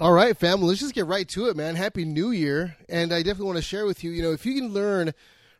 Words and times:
All 0.00 0.12
right, 0.12 0.36
fam. 0.36 0.58
Well, 0.58 0.70
let's 0.70 0.80
just 0.80 0.92
get 0.92 1.06
right 1.06 1.28
to 1.28 1.46
it, 1.46 1.56
man. 1.56 1.76
Happy 1.76 2.04
New 2.04 2.32
Year, 2.32 2.76
and 2.88 3.12
I 3.12 3.18
definitely 3.18 3.46
want 3.46 3.58
to 3.58 3.62
share 3.62 3.86
with 3.86 4.02
you. 4.02 4.10
You 4.10 4.22
know, 4.24 4.32
if 4.32 4.44
you 4.44 4.60
can 4.60 4.72
learn 4.72 5.12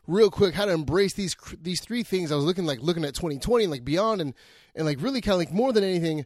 real 0.07 0.29
quick 0.29 0.53
how 0.53 0.65
to 0.65 0.73
embrace 0.73 1.13
these 1.13 1.37
these 1.61 1.79
three 1.79 2.03
things, 2.03 2.33
I 2.33 2.35
was 2.35 2.43
looking 2.43 2.65
like 2.65 2.81
looking 2.81 3.05
at 3.05 3.13
2020 3.13 3.63
and 3.63 3.71
like 3.71 3.85
beyond, 3.85 4.19
and 4.19 4.33
and 4.75 4.85
like 4.85 5.01
really 5.01 5.21
kind 5.21 5.35
of 5.35 5.39
like 5.39 5.53
more 5.53 5.71
than 5.71 5.85
anything, 5.85 6.25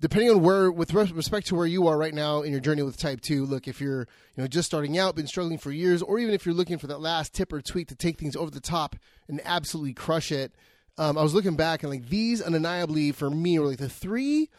depending 0.00 0.30
on 0.30 0.42
where 0.42 0.70
with 0.70 0.94
respect 0.94 1.48
to 1.48 1.56
where 1.56 1.66
you 1.66 1.88
are 1.88 1.98
right 1.98 2.14
now 2.14 2.42
in 2.42 2.52
your 2.52 2.60
journey 2.60 2.84
with 2.84 2.96
Type 2.96 3.20
Two. 3.20 3.44
Look, 3.46 3.66
if 3.66 3.80
you're 3.80 4.06
you 4.36 4.44
know 4.44 4.46
just 4.46 4.66
starting 4.66 4.96
out, 4.96 5.16
been 5.16 5.26
struggling 5.26 5.58
for 5.58 5.72
years, 5.72 6.02
or 6.02 6.20
even 6.20 6.32
if 6.32 6.46
you're 6.46 6.54
looking 6.54 6.78
for 6.78 6.86
that 6.86 7.00
last 7.00 7.34
tip 7.34 7.52
or 7.52 7.60
tweak 7.60 7.88
to 7.88 7.96
take 7.96 8.16
things 8.16 8.36
over 8.36 8.52
the 8.52 8.60
top 8.60 8.94
and 9.26 9.40
absolutely 9.44 9.94
crush 9.94 10.30
it. 10.30 10.54
Um, 10.98 11.18
I 11.18 11.22
was 11.22 11.34
looking 11.34 11.56
back 11.56 11.82
and 11.82 11.90
like 11.90 12.10
these 12.10 12.40
undeniably 12.40 13.10
for 13.10 13.28
me 13.28 13.58
were 13.58 13.66
like 13.66 13.78
the 13.78 13.88
three 13.88 14.50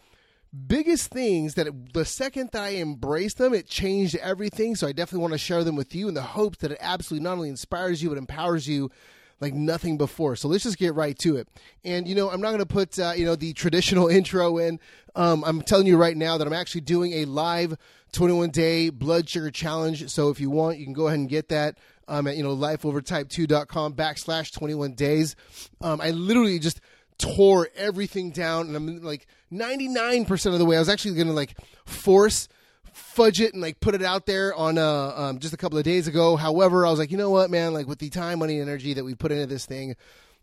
biggest 0.68 1.12
things 1.12 1.56
that 1.56 1.68
it, 1.68 1.94
the 1.94 2.06
second 2.06 2.50
that 2.52 2.64
I 2.64 2.76
embraced 2.76 3.38
them, 3.38 3.54
it 3.54 3.68
changed 3.68 4.16
everything. 4.18 4.76
So 4.76 4.88
I 4.88 4.92
definitely 4.92 5.22
want 5.22 5.34
to 5.34 5.38
share 5.38 5.64
them 5.64 5.76
with 5.76 5.96
you 5.96 6.08
in 6.08 6.14
the 6.14 6.22
hopes 6.22 6.60
that 6.60 6.72
it 6.72 6.78
absolutely 6.82 7.24
not 7.24 7.34
only 7.34 7.50
inspires 7.50 8.04
you, 8.04 8.10
but 8.10 8.18
empowers 8.18 8.68
you 8.68 8.92
like 9.40 9.54
nothing 9.54 9.98
before. 9.98 10.36
So 10.36 10.48
let's 10.48 10.64
just 10.64 10.78
get 10.78 10.94
right 10.94 11.18
to 11.20 11.38
it. 11.38 11.48
And 11.84 12.08
you 12.08 12.16
know, 12.16 12.30
I'm 12.30 12.42
not 12.42 12.50
going 12.50 12.60
to 12.60 12.66
put 12.66 12.98
uh, 13.00 13.14
you 13.16 13.26
know 13.26 13.36
the 13.36 13.54
traditional 13.54 14.08
intro 14.10 14.58
in. 14.58 14.80
Um, 15.16 15.44
I'm 15.46 15.62
telling 15.62 15.88
you 15.88 15.98
right 15.98 16.16
now 16.16 16.38
that 16.38 16.48
I'm 16.48 16.54
actually 16.54 16.82
doing 16.82 17.14
a 17.14 17.26
live 17.26 17.76
21 18.14 18.52
day 18.52 18.90
blood 18.90 19.28
sugar 19.28 19.52
challenge. 19.52 20.10
So 20.10 20.30
if 20.30 20.40
you 20.40 20.50
want, 20.50 20.78
you 20.78 20.86
can 20.86 20.94
go 20.94 21.08
ahead 21.08 21.20
and 21.20 21.30
get 21.30 21.50
that. 21.50 21.78
Um, 22.08 22.28
at 22.28 22.36
you 22.36 22.44
know 22.44 22.54
lifeovertype2.com 22.58 23.94
backslash 23.94 24.52
21 24.52 24.96
days. 24.96 25.38
Um, 25.80 26.02
I 26.02 26.10
literally 26.12 26.60
just 26.60 26.82
tore 27.22 27.70
everything 27.76 28.32
down, 28.32 28.68
and 28.68 28.76
I'm 28.76 29.02
like 29.02 29.28
99% 29.52 30.54
of 30.54 30.60
the 30.60 30.66
way. 30.66 30.76
I 30.76 30.80
was 30.80 30.90
actually 30.90 31.16
going 31.16 31.28
to 31.28 31.34
like 31.34 31.56
force 31.86 32.48
fudge 32.94 33.40
it 33.40 33.54
and 33.54 33.62
like 33.62 33.80
put 33.80 33.96
it 33.96 34.04
out 34.04 34.26
there 34.26 34.54
on 34.54 34.78
uh 34.78 35.14
um, 35.16 35.40
just 35.40 35.54
a 35.54 35.58
couple 35.58 35.78
of 35.78 35.84
days 35.84 36.08
ago. 36.08 36.36
However, 36.36 36.86
I 36.86 36.90
was 36.90 37.00
like, 37.00 37.12
you 37.12 37.18
know 37.18 37.30
what, 37.30 37.50
man, 37.50 37.74
like 37.74 37.88
with 37.88 38.00
the 38.00 38.10
time, 38.10 38.40
money, 38.40 38.60
and 38.60 38.70
energy 38.70 38.94
that 38.94 39.04
we 39.04 39.16
put 39.16 39.32
into 39.32 39.46
this 39.46 39.66
thing, 39.66 39.96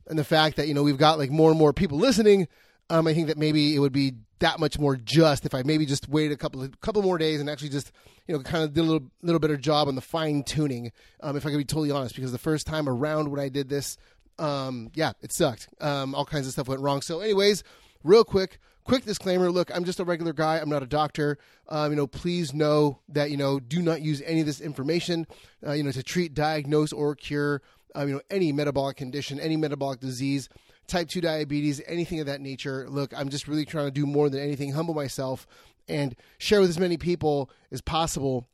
and 0.07 0.19
the 0.19 0.25
fact 0.25 0.57
that 0.57 0.69
you 0.69 0.75
know 0.75 0.83
we've 0.83 0.99
got 0.99 1.19
like 1.19 1.31
more 1.31 1.51
and 1.51 1.59
more 1.59 1.73
people 1.73 1.99
listening, 1.99 2.49
um, 2.91 3.07
I 3.07 3.15
think 3.15 3.27
that 3.27 3.39
maybe 3.39 3.75
it 3.75 3.79
would 3.81 3.93
be 3.93 4.15
that 4.39 4.61
much 4.61 4.79
more 4.79 4.97
just 4.97 5.45
if 5.45 5.55
I 5.55 5.63
maybe 5.63 5.85
just 5.85 6.09
waited 6.09 6.33
a 6.33 6.37
couple 6.37 6.63
of 6.63 6.81
couple 6.81 7.03
more 7.03 7.19
days 7.19 7.41
and 7.41 7.51
actually 7.51 7.71
just 7.71 7.93
you 8.27 8.37
know 8.37 8.43
kind 8.43 8.65
of 8.65 8.73
did 8.73 8.81
a 8.81 8.85
little 8.85 9.09
little 9.23 9.41
better 9.41 9.57
job 9.57 9.89
on 9.89 9.95
the 9.95 10.01
fine 10.01 10.43
tuning. 10.43 10.93
Um, 11.21 11.37
if 11.37 11.45
I 11.45 11.51
could 11.51 11.59
be 11.59 11.65
totally 11.65 11.91
honest, 11.91 12.15
because 12.15 12.33
the 12.33 12.39
first 12.39 12.67
time 12.67 12.89
around 12.89 13.31
when 13.31 13.41
I 13.41 13.49
did 13.49 13.69
this, 13.69 13.99
um, 14.39 14.91
yeah, 14.95 15.13
it 15.23 15.33
sucked. 15.33 15.69
Um, 15.81 16.15
all 16.15 16.25
kinds 16.25 16.47
of 16.47 16.53
stuff 16.53 16.69
went 16.69 16.81
wrong. 16.81 17.03
So, 17.03 17.21
anyways, 17.21 17.65
real 18.05 18.25
quick, 18.25 18.59
quick 18.85 19.05
disclaimer. 19.05 19.51
Look, 19.51 19.75
I'm 19.75 19.85
just 19.85 20.01
a 20.01 20.05
regular 20.05 20.33
guy. 20.33 20.59
I'm 20.59 20.69
not 20.71 20.83
a 20.83 20.87
doctor. 20.87 21.39
Um, 21.69 21.93
you 21.93 21.97
know, 21.97 22.07
please 22.07 22.55
know 22.55 23.01
that 23.09 23.31
you 23.31 23.37
know 23.37 23.61
do 23.61 23.83
not 23.83 24.01
use 24.01 24.23
any 24.25 24.41
of 24.41 24.47
this 24.47 24.61
information. 24.61 25.27
Uh, 25.67 25.73
you 25.73 25.83
know, 25.83 25.93
to 25.93 26.03
treat, 26.03 26.35
diagnose, 26.35 26.93
or 26.93 27.15
cure. 27.15 27.63
Um, 27.95 28.09
you 28.09 28.15
know, 28.15 28.21
any 28.31 28.53
metabolic 28.53 28.97
condition, 28.97 29.41
any 29.41 29.57
metabolic 29.57 30.01
disease, 30.01 30.49
type 30.87 31.09
two 31.09 31.21
diabetes, 31.21 31.81
anything 31.87 32.21
of 32.21 32.27
that 32.27 32.41
nature. 32.41 32.87
Look, 32.89 33.13
I'm 33.17 33.29
just 33.29 33.49
really 33.49 33.65
trying 33.65 33.87
to 33.87 33.91
do 33.91 34.07
more 34.07 34.29
than 34.29 34.41
anything, 34.41 34.73
humble 34.73 34.95
myself, 34.95 35.47
and 35.89 36.15
share 36.37 36.61
with 36.61 36.71
as 36.71 36.79
many 36.79 36.97
people 36.97 37.51
as 37.73 37.81
possible 37.81 38.47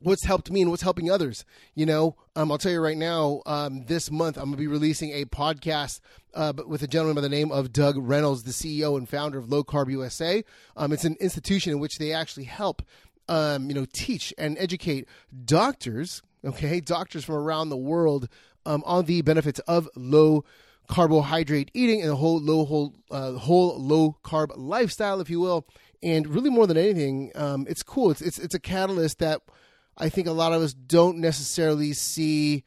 what's 0.00 0.24
helped 0.24 0.50
me 0.50 0.62
and 0.62 0.70
what's 0.70 0.82
helping 0.82 1.10
others. 1.10 1.44
You 1.74 1.86
know, 1.86 2.16
um, 2.36 2.50
I'll 2.50 2.58
tell 2.58 2.72
you 2.72 2.80
right 2.80 2.96
now, 2.96 3.42
um, 3.46 3.84
this 3.86 4.10
month 4.10 4.36
I'm 4.36 4.44
going 4.44 4.52
to 4.52 4.58
be 4.58 4.66
releasing 4.66 5.12
a 5.12 5.24
podcast 5.24 6.00
uh, 6.34 6.52
with 6.66 6.82
a 6.82 6.86
gentleman 6.86 7.14
by 7.14 7.20
the 7.20 7.28
name 7.28 7.52
of 7.52 7.72
Doug 7.72 7.96
Reynolds, 7.98 8.42
the 8.42 8.52
CEO 8.52 8.96
and 8.96 9.08
founder 9.08 9.38
of 9.38 9.50
Low 9.50 9.64
Carb 9.64 9.90
USA. 9.90 10.44
Um, 10.76 10.92
it's 10.92 11.04
an 11.04 11.16
institution 11.20 11.72
in 11.72 11.78
which 11.78 11.98
they 11.98 12.12
actually 12.12 12.44
help, 12.44 12.82
um, 13.28 13.68
you 13.68 13.74
know, 13.74 13.86
teach 13.92 14.34
and 14.36 14.58
educate 14.58 15.08
doctors, 15.44 16.22
okay, 16.44 16.80
doctors 16.80 17.24
from 17.24 17.36
around 17.36 17.68
the 17.68 17.76
world 17.76 18.28
um, 18.66 18.82
on 18.86 19.06
the 19.06 19.22
benefits 19.22 19.60
of 19.60 19.88
low 19.96 20.44
carbohydrate 20.86 21.70
eating 21.72 22.02
and 22.02 22.10
the 22.10 22.16
whole 22.16 22.38
low 22.38 22.64
whole 22.66 22.94
uh, 23.10 23.32
whole 23.32 23.78
low 23.80 24.16
carb 24.22 24.50
lifestyle, 24.56 25.20
if 25.20 25.30
you 25.30 25.40
will. 25.40 25.66
And 26.02 26.26
really, 26.26 26.50
more 26.50 26.66
than 26.66 26.76
anything, 26.76 27.32
um, 27.34 27.66
it's 27.68 27.82
cool. 27.82 28.10
It's, 28.10 28.20
it's 28.20 28.38
it's 28.38 28.54
a 28.54 28.60
catalyst 28.60 29.18
that 29.20 29.40
I 29.96 30.08
think 30.08 30.26
a 30.26 30.32
lot 30.32 30.52
of 30.52 30.62
us 30.62 30.74
don't 30.74 31.18
necessarily 31.18 31.92
see 31.92 32.64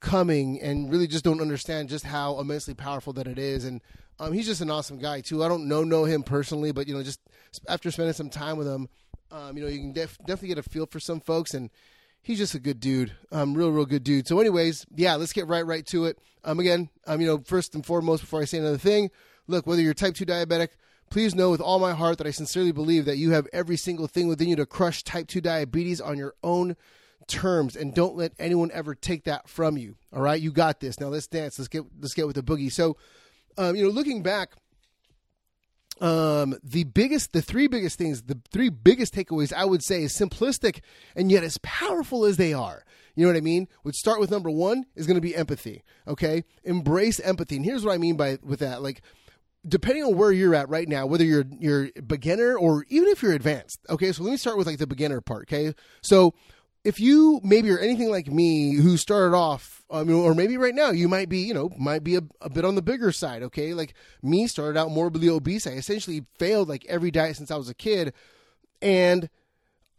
coming 0.00 0.60
and 0.60 0.90
really 0.90 1.06
just 1.06 1.24
don't 1.24 1.40
understand 1.40 1.88
just 1.88 2.04
how 2.04 2.38
immensely 2.38 2.74
powerful 2.74 3.12
that 3.14 3.26
it 3.26 3.38
is. 3.38 3.64
And 3.64 3.80
um, 4.18 4.32
he's 4.32 4.46
just 4.46 4.60
an 4.60 4.70
awesome 4.70 4.98
guy 4.98 5.20
too. 5.20 5.42
I 5.42 5.48
don't 5.48 5.68
know 5.68 5.84
know 5.84 6.04
him 6.04 6.22
personally, 6.22 6.72
but 6.72 6.86
you 6.86 6.94
know, 6.94 7.02
just 7.02 7.20
after 7.68 7.90
spending 7.90 8.12
some 8.12 8.30
time 8.30 8.56
with 8.56 8.66
him, 8.66 8.88
um, 9.30 9.56
you 9.56 9.62
know, 9.62 9.68
you 9.68 9.78
can 9.78 9.92
def- 9.92 10.18
definitely 10.18 10.48
get 10.48 10.58
a 10.58 10.62
feel 10.62 10.86
for 10.86 11.00
some 11.00 11.20
folks, 11.20 11.54
and 11.54 11.70
he's 12.20 12.38
just 12.38 12.54
a 12.54 12.60
good 12.60 12.80
dude, 12.80 13.12
um, 13.30 13.54
real 13.54 13.70
real 13.70 13.86
good 13.86 14.04
dude. 14.04 14.28
So, 14.28 14.38
anyways, 14.38 14.86
yeah, 14.94 15.14
let's 15.14 15.32
get 15.32 15.46
right 15.46 15.64
right 15.64 15.86
to 15.86 16.04
it. 16.04 16.18
Um, 16.44 16.60
again, 16.60 16.90
um, 17.06 17.20
you 17.20 17.26
know, 17.26 17.38
first 17.38 17.74
and 17.74 17.84
foremost, 17.84 18.22
before 18.22 18.42
I 18.42 18.44
say 18.44 18.58
another 18.58 18.78
thing, 18.78 19.10
look, 19.46 19.66
whether 19.66 19.80
you're 19.80 19.94
type 19.94 20.14
two 20.14 20.26
diabetic 20.26 20.68
Please 21.12 21.34
know 21.34 21.50
with 21.50 21.60
all 21.60 21.78
my 21.78 21.92
heart 21.92 22.16
that 22.16 22.26
I 22.26 22.30
sincerely 22.30 22.72
believe 22.72 23.04
that 23.04 23.18
you 23.18 23.32
have 23.32 23.46
every 23.52 23.76
single 23.76 24.06
thing 24.06 24.28
within 24.28 24.48
you 24.48 24.56
to 24.56 24.64
crush 24.64 25.02
type 25.02 25.28
2 25.28 25.42
diabetes 25.42 26.00
on 26.00 26.16
your 26.16 26.32
own 26.42 26.74
terms 27.26 27.76
and 27.76 27.94
don't 27.94 28.16
let 28.16 28.32
anyone 28.38 28.70
ever 28.72 28.94
take 28.94 29.24
that 29.24 29.46
from 29.46 29.76
you. 29.76 29.96
All 30.10 30.22
right? 30.22 30.40
You 30.40 30.50
got 30.50 30.80
this. 30.80 30.98
Now 30.98 31.08
let's 31.08 31.26
dance. 31.26 31.58
Let's 31.58 31.68
get 31.68 31.84
let's 32.00 32.14
get 32.14 32.26
with 32.26 32.36
the 32.36 32.42
boogie. 32.42 32.72
So, 32.72 32.96
um, 33.58 33.76
you 33.76 33.82
know, 33.82 33.90
looking 33.90 34.22
back 34.22 34.54
um, 36.00 36.56
the 36.64 36.84
biggest, 36.84 37.34
the 37.34 37.42
three 37.42 37.66
biggest 37.66 37.98
things, 37.98 38.22
the 38.22 38.40
three 38.50 38.70
biggest 38.70 39.14
takeaways 39.14 39.52
I 39.52 39.66
would 39.66 39.82
say 39.84 40.04
is 40.04 40.18
simplistic 40.18 40.80
and 41.14 41.30
yet 41.30 41.44
as 41.44 41.58
powerful 41.62 42.24
as 42.24 42.38
they 42.38 42.54
are. 42.54 42.86
You 43.14 43.26
know 43.26 43.32
what 43.32 43.36
I 43.36 43.42
mean? 43.42 43.68
Would 43.84 43.96
start 43.96 44.18
with 44.18 44.30
number 44.30 44.50
one 44.50 44.86
is 44.96 45.06
going 45.06 45.16
to 45.16 45.20
be 45.20 45.36
empathy. 45.36 45.82
Okay, 46.08 46.44
embrace 46.64 47.20
empathy, 47.20 47.56
and 47.56 47.66
here's 47.66 47.84
what 47.84 47.92
I 47.92 47.98
mean 47.98 48.16
by 48.16 48.38
with 48.42 48.60
that. 48.60 48.80
Like, 48.82 49.02
depending 49.66 50.04
on 50.04 50.16
where 50.16 50.32
you're 50.32 50.54
at 50.54 50.68
right 50.68 50.88
now, 50.88 51.06
whether 51.06 51.24
you're 51.24 51.44
you're 51.58 51.90
beginner 52.06 52.56
or 52.56 52.84
even 52.88 53.08
if 53.08 53.22
you're 53.22 53.32
advanced. 53.32 53.80
Okay, 53.88 54.12
so 54.12 54.22
let 54.22 54.30
me 54.30 54.36
start 54.36 54.56
with 54.58 54.66
like 54.66 54.78
the 54.78 54.86
beginner 54.86 55.20
part. 55.20 55.42
Okay, 55.42 55.74
so 56.02 56.34
if 56.84 56.98
you 56.98 57.40
maybe 57.44 57.70
are 57.70 57.78
anything 57.78 58.10
like 58.10 58.26
me 58.26 58.74
who 58.74 58.96
started 58.96 59.36
off, 59.36 59.84
um, 59.90 60.10
or 60.12 60.34
maybe 60.34 60.56
right 60.56 60.74
now 60.74 60.90
you 60.90 61.08
might 61.08 61.28
be, 61.28 61.38
you 61.38 61.54
know, 61.54 61.70
might 61.78 62.02
be 62.02 62.16
a, 62.16 62.22
a 62.40 62.50
bit 62.50 62.64
on 62.64 62.74
the 62.74 62.82
bigger 62.82 63.12
side. 63.12 63.42
Okay, 63.44 63.74
like 63.74 63.94
me 64.22 64.46
started 64.46 64.78
out 64.78 64.90
morbidly 64.90 65.28
obese. 65.28 65.66
I 65.66 65.72
essentially 65.72 66.24
failed 66.38 66.68
like 66.68 66.84
every 66.86 67.10
diet 67.10 67.36
since 67.36 67.50
I 67.50 67.56
was 67.56 67.68
a 67.68 67.74
kid, 67.74 68.12
and 68.80 69.28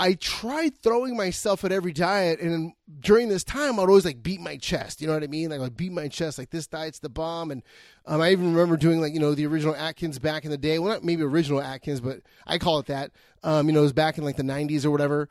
I 0.03 0.16
tried 0.16 0.78
throwing 0.80 1.16
myself 1.16 1.64
at 1.64 1.72
every 1.72 1.94
diet, 1.94 2.41
and 2.41 2.74
during 3.00 3.30
this 3.30 3.46
time, 3.46 3.80
I'd 3.80 3.88
always 3.88 4.03
like 4.03 4.22
beat 4.22 4.41
my 4.41 4.58
chest. 4.58 5.00
You 5.00 5.08
know 5.08 5.14
what 5.14 5.24
I 5.24 5.28
mean? 5.28 5.50
Like 5.50 5.62
I'd 5.62 5.78
beat 5.78 5.94
my 5.94 6.09
chest, 6.09 6.38
like 6.38 6.50
this 6.50 6.68
diet's 6.68 7.00
the 7.00 7.08
bomb. 7.08 7.52
And 7.52 7.64
um, 8.06 8.19
I 8.19 8.34
even 8.34 8.53
remember 8.53 8.75
doing 8.75 9.00
like 9.00 9.13
you 9.13 9.22
know 9.22 9.34
the 9.34 9.46
original 9.46 9.74
Atkins 9.74 10.19
back 10.19 10.44
in 10.44 10.52
the 10.52 10.58
day. 10.58 10.78
Well, 10.78 10.92
not 10.92 11.06
maybe 11.06 11.24
original 11.24 11.62
Atkins, 11.62 12.02
but 12.02 12.19
I 12.46 12.58
call 12.58 12.80
it 12.80 12.88
that. 12.88 13.12
Um, 13.44 13.68
you 13.68 13.72
know, 13.72 13.80
it 13.80 13.84
was 13.84 13.94
back 13.94 14.18
in 14.18 14.25
like 14.25 14.36
the 14.36 14.44
'90s 14.44 14.84
or 14.84 14.92
whatever. 14.92 15.30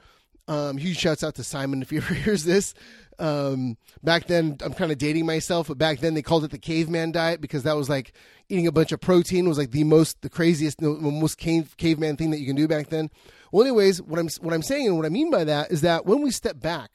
Um, 0.48 0.78
huge 0.78 0.96
shouts 0.96 1.22
out 1.22 1.34
to 1.34 1.44
Simon 1.44 1.82
if 1.82 1.90
he 1.90 1.96
ever 1.98 2.14
hears 2.14 2.44
this. 2.44 2.72
Um, 3.18 3.76
back 4.02 4.26
then, 4.26 4.56
I'm 4.64 4.72
kind 4.74 4.90
of 4.90 4.98
dating 4.98 5.26
myself, 5.26 5.68
but 5.68 5.78
back 5.78 6.00
then 6.00 6.14
they 6.14 6.22
called 6.22 6.44
it 6.44 6.50
the 6.50 6.58
caveman 6.58 7.12
diet 7.12 7.40
because 7.40 7.62
that 7.64 7.76
was 7.76 7.88
like 7.88 8.12
eating 8.48 8.66
a 8.66 8.72
bunch 8.72 8.92
of 8.92 9.00
protein 9.00 9.48
was 9.48 9.58
like 9.58 9.70
the 9.70 9.84
most, 9.84 10.22
the 10.22 10.30
craziest, 10.30 10.78
the 10.78 10.88
most 10.88 11.38
cave, 11.38 11.76
caveman 11.76 12.16
thing 12.16 12.30
that 12.30 12.40
you 12.40 12.46
can 12.46 12.56
do 12.56 12.68
back 12.68 12.88
then. 12.88 13.10
Well, 13.50 13.62
anyways, 13.66 14.00
what 14.02 14.18
I'm 14.18 14.28
what 14.40 14.54
I'm 14.54 14.62
saying 14.62 14.86
and 14.86 14.96
what 14.96 15.06
I 15.06 15.10
mean 15.10 15.30
by 15.30 15.44
that 15.44 15.70
is 15.70 15.82
that 15.82 16.06
when 16.06 16.22
we 16.22 16.30
step 16.30 16.58
back, 16.60 16.90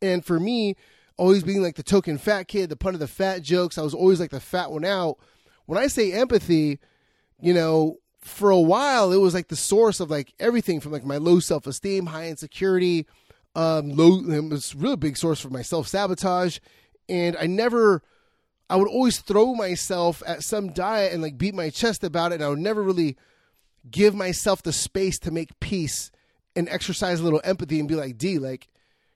and 0.00 0.24
for 0.24 0.38
me, 0.38 0.76
always 1.16 1.42
being 1.42 1.62
like 1.62 1.76
the 1.76 1.82
token 1.82 2.16
fat 2.16 2.48
kid, 2.48 2.70
the 2.70 2.76
pun 2.76 2.94
of 2.94 3.00
the 3.00 3.08
fat 3.08 3.42
jokes, 3.42 3.76
I 3.76 3.82
was 3.82 3.94
always 3.94 4.20
like 4.20 4.30
the 4.30 4.40
fat 4.40 4.70
one 4.70 4.84
out. 4.84 5.18
When 5.66 5.78
I 5.78 5.88
say 5.88 6.12
empathy, 6.12 6.78
you 7.40 7.54
know, 7.54 7.96
for 8.20 8.50
a 8.50 8.60
while 8.60 9.12
it 9.12 9.16
was 9.16 9.34
like 9.34 9.48
the 9.48 9.56
source 9.56 9.98
of 10.00 10.10
like 10.10 10.32
everything 10.38 10.80
from 10.80 10.92
like 10.92 11.04
my 11.04 11.16
low 11.16 11.40
self 11.40 11.66
esteem, 11.66 12.06
high 12.06 12.28
insecurity, 12.28 13.06
um, 13.54 13.90
low. 13.90 14.20
It 14.32 14.48
was 14.48 14.74
really 14.74 14.96
big 14.96 15.16
source 15.16 15.40
for 15.40 15.50
my 15.50 15.62
self 15.62 15.88
sabotage, 15.88 16.58
and 17.08 17.36
I 17.36 17.46
never. 17.46 18.02
I 18.68 18.76
would 18.76 18.88
always 18.88 19.18
throw 19.18 19.54
myself 19.54 20.22
at 20.24 20.44
some 20.44 20.72
diet 20.72 21.12
and 21.12 21.20
like 21.20 21.36
beat 21.36 21.54
my 21.54 21.70
chest 21.70 22.04
about 22.04 22.30
it, 22.30 22.36
and 22.36 22.44
I 22.44 22.48
would 22.48 22.60
never 22.60 22.82
really 22.82 23.16
give 23.90 24.14
myself 24.14 24.62
the 24.62 24.72
space 24.72 25.18
to 25.20 25.30
make 25.30 25.58
peace 25.58 26.10
and 26.54 26.68
exercise 26.68 27.20
a 27.20 27.24
little 27.24 27.40
empathy 27.44 27.78
and 27.78 27.88
be 27.88 27.94
like, 27.94 28.18
D, 28.18 28.38
like, 28.38 28.68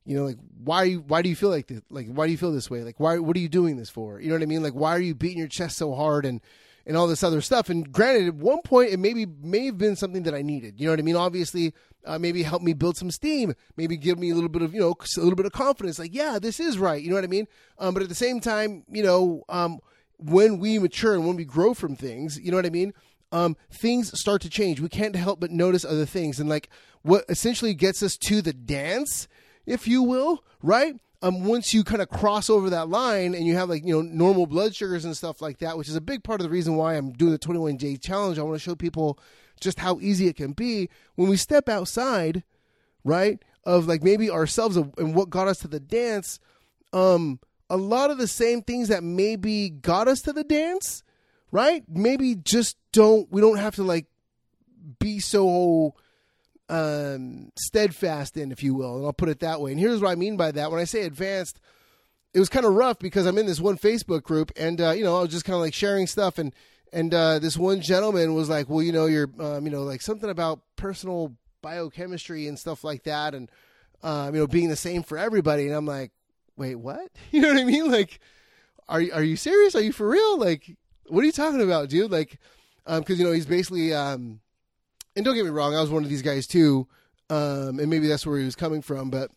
you 0.04 0.16
know, 0.16 0.24
like 0.24 0.38
why 0.62 0.94
why 0.94 1.22
do 1.22 1.28
you 1.28 1.36
feel 1.36 1.50
like 1.50 1.66
this? 1.66 1.80
Like 1.88 2.08
why 2.08 2.26
do 2.26 2.32
you 2.32 2.38
feel 2.38 2.52
this 2.52 2.70
way? 2.70 2.82
Like 2.82 3.00
why 3.00 3.18
what 3.18 3.36
are 3.36 3.40
you 3.40 3.48
doing 3.48 3.76
this 3.76 3.90
for? 3.90 4.20
You 4.20 4.28
know 4.28 4.34
what 4.34 4.42
I 4.42 4.46
mean? 4.46 4.62
Like 4.62 4.74
why 4.74 4.90
are 4.90 5.00
you 5.00 5.14
beating 5.14 5.38
your 5.38 5.48
chest 5.48 5.78
so 5.78 5.94
hard 5.94 6.26
and 6.26 6.40
and 6.86 6.96
all 6.96 7.06
this 7.06 7.22
other 7.22 7.40
stuff? 7.40 7.70
And 7.70 7.90
granted, 7.90 8.28
at 8.28 8.34
one 8.34 8.60
point 8.62 8.90
it 8.90 8.98
maybe 8.98 9.24
may 9.24 9.66
have 9.66 9.78
been 9.78 9.96
something 9.96 10.24
that 10.24 10.34
I 10.34 10.42
needed. 10.42 10.78
You 10.78 10.86
know 10.86 10.92
what 10.92 10.98
I 10.98 11.02
mean? 11.02 11.16
Obviously, 11.16 11.72
uh, 12.06 12.18
maybe 12.18 12.42
help 12.42 12.62
me 12.62 12.72
build 12.72 12.96
some 12.96 13.10
steam. 13.10 13.54
Maybe 13.76 13.96
give 13.96 14.18
me 14.18 14.30
a 14.30 14.34
little 14.34 14.48
bit 14.48 14.62
of 14.62 14.74
you 14.74 14.80
know 14.80 14.94
a 14.94 15.20
little 15.20 15.36
bit 15.36 15.46
of 15.46 15.52
confidence. 15.52 15.98
Like 15.98 16.14
yeah, 16.14 16.38
this 16.40 16.60
is 16.60 16.78
right. 16.78 17.02
You 17.02 17.10
know 17.10 17.16
what 17.16 17.24
I 17.24 17.28
mean? 17.28 17.46
Um, 17.78 17.94
but 17.94 18.02
at 18.02 18.08
the 18.08 18.14
same 18.14 18.40
time, 18.40 18.84
you 18.90 19.02
know, 19.02 19.44
um, 19.48 19.80
when 20.18 20.58
we 20.58 20.78
mature 20.78 21.14
and 21.14 21.26
when 21.26 21.36
we 21.36 21.44
grow 21.44 21.74
from 21.74 21.96
things, 21.96 22.38
you 22.38 22.50
know 22.50 22.56
what 22.56 22.66
I 22.66 22.70
mean? 22.70 22.92
um, 23.34 23.56
things 23.68 24.16
start 24.18 24.40
to 24.42 24.48
change. 24.48 24.80
We 24.80 24.88
can't 24.88 25.16
help 25.16 25.40
but 25.40 25.50
notice 25.50 25.84
other 25.84 26.06
things. 26.06 26.38
And 26.38 26.48
like 26.48 26.70
what 27.02 27.24
essentially 27.28 27.74
gets 27.74 28.00
us 28.02 28.16
to 28.28 28.40
the 28.40 28.52
dance, 28.52 29.26
if 29.66 29.88
you 29.88 30.04
will, 30.04 30.44
right? 30.62 30.94
Um, 31.24 31.44
once 31.44 31.72
you 31.72 31.84
kind 31.84 32.02
of 32.02 32.10
cross 32.10 32.50
over 32.50 32.70
that 32.70 32.88
line 32.88 33.34
and 33.34 33.46
you 33.46 33.56
have 33.56 33.70
like, 33.70 33.84
you 33.84 33.94
know, 33.94 34.02
normal 34.02 34.46
blood 34.46 34.74
sugars 34.74 35.04
and 35.04 35.16
stuff 35.16 35.40
like 35.40 35.58
that, 35.58 35.78
which 35.78 35.88
is 35.88 35.96
a 35.96 36.00
big 36.00 36.22
part 36.22 36.40
of 36.40 36.44
the 36.44 36.50
reason 36.50 36.76
why 36.76 36.94
I'm 36.94 37.12
doing 37.12 37.32
the 37.32 37.38
21 37.38 37.76
day 37.76 37.96
challenge. 37.96 38.38
I 38.38 38.42
want 38.42 38.56
to 38.56 38.60
show 38.60 38.74
people 38.74 39.18
just 39.60 39.78
how 39.78 39.98
easy 40.00 40.28
it 40.28 40.36
can 40.36 40.52
be 40.52 40.90
when 41.14 41.28
we 41.28 41.36
step 41.36 41.68
outside, 41.68 42.44
right? 43.04 43.42
Of 43.64 43.86
like 43.86 44.02
maybe 44.02 44.30
ourselves 44.30 44.76
and 44.76 45.14
what 45.14 45.30
got 45.30 45.48
us 45.48 45.58
to 45.60 45.68
the 45.68 45.80
dance. 45.80 46.40
Um, 46.92 47.40
a 47.70 47.78
lot 47.78 48.10
of 48.10 48.18
the 48.18 48.28
same 48.28 48.60
things 48.60 48.88
that 48.88 49.02
maybe 49.02 49.70
got 49.70 50.08
us 50.08 50.20
to 50.22 50.32
the 50.32 50.44
dance 50.44 51.02
right? 51.54 51.84
Maybe 51.88 52.34
just 52.34 52.76
don't 52.92 53.30
we 53.30 53.40
don't 53.40 53.58
have 53.58 53.76
to 53.76 53.84
like 53.84 54.06
be 54.98 55.20
so 55.20 55.94
um 56.68 57.50
steadfast 57.56 58.36
in 58.36 58.50
if 58.50 58.62
you 58.62 58.74
will 58.74 58.96
and 58.96 59.04
i'll 59.04 59.12
put 59.12 59.28
it 59.28 59.40
that 59.40 59.60
way. 59.60 59.70
And 59.70 59.80
here's 59.80 60.00
what 60.00 60.10
i 60.10 60.14
mean 60.14 60.36
by 60.36 60.50
that. 60.52 60.70
When 60.70 60.80
i 60.80 60.84
say 60.84 61.02
advanced 61.02 61.60
it 62.32 62.38
was 62.38 62.48
kind 62.48 62.66
of 62.66 62.72
rough 62.72 62.98
because 62.98 63.26
i'm 63.26 63.38
in 63.38 63.46
this 63.46 63.60
one 63.60 63.78
facebook 63.78 64.22
group 64.22 64.50
and 64.56 64.80
uh, 64.80 64.90
you 64.90 65.04
know 65.04 65.16
i 65.18 65.20
was 65.20 65.30
just 65.30 65.44
kind 65.44 65.54
of 65.54 65.60
like 65.60 65.74
sharing 65.74 66.06
stuff 66.06 66.38
and 66.38 66.54
and 66.92 67.12
uh, 67.12 67.38
this 67.38 67.56
one 67.56 67.80
gentleman 67.80 68.34
was 68.34 68.48
like 68.48 68.68
well 68.68 68.82
you 68.82 68.92
know 68.92 69.06
you're 69.06 69.28
um, 69.40 69.64
you 69.64 69.70
know 69.70 69.82
like 69.82 70.00
something 70.00 70.30
about 70.30 70.60
personal 70.76 71.34
biochemistry 71.60 72.46
and 72.46 72.58
stuff 72.58 72.84
like 72.84 73.04
that 73.04 73.34
and 73.34 73.50
um, 74.02 74.34
you 74.34 74.40
know 74.40 74.46
being 74.46 74.68
the 74.68 74.76
same 74.76 75.02
for 75.02 75.18
everybody. 75.18 75.66
And 75.66 75.74
i'm 75.74 75.86
like 75.86 76.12
wait 76.56 76.76
what? 76.76 77.10
You 77.30 77.42
know 77.42 77.48
what 77.48 77.58
i 77.58 77.64
mean? 77.64 77.90
Like 77.90 78.20
are, 78.88 79.02
are 79.12 79.22
you 79.22 79.36
serious? 79.36 79.74
Are 79.74 79.80
you 79.80 79.92
for 79.92 80.08
real? 80.08 80.38
Like 80.38 80.76
what 81.08 81.22
are 81.22 81.26
you 81.26 81.32
talking 81.32 81.62
about, 81.62 81.88
dude? 81.88 82.10
Like, 82.10 82.38
because 82.84 82.98
um, 82.98 83.16
you 83.18 83.24
know 83.24 83.32
he's 83.32 83.46
basically, 83.46 83.94
um, 83.94 84.40
and 85.16 85.24
don't 85.24 85.34
get 85.34 85.44
me 85.44 85.50
wrong, 85.50 85.74
I 85.74 85.80
was 85.80 85.90
one 85.90 86.04
of 86.04 86.10
these 86.10 86.22
guys 86.22 86.46
too, 86.46 86.86
um, 87.30 87.78
and 87.78 87.88
maybe 87.88 88.08
that's 88.08 88.26
where 88.26 88.38
he 88.38 88.44
was 88.44 88.56
coming 88.56 88.82
from. 88.82 89.10
But 89.10 89.30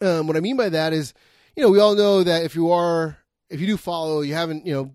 um, 0.00 0.26
what 0.26 0.36
I 0.36 0.40
mean 0.40 0.56
by 0.56 0.68
that 0.68 0.92
is, 0.92 1.14
you 1.56 1.62
know, 1.62 1.70
we 1.70 1.80
all 1.80 1.94
know 1.94 2.22
that 2.22 2.44
if 2.44 2.54
you 2.54 2.70
are, 2.70 3.16
if 3.48 3.60
you 3.60 3.66
do 3.66 3.76
follow, 3.76 4.20
you 4.20 4.34
haven't, 4.34 4.66
you 4.66 4.72
know, 4.72 4.94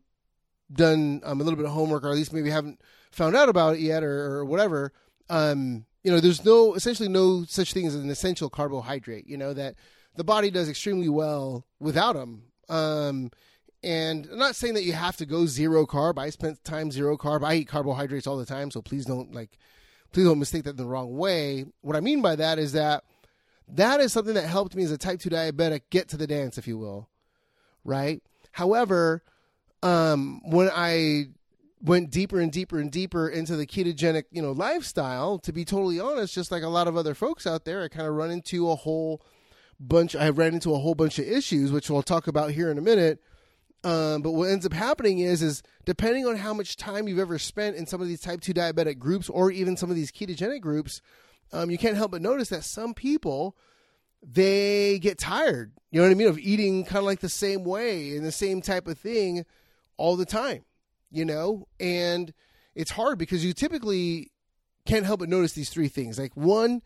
done 0.71 1.21
um, 1.23 1.39
a 1.39 1.43
little 1.43 1.57
bit 1.57 1.65
of 1.65 1.71
homework, 1.71 2.03
or 2.03 2.09
at 2.09 2.15
least 2.15 2.33
maybe 2.33 2.49
haven't 2.49 2.81
found 3.11 3.35
out 3.35 3.49
about 3.49 3.75
it 3.75 3.81
yet, 3.81 4.03
or, 4.03 4.37
or 4.37 4.45
whatever. 4.45 4.93
Um, 5.29 5.85
you 6.03 6.11
know, 6.11 6.19
there's 6.19 6.45
no 6.45 6.75
essentially 6.75 7.09
no 7.09 7.45
such 7.45 7.73
thing 7.73 7.87
as 7.87 7.95
an 7.95 8.09
essential 8.09 8.49
carbohydrate. 8.49 9.27
You 9.27 9.37
know 9.37 9.53
that 9.53 9.75
the 10.15 10.23
body 10.23 10.51
does 10.51 10.69
extremely 10.69 11.09
well 11.09 11.65
without 11.79 12.13
them. 12.13 12.43
Um, 12.69 13.31
and 13.85 14.27
I'm 14.31 14.39
not 14.39 14.55
saying 14.55 14.73
that 14.73 14.83
you 14.83 14.93
have 14.93 15.15
to 15.17 15.27
go 15.27 15.45
zero 15.45 15.85
carb. 15.85 16.17
I 16.17 16.31
spent 16.31 16.63
time 16.63 16.91
zero 16.91 17.17
carb. 17.17 17.45
I 17.45 17.53
eat 17.53 17.67
carbohydrates 17.67 18.25
all 18.25 18.35
the 18.35 18.45
time, 18.45 18.71
so 18.71 18.81
please 18.81 19.05
don't 19.05 19.31
like 19.31 19.59
please 20.11 20.25
don't 20.25 20.39
mistake 20.39 20.63
that 20.63 20.75
the 20.75 20.87
wrong 20.87 21.15
way. 21.15 21.65
What 21.81 21.95
I 21.95 21.99
mean 21.99 22.23
by 22.23 22.35
that 22.35 22.57
is 22.57 22.73
that 22.73 23.03
that 23.67 23.99
is 23.99 24.11
something 24.11 24.33
that 24.33 24.47
helped 24.47 24.75
me 24.75 24.83
as 24.83 24.91
a 24.91 24.97
type 24.97 25.19
2 25.19 25.29
diabetic 25.29 25.81
get 25.91 26.09
to 26.09 26.17
the 26.17 26.25
dance 26.25 26.57
if 26.57 26.67
you 26.67 26.79
will. 26.79 27.09
Right? 27.83 28.23
However, 28.53 29.23
um, 29.83 30.41
when 30.45 30.71
I 30.73 31.25
went 31.79 32.09
deeper 32.09 32.39
and 32.39 32.51
deeper 32.51 32.79
and 32.79 32.91
deeper 32.91 33.29
into 33.29 33.55
the 33.55 33.67
ketogenic, 33.67 34.23
you 34.31 34.41
know, 34.41 34.51
lifestyle, 34.51 35.37
to 35.39 35.53
be 35.53 35.63
totally 35.63 35.99
honest, 35.99 36.33
just 36.33 36.51
like 36.51 36.63
a 36.63 36.69
lot 36.69 36.87
of 36.87 36.97
other 36.97 37.13
folks 37.13 37.45
out 37.45 37.65
there, 37.65 37.83
I 37.83 37.89
kind 37.89 38.07
of 38.07 38.15
run 38.15 38.31
into 38.31 38.67
a 38.71 38.75
whole 38.75 39.21
bunch 39.79 40.15
I 40.15 40.29
ran 40.29 40.55
into 40.55 40.73
a 40.73 40.79
whole 40.79 40.95
bunch 40.95 41.19
of 41.19 41.27
issues, 41.27 41.71
which 41.71 41.87
we'll 41.87 42.01
talk 42.01 42.25
about 42.25 42.49
here 42.49 42.71
in 42.71 42.79
a 42.79 42.81
minute 42.81 43.21
um, 43.85 44.23
but 44.23 44.31
what 44.31 44.49
ends 44.49 44.65
up 44.65 44.73
happening 44.73 45.19
is, 45.19 45.43
is 45.43 45.61
depending 45.85 46.25
on 46.25 46.35
how 46.37 46.55
much 46.55 46.75
time 46.75 47.07
you've 47.07 47.19
ever 47.19 47.37
spent 47.37 47.75
in 47.75 47.85
some 47.85 48.01
of 48.01 48.07
these 48.07 48.19
type 48.19 48.41
two 48.41 48.51
diabetic 48.51 48.97
groups, 48.97 49.29
or 49.29 49.51
even 49.51 49.77
some 49.77 49.91
of 49.91 49.95
these 49.95 50.11
ketogenic 50.11 50.59
groups, 50.59 51.01
um, 51.53 51.69
you 51.69 51.77
can't 51.77 51.95
help 51.95 52.09
but 52.09 52.21
notice 52.23 52.49
that 52.49 52.63
some 52.63 52.95
people 52.95 53.55
they 54.23 54.97
get 54.97 55.19
tired. 55.19 55.71
You 55.91 56.01
know 56.01 56.07
what 56.07 56.11
I 56.11 56.15
mean? 56.15 56.27
Of 56.27 56.39
eating 56.39 56.83
kind 56.83 56.97
of 56.97 57.03
like 57.03 57.19
the 57.19 57.29
same 57.29 57.63
way 57.63 58.17
and 58.17 58.25
the 58.25 58.31
same 58.31 58.59
type 58.59 58.87
of 58.87 58.97
thing 58.97 59.45
all 59.97 60.15
the 60.15 60.25
time. 60.25 60.65
You 61.11 61.23
know, 61.23 61.67
and 61.79 62.33
it's 62.73 62.91
hard 62.91 63.19
because 63.19 63.45
you 63.45 63.53
typically 63.53 64.31
can't 64.87 65.05
help 65.05 65.19
but 65.19 65.29
notice 65.29 65.53
these 65.53 65.69
three 65.69 65.89
things. 65.89 66.17
Like 66.17 66.35
one, 66.35 66.81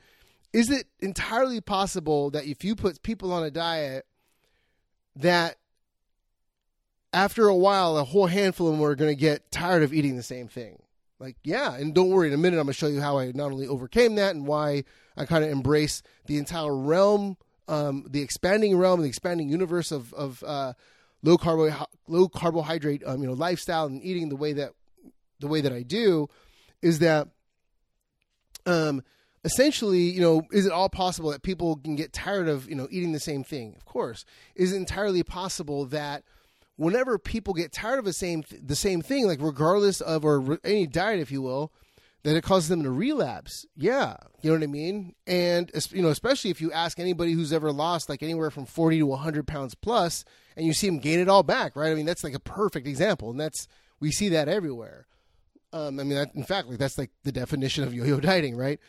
is 0.51 0.69
it 0.69 0.87
entirely 0.99 1.61
possible 1.61 2.29
that 2.31 2.45
if 2.45 2.65
you 2.65 2.75
put 2.75 3.01
people 3.03 3.31
on 3.31 3.43
a 3.43 3.51
diet 3.51 4.05
that 5.15 5.55
after 7.13 7.47
a 7.47 7.55
while, 7.55 7.97
a 7.97 8.03
whole 8.03 8.27
handful 8.27 8.67
of 8.67 8.73
them 8.73 8.85
are 8.85 8.95
going 8.95 9.11
to 9.11 9.19
get 9.19 9.51
tired 9.51 9.83
of 9.83 9.93
eating 9.93 10.15
the 10.15 10.23
same 10.23 10.47
thing. 10.47 10.81
Like, 11.19 11.35
yeah, 11.43 11.75
and 11.75 11.93
don't 11.93 12.09
worry, 12.09 12.27
in 12.27 12.33
a 12.33 12.37
minute, 12.37 12.57
I'm 12.57 12.65
going 12.65 12.73
to 12.73 12.79
show 12.79 12.87
you 12.87 13.01
how 13.01 13.17
I 13.17 13.31
not 13.33 13.51
only 13.51 13.67
overcame 13.67 14.15
that 14.15 14.35
and 14.35 14.47
why 14.47 14.85
I 15.17 15.25
kind 15.25 15.43
of 15.43 15.49
embrace 15.49 16.01
the 16.27 16.37
entire 16.37 16.75
realm, 16.75 17.35
um, 17.67 18.05
the 18.09 18.21
expanding 18.21 18.77
realm, 18.77 19.01
the 19.01 19.07
expanding 19.07 19.49
universe 19.49 19.91
of, 19.91 20.13
of 20.13 20.43
uh, 20.47 20.73
low 21.21 21.37
carbo 21.37 21.87
low 22.07 22.29
carbohydrate, 22.29 23.03
um, 23.05 23.21
you 23.21 23.27
know, 23.27 23.33
lifestyle 23.33 23.85
and 23.85 24.01
eating 24.01 24.29
the 24.29 24.37
way 24.37 24.53
that 24.53 24.71
the 25.39 25.47
way 25.47 25.61
that 25.61 25.71
I 25.71 25.83
do, 25.83 26.27
is 26.81 26.99
that, 26.99 27.27
um, 28.65 29.03
essentially, 29.45 30.01
you 30.01 30.19
know, 30.19 30.43
is 30.51 30.65
it 30.65 30.71
all 30.71 30.89
possible 30.89 31.31
that 31.31 31.43
people 31.43 31.77
can 31.77 31.95
get 31.95 32.13
tired 32.13 32.47
of 32.47 32.69
you 32.69 32.75
know 32.75 32.87
eating 32.91 33.11
the 33.11 33.19
same 33.19 33.43
thing? 33.43 33.75
Of 33.75 33.85
course, 33.85 34.23
is 34.55 34.71
it 34.71 34.77
entirely 34.77 35.23
possible 35.23 35.85
that 35.87 36.23
whenever 36.79 37.19
people 37.19 37.53
get 37.53 37.73
tired 37.73 37.99
of 37.99 38.05
the 38.05 38.13
same 38.13 38.43
the 38.63 38.75
same 38.75 39.01
thing, 39.01 39.27
like 39.27 39.41
regardless 39.41 39.99
of 39.99 40.23
or 40.23 40.57
any 40.63 40.87
diet, 40.87 41.19
if 41.19 41.29
you 41.29 41.41
will, 41.41 41.73
that 42.23 42.37
it 42.37 42.43
causes 42.43 42.69
them 42.69 42.83
to 42.83 42.89
relapse. 42.89 43.65
Yeah, 43.75 44.15
you 44.41 44.49
know 44.49 44.55
what 44.55 44.63
I 44.63 44.67
mean. 44.67 45.13
And 45.27 45.69
you 45.91 46.01
know, 46.01 46.07
especially 46.07 46.51
if 46.51 46.61
you 46.61 46.71
ask 46.71 46.97
anybody 46.97 47.33
who's 47.33 47.51
ever 47.51 47.73
lost 47.73 48.07
like 48.07 48.23
anywhere 48.23 48.49
from 48.49 48.65
forty 48.65 48.97
to 48.99 49.13
hundred 49.13 49.45
pounds 49.45 49.75
plus, 49.75 50.23
and 50.55 50.65
you 50.65 50.73
see 50.73 50.87
them 50.87 50.99
gain 50.99 51.19
it 51.19 51.27
all 51.27 51.43
back, 51.43 51.75
right? 51.75 51.91
I 51.91 51.95
mean, 51.95 52.05
that's 52.05 52.23
like 52.23 52.33
a 52.33 52.39
perfect 52.39 52.87
example, 52.87 53.29
and 53.29 53.39
that's 53.39 53.67
we 53.99 54.11
see 54.11 54.29
that 54.29 54.47
everywhere. 54.47 55.05
Um, 55.71 55.99
I 55.99 56.03
mean, 56.03 56.15
that, 56.15 56.33
in 56.33 56.43
fact, 56.43 56.69
like 56.69 56.79
that's 56.79 56.97
like 56.97 57.11
the 57.23 57.31
definition 57.31 57.83
of 57.83 57.93
yo-yo 57.93 58.19
dieting, 58.21 58.55
right? 58.55 58.79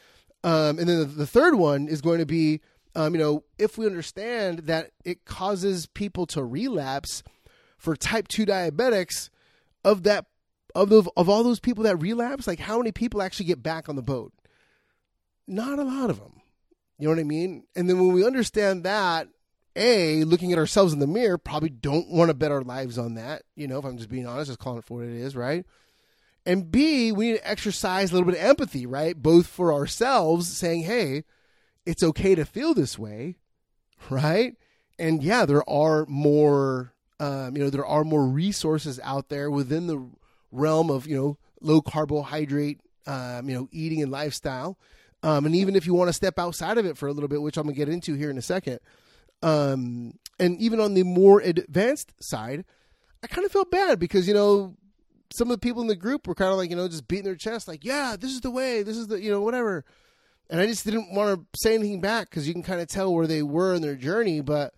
Um, 0.43 0.79
and 0.79 0.89
then 0.89 1.01
the, 1.01 1.05
the, 1.05 1.27
third 1.27 1.57
one 1.57 1.87
is 1.87 2.01
going 2.01 2.21
to 2.21 2.25
be, 2.25 2.63
um, 2.95 3.15
you 3.15 3.21
know, 3.21 3.45
if 3.59 3.77
we 3.77 3.85
understand 3.85 4.61
that 4.61 4.93
it 5.05 5.27
causes 5.27 5.85
people 5.85 6.25
to 6.29 6.43
relapse 6.43 7.23
for 7.81 7.97
type 7.97 8.29
2 8.29 8.47
diabetics 8.47 9.31
of 9.85 10.05
that 10.05 10.27
of 10.75 10.89
the 10.89 11.11
of 11.17 11.29
all 11.29 11.43
those 11.43 11.59
people 11.59 11.83
that 11.83 11.97
relapse 11.97 12.47
like 12.47 12.61
how 12.61 12.79
many 12.79 12.93
people 12.93 13.21
actually 13.21 13.47
get 13.47 13.63
back 13.63 13.89
on 13.89 13.97
the 13.97 14.03
boat? 14.03 14.33
Not 15.49 15.81
a 15.81 15.85
lot 15.85 16.11
of 16.11 16.21
them 16.21 16.41
you 17.01 17.07
know 17.07 17.15
what 17.15 17.21
i 17.21 17.25
mean? 17.25 17.65
And 17.75 17.89
then 17.89 17.99
when 17.99 18.13
we 18.13 18.27
understand 18.27 18.85
that 18.85 19.29
a 19.75 20.23
looking 20.25 20.53
at 20.53 20.59
ourselves 20.59 20.93
in 20.93 20.99
the 20.99 21.07
mirror 21.07 21.39
probably 21.39 21.71
don't 21.71 22.11
want 22.11 22.29
to 22.29 22.35
bet 22.35 22.53
our 22.53 22.63
lives 22.63 22.99
on 22.99 23.15
that 23.15 23.43
you 23.55 23.69
know 23.69 23.79
if 23.79 23.85
i'm 23.85 23.97
just 23.97 24.09
being 24.09 24.27
honest 24.27 24.51
just 24.51 24.59
calling 24.59 24.81
it 24.81 24.85
for 24.85 24.99
what 24.99 25.07
it 25.07 25.15
is 25.15 25.35
right? 25.35 25.65
And 26.45 26.71
b 26.71 27.13
we 27.13 27.31
need 27.31 27.39
to 27.39 27.49
exercise 27.49 28.11
a 28.11 28.15
little 28.15 28.31
bit 28.31 28.39
of 28.39 28.45
empathy 28.45 28.85
right? 28.85 29.17
Both 29.17 29.47
for 29.47 29.73
ourselves 29.73 30.49
saying 30.49 30.83
hey 30.83 31.25
it's 31.87 32.03
okay 32.03 32.35
to 32.35 32.45
feel 32.45 32.75
this 32.75 32.99
way 32.99 33.37
right? 34.11 34.55
And 34.99 35.23
yeah 35.23 35.47
there 35.47 35.69
are 35.69 36.05
more 36.07 36.93
um, 37.21 37.55
you 37.55 37.63
know, 37.63 37.71
there 37.71 37.87
are 37.87 38.03
more 38.03 38.27
resources 38.27 38.99
out 39.05 39.29
there 39.29 39.51
within 39.51 39.87
the 39.87 40.05
realm 40.51 40.91
of 40.91 41.07
you 41.07 41.17
know 41.17 41.37
low 41.61 41.83
carbohydrate, 41.83 42.81
um, 43.07 43.49
you 43.49 43.55
know, 43.55 43.69
eating 43.71 44.03
and 44.03 44.11
lifestyle. 44.11 44.79
Um, 45.23 45.45
and 45.45 45.55
even 45.55 45.77
if 45.77 45.87
you 45.87 45.93
want 45.93 46.09
to 46.09 46.15
step 46.15 46.39
outside 46.39 46.79
of 46.79 46.87
it 46.87 46.97
for 46.97 47.07
a 47.07 47.13
little 47.13 47.29
bit, 47.29 47.43
which 47.43 47.59
I'm 47.59 47.65
gonna 47.65 47.77
get 47.77 47.91
into 47.91 48.15
here 48.15 48.31
in 48.31 48.39
a 48.39 48.43
second, 48.43 48.81
um, 49.43 50.15
and 50.39 50.59
even 50.59 50.81
on 50.81 50.95
the 50.95 51.03
more 51.03 51.41
advanced 51.41 52.15
side, 52.21 52.65
I 53.23 53.27
kind 53.27 53.45
of 53.45 53.53
felt 53.53 53.71
bad 53.71 53.99
because 53.99 54.27
you 54.27 54.33
know 54.33 54.77
some 55.31 55.51
of 55.51 55.61
the 55.61 55.67
people 55.67 55.83
in 55.83 55.89
the 55.89 55.97
group 55.97 56.27
were 56.27 56.35
kind 56.35 56.51
of 56.51 56.57
like 56.57 56.71
you 56.71 56.77
know 56.77 56.89
just 56.89 57.07
beating 57.07 57.27
their 57.27 57.37
chest, 57.37 57.69
like 57.69 57.85
yeah, 57.85 58.17
this 58.19 58.31
is 58.31 58.41
the 58.41 58.51
way, 58.51 58.83
this 58.83 58.97
is 58.97 59.09
the 59.09 59.23
you 59.23 59.31
know 59.31 59.43
whatever. 59.43 59.85
And 60.49 60.59
I 60.59 60.67
just 60.67 60.85
didn't 60.87 61.13
want 61.15 61.39
to 61.39 61.59
say 61.61 61.75
anything 61.75 62.01
back 62.01 62.31
because 62.31 62.49
you 62.49 62.55
can 62.55 62.65
kind 62.65 62.81
of 62.81 62.89
tell 62.89 63.15
where 63.15 63.27
they 63.27 63.43
were 63.43 63.75
in 63.75 63.83
their 63.83 63.95
journey, 63.95 64.41
but 64.41 64.75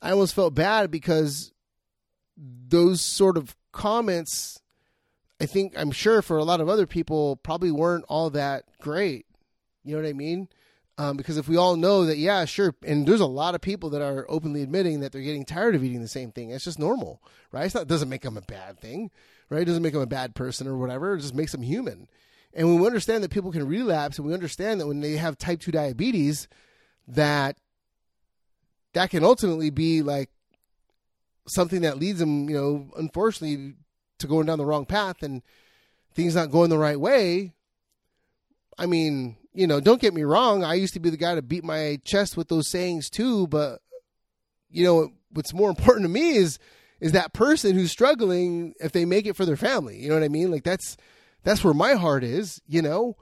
I 0.00 0.12
almost 0.12 0.34
felt 0.34 0.54
bad 0.54 0.90
because 0.90 1.52
those 2.36 3.00
sort 3.00 3.36
of 3.36 3.56
comments, 3.72 4.60
I 5.40 5.46
think 5.46 5.74
I'm 5.76 5.90
sure 5.90 6.22
for 6.22 6.38
a 6.38 6.44
lot 6.44 6.60
of 6.60 6.68
other 6.68 6.86
people 6.86 7.36
probably 7.36 7.70
weren't 7.70 8.04
all 8.08 8.30
that 8.30 8.64
great. 8.80 9.26
You 9.84 9.96
know 9.96 10.02
what 10.02 10.08
I 10.08 10.12
mean? 10.14 10.48
Um, 10.96 11.16
because 11.16 11.36
if 11.36 11.48
we 11.48 11.56
all 11.56 11.76
know 11.76 12.06
that, 12.06 12.18
yeah, 12.18 12.44
sure, 12.44 12.74
and 12.86 13.06
there's 13.06 13.20
a 13.20 13.26
lot 13.26 13.56
of 13.56 13.60
people 13.60 13.90
that 13.90 14.02
are 14.02 14.26
openly 14.28 14.62
admitting 14.62 15.00
that 15.00 15.10
they're 15.10 15.22
getting 15.22 15.44
tired 15.44 15.74
of 15.74 15.82
eating 15.82 16.00
the 16.00 16.08
same 16.08 16.30
thing. 16.30 16.50
It's 16.50 16.64
just 16.64 16.78
normal, 16.78 17.20
right? 17.50 17.64
It's 17.64 17.74
not, 17.74 17.82
it 17.82 17.88
doesn't 17.88 18.08
make 18.08 18.22
them 18.22 18.36
a 18.36 18.42
bad 18.42 18.78
thing, 18.78 19.10
right? 19.50 19.62
It 19.62 19.64
doesn't 19.64 19.82
make 19.82 19.92
them 19.92 20.02
a 20.02 20.06
bad 20.06 20.36
person 20.36 20.68
or 20.68 20.76
whatever. 20.76 21.14
It 21.14 21.20
just 21.20 21.34
makes 21.34 21.50
them 21.50 21.62
human. 21.62 22.06
And 22.52 22.68
when 22.68 22.78
we 22.78 22.86
understand 22.86 23.24
that 23.24 23.32
people 23.32 23.50
can 23.50 23.66
relapse, 23.66 24.18
and 24.18 24.26
we 24.26 24.34
understand 24.34 24.80
that 24.80 24.86
when 24.86 25.00
they 25.00 25.16
have 25.16 25.36
type 25.36 25.60
two 25.60 25.72
diabetes, 25.72 26.46
that 27.08 27.56
that 28.92 29.10
can 29.10 29.24
ultimately 29.24 29.70
be 29.70 30.02
like 30.02 30.30
something 31.46 31.82
that 31.82 31.98
leads 31.98 32.18
them, 32.18 32.48
you 32.48 32.56
know, 32.56 32.90
unfortunately, 32.96 33.74
to 34.18 34.26
going 34.26 34.46
down 34.46 34.58
the 34.58 34.64
wrong 34.64 34.86
path, 34.86 35.22
and 35.22 35.42
things 36.14 36.34
not 36.34 36.50
going 36.50 36.70
the 36.70 36.78
right 36.78 36.98
way, 36.98 37.54
I 38.78 38.86
mean, 38.86 39.36
you 39.52 39.66
know, 39.66 39.80
don't 39.80 40.00
get 40.00 40.14
me 40.14 40.24
wrong. 40.24 40.64
I 40.64 40.74
used 40.74 40.94
to 40.94 41.00
be 41.00 41.10
the 41.10 41.16
guy 41.16 41.34
to 41.34 41.42
beat 41.42 41.64
my 41.64 41.98
chest 42.04 42.36
with 42.36 42.48
those 42.48 42.68
sayings 42.68 43.08
too, 43.08 43.46
but 43.46 43.80
you 44.70 44.84
know, 44.84 45.12
what's 45.30 45.54
more 45.54 45.70
important 45.70 46.04
to 46.04 46.08
me 46.08 46.36
is 46.36 46.58
is 47.00 47.12
that 47.12 47.32
person 47.32 47.74
who's 47.74 47.90
struggling 47.90 48.74
if 48.80 48.92
they 48.92 49.04
make 49.04 49.26
it 49.26 49.36
for 49.36 49.44
their 49.44 49.56
family. 49.56 49.98
You 49.98 50.08
know 50.08 50.14
what 50.14 50.24
I 50.24 50.28
mean? 50.28 50.50
Like 50.50 50.64
that's 50.64 50.96
that's 51.42 51.62
where 51.62 51.74
my 51.74 51.94
heart 51.94 52.24
is, 52.24 52.60
you 52.66 52.82
know? 52.82 53.16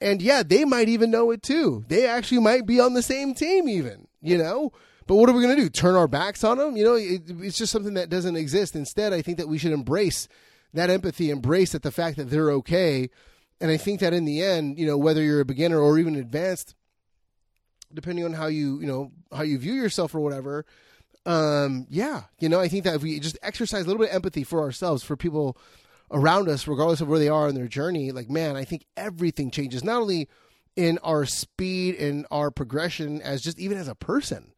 And 0.00 0.20
yeah, 0.20 0.42
they 0.42 0.64
might 0.64 0.88
even 0.88 1.10
know 1.10 1.30
it 1.30 1.42
too. 1.42 1.84
They 1.88 2.06
actually 2.06 2.40
might 2.40 2.66
be 2.66 2.80
on 2.80 2.94
the 2.94 3.02
same 3.02 3.34
team 3.34 3.68
even, 3.68 4.08
you 4.20 4.38
know? 4.38 4.72
But 5.08 5.14
what 5.14 5.30
are 5.30 5.32
we 5.32 5.42
going 5.42 5.56
to 5.56 5.62
do? 5.62 5.70
Turn 5.70 5.96
our 5.96 6.06
backs 6.06 6.44
on 6.44 6.58
them? 6.58 6.76
You 6.76 6.84
know, 6.84 6.94
it, 6.94 7.22
it's 7.40 7.56
just 7.56 7.72
something 7.72 7.94
that 7.94 8.10
doesn't 8.10 8.36
exist. 8.36 8.76
Instead, 8.76 9.14
I 9.14 9.22
think 9.22 9.38
that 9.38 9.48
we 9.48 9.56
should 9.56 9.72
embrace 9.72 10.28
that 10.74 10.90
empathy, 10.90 11.30
embrace 11.30 11.72
that 11.72 11.82
the 11.82 11.90
fact 11.90 12.18
that 12.18 12.28
they're 12.28 12.50
okay. 12.52 13.08
And 13.58 13.70
I 13.70 13.78
think 13.78 14.00
that 14.00 14.12
in 14.12 14.26
the 14.26 14.42
end, 14.42 14.78
you 14.78 14.86
know, 14.86 14.98
whether 14.98 15.22
you're 15.22 15.40
a 15.40 15.46
beginner 15.46 15.80
or 15.80 15.98
even 15.98 16.14
advanced, 16.14 16.74
depending 17.92 18.26
on 18.26 18.34
how 18.34 18.48
you, 18.48 18.80
you 18.80 18.86
know, 18.86 19.10
how 19.32 19.42
you 19.42 19.56
view 19.56 19.72
yourself 19.72 20.14
or 20.14 20.20
whatever, 20.20 20.66
um, 21.24 21.86
yeah, 21.88 22.24
you 22.38 22.50
know, 22.50 22.60
I 22.60 22.68
think 22.68 22.84
that 22.84 22.96
if 22.96 23.02
we 23.02 23.18
just 23.18 23.38
exercise 23.42 23.84
a 23.84 23.86
little 23.86 24.02
bit 24.02 24.10
of 24.10 24.14
empathy 24.14 24.44
for 24.44 24.60
ourselves, 24.60 25.02
for 25.02 25.16
people 25.16 25.56
around 26.10 26.50
us, 26.50 26.68
regardless 26.68 27.00
of 27.00 27.08
where 27.08 27.18
they 27.18 27.28
are 27.30 27.48
in 27.48 27.54
their 27.54 27.66
journey, 27.66 28.12
like, 28.12 28.28
man, 28.28 28.56
I 28.56 28.64
think 28.64 28.84
everything 28.94 29.50
changes, 29.50 29.82
not 29.82 30.02
only 30.02 30.28
in 30.76 30.98
our 30.98 31.24
speed 31.24 31.94
and 31.94 32.26
our 32.30 32.50
progression 32.50 33.22
as 33.22 33.40
just 33.40 33.58
even 33.58 33.78
as 33.78 33.88
a 33.88 33.94
person 33.94 34.52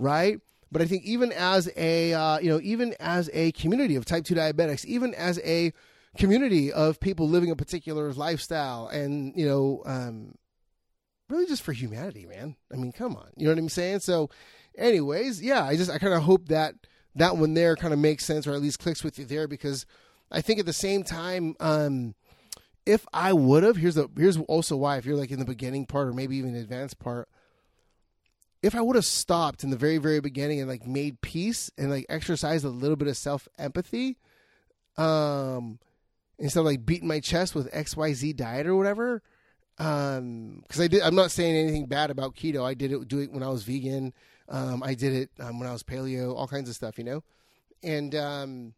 right? 0.00 0.40
But 0.72 0.82
I 0.82 0.86
think 0.86 1.04
even 1.04 1.32
as 1.32 1.70
a 1.76 2.12
uh, 2.14 2.38
you 2.38 2.50
know 2.50 2.60
even 2.62 2.94
as 2.98 3.30
a 3.32 3.52
community 3.52 3.96
of 3.96 4.04
type 4.04 4.24
two 4.24 4.34
diabetics, 4.34 4.84
even 4.84 5.14
as 5.14 5.38
a 5.40 5.72
community 6.16 6.72
of 6.72 6.98
people 7.00 7.28
living 7.28 7.50
a 7.50 7.56
particular 7.56 8.12
lifestyle, 8.12 8.88
and 8.88 9.32
you 9.36 9.46
know, 9.46 9.82
um, 9.84 10.34
really 11.28 11.46
just 11.46 11.62
for 11.62 11.72
humanity, 11.72 12.26
man. 12.26 12.56
I 12.72 12.76
mean, 12.76 12.92
come 12.92 13.16
on, 13.16 13.28
you 13.36 13.46
know 13.46 13.52
what 13.52 13.58
I'm 13.58 13.68
saying? 13.68 14.00
So, 14.00 14.30
anyways, 14.76 15.42
yeah, 15.42 15.64
I 15.64 15.76
just 15.76 15.90
I 15.90 15.98
kind 15.98 16.14
of 16.14 16.22
hope 16.22 16.48
that 16.48 16.74
that 17.16 17.36
one 17.36 17.54
there 17.54 17.76
kind 17.76 17.92
of 17.92 17.98
makes 17.98 18.24
sense, 18.24 18.46
or 18.46 18.52
at 18.52 18.62
least 18.62 18.78
clicks 18.78 19.04
with 19.04 19.18
you 19.18 19.24
there, 19.24 19.48
because 19.48 19.86
I 20.30 20.40
think 20.40 20.58
at 20.58 20.66
the 20.66 20.72
same 20.72 21.04
time. 21.04 21.54
Um, 21.60 22.14
if 22.86 23.06
I 23.12 23.34
would 23.34 23.62
have, 23.62 23.76
here's 23.76 23.94
the 23.94 24.08
here's 24.16 24.38
also 24.38 24.74
why. 24.74 24.96
If 24.96 25.04
you're 25.04 25.14
like 25.14 25.30
in 25.30 25.38
the 25.38 25.44
beginning 25.44 25.84
part 25.84 26.08
or 26.08 26.12
maybe 26.14 26.38
even 26.38 26.54
advanced 26.56 26.98
part, 26.98 27.28
if 28.62 28.74
I 28.74 28.80
would 28.80 28.96
have 28.96 29.04
stopped 29.04 29.64
in 29.64 29.70
the 29.70 29.76
very, 29.76 29.98
very 29.98 30.20
beginning 30.20 30.60
and 30.60 30.68
like 30.68 30.86
made 30.86 31.20
peace 31.20 31.70
and 31.78 31.90
like 31.90 32.06
exercised 32.08 32.64
a 32.64 32.68
little 32.68 32.96
bit 32.96 33.08
of 33.08 33.16
self 33.16 33.48
empathy, 33.58 34.18
um, 34.96 35.78
instead 36.38 36.60
of 36.60 36.66
like 36.66 36.84
beating 36.84 37.08
my 37.08 37.20
chest 37.20 37.54
with 37.54 37.72
XYZ 37.72 38.36
diet 38.36 38.66
or 38.66 38.76
whatever, 38.76 39.22
um, 39.78 40.60
because 40.62 40.80
I 40.80 40.88
did, 40.88 41.02
I'm 41.02 41.14
not 41.14 41.30
saying 41.30 41.56
anything 41.56 41.86
bad 41.86 42.10
about 42.10 42.36
keto. 42.36 42.64
I 42.64 42.74
did 42.74 42.92
it, 42.92 43.08
do 43.08 43.20
it 43.20 43.32
when 43.32 43.42
I 43.42 43.48
was 43.48 43.62
vegan. 43.62 44.12
Um, 44.48 44.82
I 44.82 44.94
did 44.94 45.14
it 45.14 45.30
um, 45.40 45.58
when 45.58 45.68
I 45.68 45.72
was 45.72 45.82
paleo, 45.82 46.36
all 46.36 46.46
kinds 46.46 46.68
of 46.68 46.74
stuff, 46.74 46.98
you 46.98 47.04
know? 47.04 47.22
And, 47.82 48.14
um, 48.14 48.74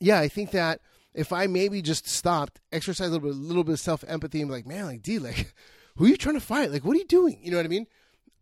yeah, 0.00 0.20
I 0.20 0.28
think 0.28 0.52
that 0.52 0.80
if 1.12 1.32
I 1.32 1.48
maybe 1.48 1.82
just 1.82 2.08
stopped, 2.08 2.60
exercise 2.72 3.08
a 3.08 3.10
little 3.10 3.28
bit, 3.28 3.36
a 3.36 3.40
little 3.40 3.64
bit 3.64 3.72
of 3.72 3.80
self 3.80 4.04
empathy 4.08 4.40
and 4.40 4.48
be 4.48 4.54
like, 4.54 4.66
man, 4.66 4.86
like, 4.86 5.02
D, 5.02 5.18
like, 5.18 5.52
who 5.96 6.06
are 6.06 6.08
you 6.08 6.16
trying 6.16 6.36
to 6.36 6.40
fight? 6.40 6.72
Like, 6.72 6.84
what 6.84 6.94
are 6.94 7.00
you 7.00 7.06
doing? 7.06 7.38
You 7.42 7.50
know 7.50 7.58
what 7.58 7.66
I 7.66 7.68
mean? 7.68 7.86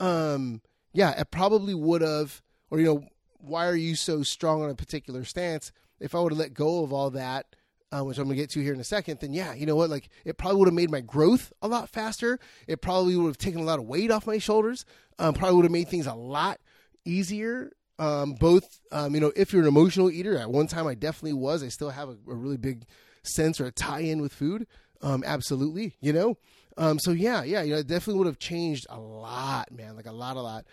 Um, 0.01 0.61
yeah, 0.93 1.19
it 1.21 1.31
probably 1.31 1.75
would 1.75 2.03
have, 2.03 2.43
or, 2.71 2.79
you 2.79 2.87
know, 2.87 3.05
why 3.39 3.67
are 3.67 3.77
you 3.77 3.95
so 3.95 4.23
strong 4.23 4.63
on 4.63 4.71
a 4.71 4.75
particular 4.75 5.25
stance? 5.25 5.73
If 6.01 6.15
I 6.15 6.21
would 6.21 6.33
have 6.33 6.39
let 6.39 6.55
go 6.55 6.83
of 6.83 6.93
all 6.93 7.11
that, 7.11 7.47
uh, 7.93 8.03
which 8.03 8.19
I'm 8.19 8.29
to 8.29 8.35
get 8.35 8.51
to 8.51 8.61
here 8.61 8.75
in 8.75 8.81
a 8.81 8.85
second, 8.85 9.21
then 9.21 9.33
yeah, 9.33 9.55
you 9.55 9.67
know 9.67 9.77
what? 9.77 9.91
Like, 9.91 10.09
it 10.25 10.37
probably 10.37 10.59
would 10.59 10.69
have 10.69 10.75
made 10.75 10.91
my 10.91 11.01
growth 11.01 11.53
a 11.63 11.69
lot 11.69 11.89
faster. 11.89 12.39
It 12.67 12.83
probably 12.83 13.17
would 13.17 13.29
have 13.29 13.39
taken 13.39 13.61
a 13.61 13.65
lot 13.65 13.79
of 13.79 13.87
weight 13.87 14.11
off 14.11 14.27
my 14.27 14.39
shoulders. 14.39 14.85
Um, 15.19 15.35
probably 15.35 15.57
would 15.57 15.65
have 15.65 15.73
made 15.73 15.89
things 15.89 16.07
a 16.07 16.15
lot 16.15 16.61
easier. 17.05 17.73
Um, 17.99 18.35
both, 18.35 18.81
um, 18.93 19.15
you 19.15 19.21
know, 19.21 19.33
if 19.37 19.53
you're 19.53 19.63
an 19.63 19.69
emotional 19.69 20.11
eater, 20.11 20.37
at 20.37 20.51
one 20.51 20.67
time 20.67 20.87
I 20.87 20.95
definitely 20.95 21.35
was. 21.35 21.63
I 21.63 21.69
still 21.69 21.91
have 21.91 22.09
a, 22.09 22.17
a 22.29 22.35
really 22.35 22.59
big 22.59 22.85
sense 23.23 23.61
or 23.61 23.67
a 23.67 23.73
tie 23.73 24.01
in 24.01 24.21
with 24.21 24.33
food. 24.33 24.67
Um, 25.01 25.23
absolutely, 25.27 25.97
you 26.01 26.13
know. 26.13 26.37
Um, 26.77 26.99
so 26.99 27.13
yeah, 27.13 27.43
yeah, 27.43 27.63
you 27.63 27.73
know, 27.73 27.79
it 27.79 27.87
definitely 27.87 28.19
would 28.19 28.27
have 28.27 28.39
changed 28.39 28.87
a 28.91 28.99
lot, 28.99 29.73
man, 29.73 29.97
like 29.97 30.07
a 30.07 30.13
lot, 30.13 30.37
a 30.37 30.43
lot. 30.43 30.65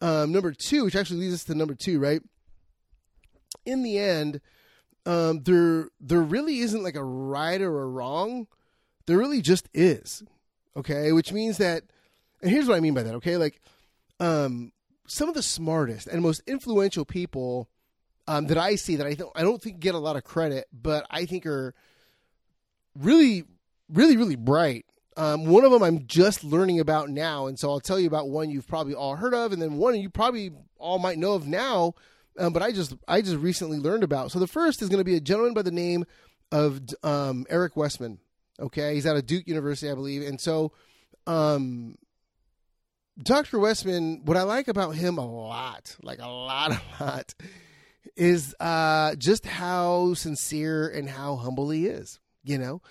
Um, 0.00 0.32
number 0.32 0.52
two, 0.52 0.84
which 0.84 0.96
actually 0.96 1.20
leads 1.20 1.34
us 1.34 1.44
to 1.44 1.54
number 1.54 1.74
two, 1.74 2.00
right? 2.00 2.20
In 3.64 3.82
the 3.82 3.98
end, 3.98 4.40
um, 5.06 5.42
there 5.42 5.88
there 6.00 6.22
really 6.22 6.58
isn't 6.58 6.82
like 6.82 6.96
a 6.96 7.04
right 7.04 7.60
or 7.60 7.82
a 7.82 7.86
wrong. 7.86 8.48
There 9.06 9.18
really 9.18 9.40
just 9.40 9.68
is. 9.72 10.22
Okay, 10.76 11.12
which 11.12 11.32
means 11.32 11.58
that, 11.58 11.84
and 12.40 12.50
here's 12.50 12.66
what 12.66 12.76
I 12.76 12.80
mean 12.80 12.94
by 12.94 13.02
that. 13.02 13.14
Okay, 13.16 13.36
like, 13.36 13.60
um, 14.18 14.72
some 15.06 15.28
of 15.28 15.34
the 15.34 15.42
smartest 15.42 16.06
and 16.06 16.22
most 16.22 16.42
influential 16.46 17.04
people 17.04 17.68
um, 18.26 18.46
that 18.46 18.58
I 18.58 18.76
see 18.76 18.96
that 18.96 19.06
I 19.06 19.14
don't 19.14 19.32
I 19.34 19.42
don't 19.42 19.60
think 19.60 19.80
get 19.80 19.94
a 19.94 19.98
lot 19.98 20.16
of 20.16 20.24
credit, 20.24 20.66
but 20.72 21.06
I 21.10 21.26
think 21.26 21.46
are 21.46 21.74
really, 22.98 23.44
really, 23.88 24.16
really 24.16 24.36
bright 24.36 24.86
um, 25.16 25.46
one 25.46 25.64
of 25.64 25.72
them 25.72 25.82
I'm 25.82 26.06
just 26.06 26.42
learning 26.42 26.80
about 26.80 27.10
now, 27.10 27.46
and 27.46 27.58
so 27.58 27.70
I'll 27.70 27.80
tell 27.80 28.00
you 28.00 28.06
about 28.06 28.28
one 28.28 28.50
you've 28.50 28.66
probably 28.66 28.94
all 28.94 29.16
heard 29.16 29.34
of, 29.34 29.52
and 29.52 29.60
then 29.60 29.76
one 29.76 30.00
you 30.00 30.08
probably 30.08 30.52
all 30.78 30.98
might 30.98 31.18
know 31.18 31.32
of 31.32 31.46
now, 31.46 31.94
um, 32.38 32.52
but 32.52 32.62
I 32.62 32.72
just 32.72 32.94
I 33.06 33.20
just 33.20 33.36
recently 33.36 33.78
learned 33.78 34.04
about. 34.04 34.30
So 34.30 34.38
the 34.38 34.46
first 34.46 34.80
is 34.80 34.88
going 34.88 35.00
to 35.00 35.04
be 35.04 35.16
a 35.16 35.20
gentleman 35.20 35.54
by 35.54 35.62
the 35.62 35.70
name 35.70 36.06
of 36.50 36.80
um, 37.02 37.46
Eric 37.50 37.76
Westman. 37.76 38.18
Okay, 38.58 38.94
he's 38.94 39.06
out 39.06 39.16
of 39.16 39.26
Duke 39.26 39.46
University, 39.46 39.90
I 39.90 39.94
believe, 39.94 40.22
and 40.22 40.40
so 40.40 40.72
um, 41.26 41.96
Dr. 43.22 43.58
Westman. 43.58 44.22
What 44.24 44.36
I 44.36 44.42
like 44.42 44.68
about 44.68 44.92
him 44.92 45.18
a 45.18 45.26
lot, 45.26 45.96
like 46.02 46.20
a 46.20 46.28
lot, 46.28 46.72
a 46.72 47.04
lot, 47.04 47.34
is 48.16 48.54
uh, 48.60 49.14
just 49.16 49.44
how 49.44 50.14
sincere 50.14 50.88
and 50.88 51.08
how 51.08 51.36
humble 51.36 51.68
he 51.68 51.86
is. 51.86 52.18
You 52.44 52.58
know 52.58 52.82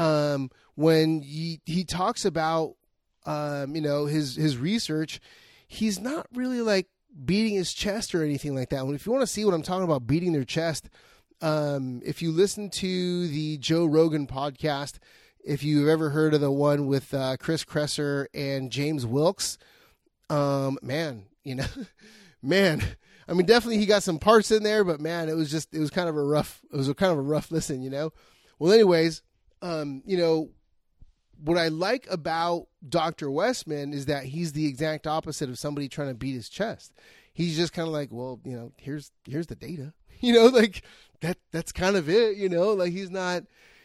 um, 0.00 0.50
when 0.80 1.20
he 1.20 1.60
he 1.66 1.84
talks 1.84 2.24
about 2.24 2.74
um, 3.26 3.74
you 3.74 3.82
know 3.82 4.06
his 4.06 4.34
his 4.34 4.56
research, 4.56 5.20
he's 5.68 6.00
not 6.00 6.26
really 6.34 6.62
like 6.62 6.88
beating 7.24 7.54
his 7.54 7.74
chest 7.74 8.14
or 8.14 8.24
anything 8.24 8.54
like 8.54 8.70
that. 8.70 8.86
If 8.86 9.04
you 9.04 9.12
want 9.12 9.22
to 9.22 9.26
see 9.26 9.44
what 9.44 9.52
I'm 9.52 9.62
talking 9.62 9.84
about, 9.84 10.06
beating 10.06 10.32
their 10.32 10.44
chest, 10.44 10.88
um, 11.42 12.00
if 12.04 12.22
you 12.22 12.32
listen 12.32 12.70
to 12.70 13.28
the 13.28 13.58
Joe 13.58 13.84
Rogan 13.84 14.26
podcast, 14.26 14.98
if 15.44 15.62
you've 15.62 15.88
ever 15.88 16.10
heard 16.10 16.32
of 16.32 16.40
the 16.40 16.50
one 16.50 16.86
with 16.86 17.12
uh, 17.12 17.36
Chris 17.38 17.62
Kresser 17.62 18.26
and 18.32 18.72
James 18.72 19.04
Wilks, 19.04 19.58
um, 20.30 20.78
man, 20.80 21.24
you 21.44 21.56
know, 21.56 21.66
man, 22.42 22.82
I 23.28 23.34
mean, 23.34 23.44
definitely 23.44 23.78
he 23.78 23.86
got 23.86 24.02
some 24.02 24.18
parts 24.18 24.50
in 24.50 24.62
there, 24.62 24.82
but 24.82 24.98
man, 24.98 25.28
it 25.28 25.36
was 25.36 25.50
just 25.50 25.74
it 25.74 25.80
was 25.80 25.90
kind 25.90 26.08
of 26.08 26.16
a 26.16 26.22
rough 26.22 26.62
it 26.72 26.76
was 26.76 26.88
a 26.88 26.94
kind 26.94 27.12
of 27.12 27.18
a 27.18 27.22
rough 27.22 27.50
listen, 27.50 27.82
you 27.82 27.90
know. 27.90 28.14
Well, 28.58 28.72
anyways, 28.72 29.22
um, 29.60 30.02
you 30.06 30.16
know, 30.16 30.50
what 31.42 31.58
I 31.58 31.68
like 31.68 32.06
about 32.10 32.66
Dr. 32.86 33.30
Westman 33.30 33.92
is 33.92 34.06
that 34.06 34.24
he's 34.24 34.52
the 34.52 34.66
exact 34.66 35.06
opposite 35.06 35.48
of 35.48 35.58
somebody 35.58 35.88
trying 35.88 36.08
to 36.08 36.14
beat 36.14 36.34
his 36.34 36.48
chest. 36.48 36.92
He's 37.32 37.56
just 37.56 37.72
kind 37.72 37.86
of 37.86 37.92
like, 37.92 38.08
well, 38.10 38.40
you 38.44 38.56
know, 38.56 38.72
here's 38.76 39.10
here's 39.24 39.46
the 39.46 39.56
data. 39.56 39.92
You 40.22 40.34
know, 40.34 40.46
like 40.48 40.82
that 41.22 41.38
that's 41.50 41.72
kind 41.72 41.96
of 41.96 42.10
it, 42.10 42.36
you 42.36 42.50
know? 42.50 42.74
Like 42.74 42.92
he's 42.92 43.10
not 43.10 43.44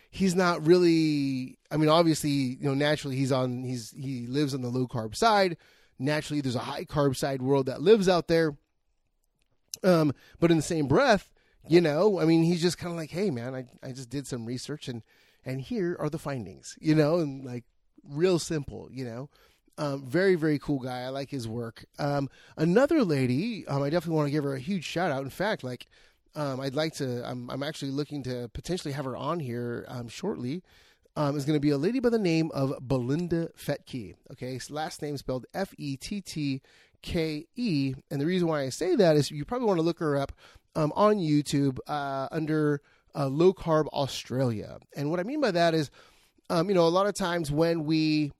he's 0.09 0.35
not 0.35 0.67
really 0.67 1.57
I 1.71 1.77
mean, 1.77 1.87
obviously, 1.87 2.29
you 2.29 2.63
know, 2.63 2.73
naturally 2.73 3.15
he's 3.15 3.31
on 3.31 3.63
he's 3.63 3.91
he 3.91 4.27
lives 4.27 4.53
on 4.53 4.61
the 4.61 4.67
low 4.67 4.85
carb 4.85 5.15
side. 5.15 5.55
Naturally, 5.97 6.41
there's 6.41 6.57
a 6.57 6.59
high 6.59 6.83
carb 6.83 7.15
side 7.15 7.41
world 7.41 7.67
that 7.67 7.81
lives 7.81 8.09
out 8.09 8.27
there. 8.27 8.57
Um, 9.81 10.11
but 10.41 10.51
in 10.51 10.57
the 10.57 10.63
same 10.63 10.87
breath, 10.87 11.31
you 11.69 11.79
know, 11.79 12.19
I 12.19 12.25
mean, 12.25 12.43
he's 12.43 12.61
just 12.61 12.77
kind 12.77 12.91
of 12.91 12.97
like, 12.97 13.11
hey, 13.11 13.31
man, 13.31 13.55
I, 13.55 13.65
I 13.81 13.93
just 13.93 14.09
did 14.09 14.27
some 14.27 14.45
research 14.45 14.89
and 14.89 15.03
and 15.45 15.61
here 15.61 15.95
are 15.99 16.09
the 16.09 16.19
findings, 16.19 16.75
you 16.81 16.95
know, 16.95 17.19
and 17.19 17.45
like 17.45 17.63
real 18.03 18.39
simple, 18.39 18.89
you 18.91 19.05
know. 19.05 19.29
Um, 19.77 20.05
very 20.05 20.35
very 20.35 20.57
cool 20.57 20.79
guy. 20.79 21.01
I 21.01 21.09
like 21.09 21.29
his 21.29 21.47
work. 21.47 21.85
Um, 21.99 22.29
another 22.55 23.03
lady, 23.03 23.67
um, 23.67 23.83
I 23.83 23.89
definitely 23.89 24.15
want 24.15 24.27
to 24.27 24.31
give 24.31 24.45
her 24.45 24.55
a 24.55 24.59
huge 24.59 24.85
shout 24.85 25.11
out. 25.11 25.23
In 25.23 25.29
fact, 25.29 25.63
like 25.63 25.87
um, 26.35 26.59
I'd 26.59 26.75
like 26.75 26.93
to. 26.95 27.27
I'm, 27.29 27.49
I'm 27.49 27.63
actually 27.63 27.91
looking 27.91 28.23
to 28.23 28.49
potentially 28.53 28.93
have 28.93 29.05
her 29.05 29.15
on 29.15 29.39
here 29.39 29.85
um, 29.87 30.07
shortly. 30.07 30.63
Um, 31.17 31.37
is 31.37 31.45
going 31.45 31.55
to 31.55 31.61
be 31.61 31.69
a 31.69 31.77
lady 31.77 32.01
by 32.01 32.09
the 32.09 32.19
name 32.19 32.51
of 32.53 32.73
Belinda 32.85 33.49
Fettke. 33.57 34.15
Okay, 34.33 34.59
last 34.69 35.01
name 35.01 35.15
spelled 35.15 35.45
F 35.53 35.73
E 35.77 35.95
T 35.95 36.19
T 36.19 36.61
K 37.01 37.45
E, 37.55 37.95
and 38.11 38.19
the 38.19 38.25
reason 38.25 38.49
why 38.49 38.63
I 38.63 38.69
say 38.69 38.95
that 38.95 39.15
is 39.15 39.31
you 39.31 39.45
probably 39.45 39.67
want 39.67 39.77
to 39.77 39.83
look 39.83 39.99
her 39.99 40.17
up 40.17 40.33
on 40.75 41.17
YouTube 41.17 41.79
uh, 41.87 42.27
under 42.31 42.81
uh, 43.15 43.27
low 43.27 43.53
carb 43.53 43.87
Australia. 43.87 44.77
And 44.95 45.09
what 45.09 45.19
I 45.19 45.23
mean 45.23 45.41
by 45.41 45.51
that 45.51 45.73
is, 45.73 45.89
um, 46.49 46.69
you 46.69 46.75
know, 46.75 46.87
a 46.87 46.89
lot 46.89 47.07
of 47.07 47.15
times 47.15 47.51
when 47.51 47.85
we, 47.85 48.31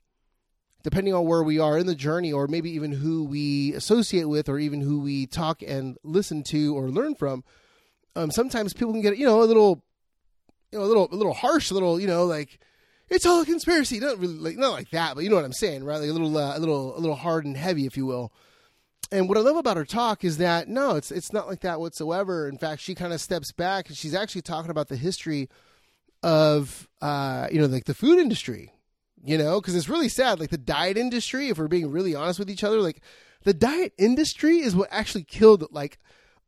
depending 0.84 1.14
on 1.14 1.26
where 1.26 1.44
we 1.44 1.60
are 1.60 1.78
in 1.78 1.88
the 1.88 1.96
journey, 1.96 2.32
or 2.32 2.48
maybe 2.48 2.72
even 2.72 2.92
who 2.92 3.24
we 3.24 3.74
associate 3.74 4.26
with, 4.26 4.50
or 4.50 4.60
even 4.60 4.82
who 4.82 5.00
we 5.00 5.26
talk 5.26 5.62
and 5.62 5.98
listen 6.04 6.44
to 6.44 6.76
or 6.76 6.90
learn 6.90 7.16
from, 7.16 7.44
um, 8.16 8.32
sometimes 8.32 8.74
people 8.74 8.94
can 8.94 9.02
get, 9.02 9.18
you 9.18 9.26
know, 9.26 9.42
a 9.42 9.46
little 9.46 9.84
you 10.76 10.80
know 10.80 10.86
a 10.86 10.88
little 10.88 11.08
a 11.12 11.16
little 11.16 11.34
harsh, 11.34 11.72
a 11.72 11.74
little 11.74 12.00
you 12.00 12.08
know 12.08 12.26
like 12.26 12.60
it's 13.10 13.26
all 13.26 13.42
a 13.42 13.46
conspiracy. 13.46 14.00
Not 14.00 14.20
really 14.20 14.34
like 14.34 14.58
not 14.58 14.72
like 14.72 14.90
that, 14.92 15.16
but 15.16 15.24
you 15.24 15.30
know 15.30 15.38
what 15.38 15.46
I'm 15.46 15.54
saying, 15.54 15.84
right? 15.84 15.98
Like 15.98 16.10
a 16.10 16.14
little 16.14 16.38
uh, 16.38 16.58
a 16.58 16.60
little 16.60 16.98
a 16.98 17.00
little 17.00 17.16
hard 17.16 17.46
and 17.46 17.56
heavy, 17.56 17.86
if 17.86 17.96
you 17.98 18.06
will. 18.06 18.34
And 19.12 19.30
what 19.30 19.38
I 19.38 19.42
love 19.42 19.58
about 19.58 19.78
her 19.78 19.86
talk 19.86 20.24
is 20.24 20.38
that 20.38 20.68
no, 20.68 20.96
it's 20.96 21.12
it's 21.12 21.32
not 21.32 21.48
like 21.48 21.62
that 21.62 21.80
whatsoever. 21.80 22.50
In 22.50 22.58
fact, 22.58 22.82
she 22.82 22.96
kind 22.96 23.14
of 23.14 23.22
steps 23.22 23.52
back 23.52 23.88
and 23.88 23.98
she's 23.98 24.16
actually 24.16 24.42
talking 24.42 24.72
about 24.72 24.88
the 24.88 24.96
history 24.96 25.50
of 26.24 26.88
uh, 27.02 27.48
you 27.52 27.60
know 27.60 27.68
like 27.68 27.86
the 27.86 27.94
food 27.94 28.20
industry, 28.20 28.74
you 29.24 29.38
know, 29.38 29.62
because 29.62 29.76
it's 29.76 29.90
really 29.90 30.10
sad. 30.10 30.40
Like 30.40 30.50
the 30.50 30.58
diet 30.58 30.98
industry, 30.98 31.50
if 31.50 31.58
we're 31.58 31.68
being 31.68 31.92
really 31.92 32.16
honest 32.16 32.40
with 32.40 32.50
each 32.50 32.64
other, 32.64 32.82
like 32.82 33.02
the 33.44 33.54
diet 33.54 33.94
industry 33.98 34.60
is 34.60 34.76
what 34.76 34.90
actually 34.92 35.24
killed 35.24 35.68
like 35.72 36.00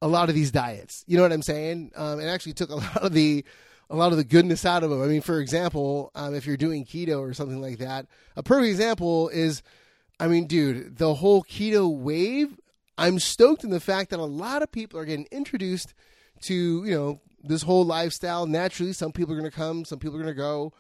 a 0.02 0.08
lot 0.08 0.30
of 0.30 0.36
these 0.36 0.52
diets. 0.52 1.04
You 1.08 1.18
know 1.18 1.24
what 1.24 1.32
I'm 1.32 1.44
saying? 1.44 1.92
Um, 1.96 2.20
it 2.20 2.26
actually 2.26 2.54
took 2.54 2.70
a 2.70 2.76
lot 2.76 2.98
of 2.98 3.14
the 3.14 3.46
a 3.90 3.96
lot 3.96 4.12
of 4.12 4.18
the 4.18 4.24
goodness 4.24 4.66
out 4.66 4.84
of 4.84 4.90
them. 4.90 5.02
I 5.02 5.08
mean, 5.08 5.22
for 5.22 5.40
example, 5.40 6.12
um, 6.14 6.36
if 6.36 6.46
you're 6.46 6.58
doing 6.58 6.86
keto 6.86 7.20
or 7.20 7.34
something 7.34 7.62
like 7.62 7.78
that, 7.78 8.08
a 8.36 8.44
perfect 8.44 8.70
example 8.70 9.30
is, 9.30 9.64
I 10.20 10.28
mean, 10.28 10.48
dude, 10.48 10.98
the 10.98 11.16
whole 11.16 11.44
keto 11.44 11.96
wave. 11.96 12.58
I'm 12.98 13.20
stoked 13.20 13.64
in 13.64 13.70
the 13.70 13.80
fact 13.80 14.10
that 14.10 14.20
a 14.20 14.26
lot 14.26 14.64
of 14.64 14.72
people 14.72 15.00
are 15.00 15.06
getting 15.06 15.28
introduced 15.32 15.94
to 16.42 16.84
you 16.84 16.94
know 16.94 17.22
this 17.44 17.62
whole 17.62 17.86
lifestyle 17.86 18.46
naturally. 18.48 18.94
Some 18.94 19.12
people 19.12 19.34
are 19.36 19.40
going 19.40 19.50
to 19.50 19.56
come, 19.56 19.86
some 19.86 20.00
people 20.00 20.18
are 20.18 20.24
going 20.24 20.36
to 20.36 20.42
go. 20.42 20.74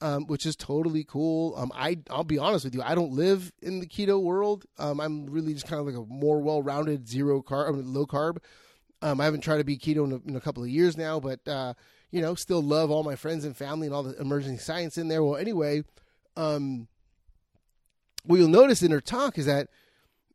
Um, 0.00 0.26
which 0.26 0.46
is 0.46 0.56
totally 0.56 1.04
cool. 1.04 1.54
Um, 1.56 1.70
I 1.76 1.98
I'll 2.10 2.24
be 2.24 2.36
honest 2.36 2.64
with 2.64 2.74
you, 2.74 2.82
I 2.82 2.96
don't 2.96 3.12
live 3.12 3.52
in 3.62 3.78
the 3.78 3.86
keto 3.86 4.20
world. 4.20 4.64
Um, 4.76 4.98
I'm 5.00 5.26
really 5.26 5.54
just 5.54 5.68
kind 5.68 5.78
of 5.78 5.86
like 5.86 5.94
a 5.94 6.04
more 6.12 6.40
well-rounded 6.40 7.08
zero 7.08 7.40
carb, 7.40 7.68
I 7.68 7.70
mean, 7.70 7.94
low 7.94 8.04
carb. 8.04 8.38
Um, 9.00 9.20
I 9.20 9.26
haven't 9.26 9.42
tried 9.42 9.58
to 9.58 9.64
be 9.64 9.78
keto 9.78 10.04
in 10.04 10.12
a, 10.12 10.28
in 10.28 10.34
a 10.34 10.40
couple 10.40 10.64
of 10.64 10.68
years 10.68 10.96
now, 10.96 11.20
but 11.20 11.46
uh, 11.46 11.74
you 12.10 12.20
know, 12.20 12.34
still 12.34 12.60
love 12.60 12.90
all 12.90 13.04
my 13.04 13.14
friends 13.14 13.44
and 13.44 13.56
family 13.56 13.86
and 13.86 13.94
all 13.94 14.02
the 14.02 14.20
emerging 14.20 14.58
science 14.58 14.98
in 14.98 15.06
there. 15.06 15.22
Well, 15.22 15.36
anyway, 15.36 15.84
um, 16.36 16.88
what 18.24 18.36
you'll 18.36 18.48
notice 18.48 18.82
in 18.82 18.90
her 18.90 19.00
talk 19.00 19.38
is 19.38 19.46
that, 19.46 19.68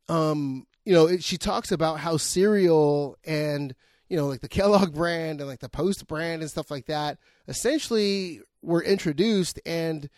um, 0.10 0.65
you 0.86 0.94
know, 0.94 1.08
it, 1.08 1.24
she 1.24 1.38
talks 1.38 1.72
about 1.72 2.00
how 2.00 2.17
cereal 2.17 3.17
and 3.25 3.75
you 4.10 4.17
know, 4.17 4.27
like 4.27 4.41
the 4.41 4.48
Kellogg 4.50 4.94
brand 4.94 5.39
and 5.39 5.50
like 5.50 5.60
the 5.60 5.70
Post 5.70 6.08
brand 6.08 6.41
and 6.41 6.50
stuff 6.50 6.72
like 6.72 6.86
that, 6.88 7.17
essentially 7.48 8.41
were 8.62 8.84
introduced 8.84 9.60
and 9.65 10.10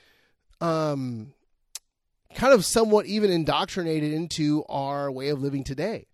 um, 0.62 1.34
kind 2.36 2.54
of 2.54 2.66
somewhat 2.66 3.06
even 3.06 3.32
indoctrinated 3.32 4.14
into 4.14 4.64
our 4.70 5.12
way 5.12 5.30
of 5.30 5.42
living 5.42 5.64
today, 5.64 6.08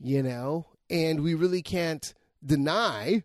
you 0.00 0.22
know, 0.22 0.66
and 0.90 1.20
we 1.22 1.34
really 1.34 1.62
can't 1.62 2.14
deny. 2.44 3.22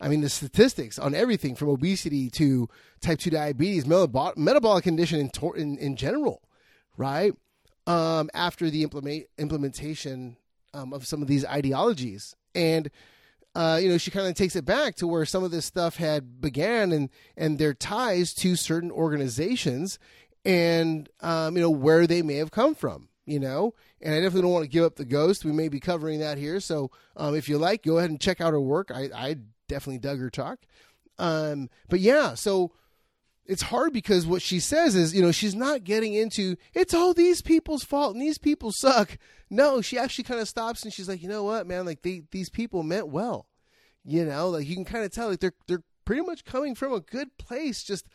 I 0.00 0.08
mean, 0.08 0.20
the 0.20 0.28
statistics 0.28 0.98
on 0.98 1.14
everything 1.14 1.54
from 1.54 1.68
obesity 1.68 2.28
to 2.30 2.68
type 3.00 3.20
2 3.20 3.30
diabetes, 3.30 3.86
metabolic 3.86 4.84
condition 4.84 5.20
in, 5.20 5.30
in, 5.56 5.78
in 5.78 5.96
general, 5.96 6.42
right? 6.96 7.32
Um, 7.86 8.30
after 8.34 8.70
the 8.70 8.82
implement, 8.82 9.26
implementation 9.38 10.36
um, 10.74 10.92
of 10.92 11.06
some 11.06 11.22
of 11.22 11.28
these 11.28 11.44
ideologies. 11.44 12.36
And 12.54 12.90
uh, 13.54 13.78
you 13.82 13.88
know, 13.88 13.98
she 13.98 14.10
kind 14.10 14.26
of 14.26 14.34
takes 14.34 14.56
it 14.56 14.64
back 14.64 14.94
to 14.96 15.06
where 15.06 15.26
some 15.26 15.44
of 15.44 15.50
this 15.50 15.66
stuff 15.66 15.96
had 15.96 16.40
began 16.40 16.90
and 16.92 17.10
and 17.36 17.58
their 17.58 17.74
ties 17.74 18.32
to 18.34 18.56
certain 18.56 18.90
organizations 18.90 19.98
and 20.44 21.08
um, 21.20 21.56
you 21.56 21.62
know 21.62 21.70
where 21.70 22.06
they 22.06 22.22
may 22.22 22.36
have 22.36 22.50
come 22.50 22.74
from. 22.74 23.08
You 23.24 23.38
know, 23.38 23.74
and 24.00 24.14
I 24.14 24.18
definitely 24.18 24.42
don't 24.42 24.52
want 24.52 24.64
to 24.64 24.70
give 24.70 24.84
up 24.84 24.96
the 24.96 25.04
ghost. 25.04 25.44
We 25.44 25.52
may 25.52 25.68
be 25.68 25.78
covering 25.78 26.18
that 26.20 26.38
here, 26.38 26.58
so 26.58 26.90
um, 27.16 27.36
if 27.36 27.48
you 27.48 27.56
like, 27.56 27.84
go 27.84 27.98
ahead 27.98 28.10
and 28.10 28.20
check 28.20 28.40
out 28.40 28.52
her 28.52 28.60
work. 28.60 28.90
I, 28.92 29.10
I 29.14 29.36
definitely 29.68 29.98
dug 29.98 30.18
her 30.18 30.28
talk. 30.28 30.58
Um, 31.18 31.70
but 31.88 32.00
yeah, 32.00 32.34
so 32.34 32.72
it's 33.44 33.62
hard 33.62 33.92
because 33.92 34.26
what 34.26 34.42
she 34.42 34.60
says 34.60 34.94
is, 34.94 35.14
you 35.14 35.22
know, 35.22 35.32
she's 35.32 35.54
not 35.54 35.84
getting 35.84 36.14
into 36.14 36.56
it's 36.74 36.94
all 36.94 37.12
these 37.12 37.42
people's 37.42 37.82
fault 37.82 38.14
and 38.14 38.22
these 38.22 38.38
people 38.38 38.70
suck. 38.72 39.18
No, 39.50 39.80
she 39.80 39.98
actually 39.98 40.24
kind 40.24 40.40
of 40.40 40.48
stops 40.48 40.84
and 40.84 40.92
she's 40.92 41.08
like, 41.08 41.22
you 41.22 41.28
know 41.28 41.44
what, 41.44 41.66
man, 41.66 41.84
like 41.84 42.02
they, 42.02 42.22
these 42.30 42.48
people 42.48 42.82
meant 42.82 43.08
well. 43.08 43.48
You 44.04 44.24
know, 44.24 44.48
like 44.50 44.66
you 44.66 44.74
can 44.74 44.84
kind 44.84 45.04
of 45.04 45.12
tell 45.12 45.28
like 45.28 45.40
they're 45.40 45.54
they're 45.66 45.82
pretty 46.04 46.22
much 46.22 46.44
coming 46.44 46.74
from 46.74 46.92
a 46.92 47.00
good 47.00 47.36
place. 47.38 47.82
Just 47.82 48.06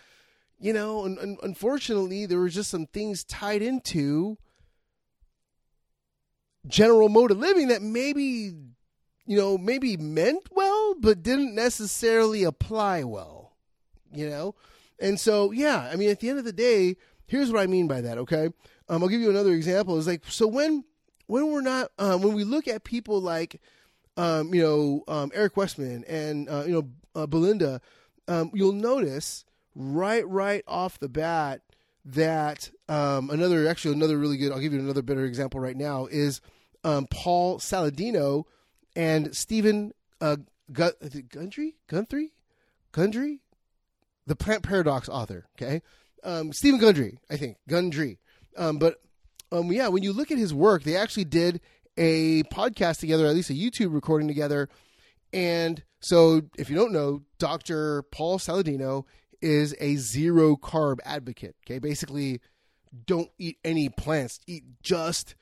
you 0.60 0.73
know, 0.73 1.06
and, 1.06 1.17
and 1.17 1.38
unfortunately, 1.43 2.25
there 2.25 2.39
were 2.39 2.49
just 2.49 2.71
some 2.71 2.88
things 2.88 3.23
tied 3.23 3.62
into 3.62 4.38
general 6.67 7.08
mode 7.08 7.32
of 7.32 7.38
living 7.38 7.69
that 7.69 7.82
maybe 7.82 8.54
you 9.25 9.38
know 9.38 9.58
maybe 9.58 9.95
meant 9.95 10.49
well, 10.51 10.95
but 10.99 11.23
didn't 11.23 11.56
necessarily 11.56 12.43
apply 12.43 13.04
well. 13.04 13.56
You 14.12 14.30
know 14.30 14.56
and 14.99 15.19
so, 15.19 15.51
yeah, 15.51 15.89
I 15.91 15.95
mean, 15.95 16.10
at 16.10 16.19
the 16.19 16.29
end 16.29 16.39
of 16.39 16.45
the 16.45 16.53
day, 16.53 16.97
here's 17.27 17.51
what 17.51 17.62
I 17.62 17.67
mean 17.67 17.88
by 17.88 18.01
that. 18.01 18.17
Okay, 18.17 18.49
um, 18.89 19.03
I'll 19.03 19.10
give 19.10 19.21
you 19.21 19.29
another 19.29 19.53
example. 19.53 19.97
Is 19.97 20.07
like 20.07 20.23
so 20.27 20.47
when 20.47 20.83
when 21.27 21.51
we're 21.51 21.62
not 21.62 21.91
um, 21.99 22.21
when 22.21 22.33
we 22.33 22.43
look 22.43 22.67
at 22.67 22.83
people 22.83 23.21
like 23.21 23.62
um, 24.15 24.53
you 24.53 24.62
know 24.62 25.03
um, 25.07 25.31
Eric 25.33 25.55
Westman 25.57 26.03
and 26.05 26.49
uh, 26.49 26.63
you 26.65 26.73
know 26.73 26.89
uh, 27.21 27.27
Belinda, 27.27 27.81
um, 28.27 28.51
you'll 28.53 28.73
notice 28.73 29.45
right 29.75 30.27
right 30.27 30.63
off 30.67 30.99
the 30.99 31.10
bat 31.10 31.62
that 32.05 32.71
um, 32.89 33.29
another 33.29 33.67
actually 33.67 33.93
another 33.93 34.17
really 34.17 34.38
good. 34.38 34.51
I'll 34.51 34.60
give 34.60 34.73
you 34.73 34.79
another 34.79 35.01
better 35.01 35.25
example 35.25 35.60
right 35.60 35.77
now 35.77 36.07
is 36.07 36.41
Paul 36.83 37.60
Saladino 37.60 38.45
and 38.95 39.36
Stephen 39.36 39.93
uh, 40.21 40.38
Gundry 40.71 41.75
Gundry 41.88 42.31
Gundry 42.91 43.41
the 44.27 44.35
Plant 44.35 44.61
Paradox 44.61 45.09
author. 45.09 45.47
Okay, 45.57 45.81
um, 46.23 46.53
Stephen 46.53 46.79
Gundry, 46.79 47.17
I 47.29 47.37
think 47.37 47.57
Gundry. 47.67 48.19
Um, 48.55 48.77
but 48.77 48.97
um, 49.51 49.71
yeah, 49.71 49.87
when 49.87 50.03
you 50.03 50.13
look 50.13 50.31
at 50.31 50.37
his 50.37 50.53
work, 50.53 50.83
they 50.83 50.95
actually 50.95 51.25
did 51.25 51.61
a 51.97 52.43
podcast 52.43 52.99
together, 52.99 53.25
at 53.25 53.33
least 53.33 53.49
a 53.49 53.53
YouTube 53.53 53.93
recording 53.93 54.27
together. 54.27 54.69
And 55.33 55.83
so, 55.99 56.41
if 56.57 56.69
you 56.69 56.75
don't 56.75 56.91
know, 56.91 57.23
Dr. 57.39 58.03
Paul 58.03 58.37
Saladino 58.37 59.05
is 59.41 59.75
a 59.79 59.95
zero 59.95 60.55
carb 60.55 60.97
advocate. 61.05 61.55
Okay, 61.65 61.79
basically, 61.79 62.41
don't 63.05 63.29
eat 63.39 63.57
any 63.63 63.89
plants, 63.89 64.39
eat 64.47 64.63
just 64.83 65.35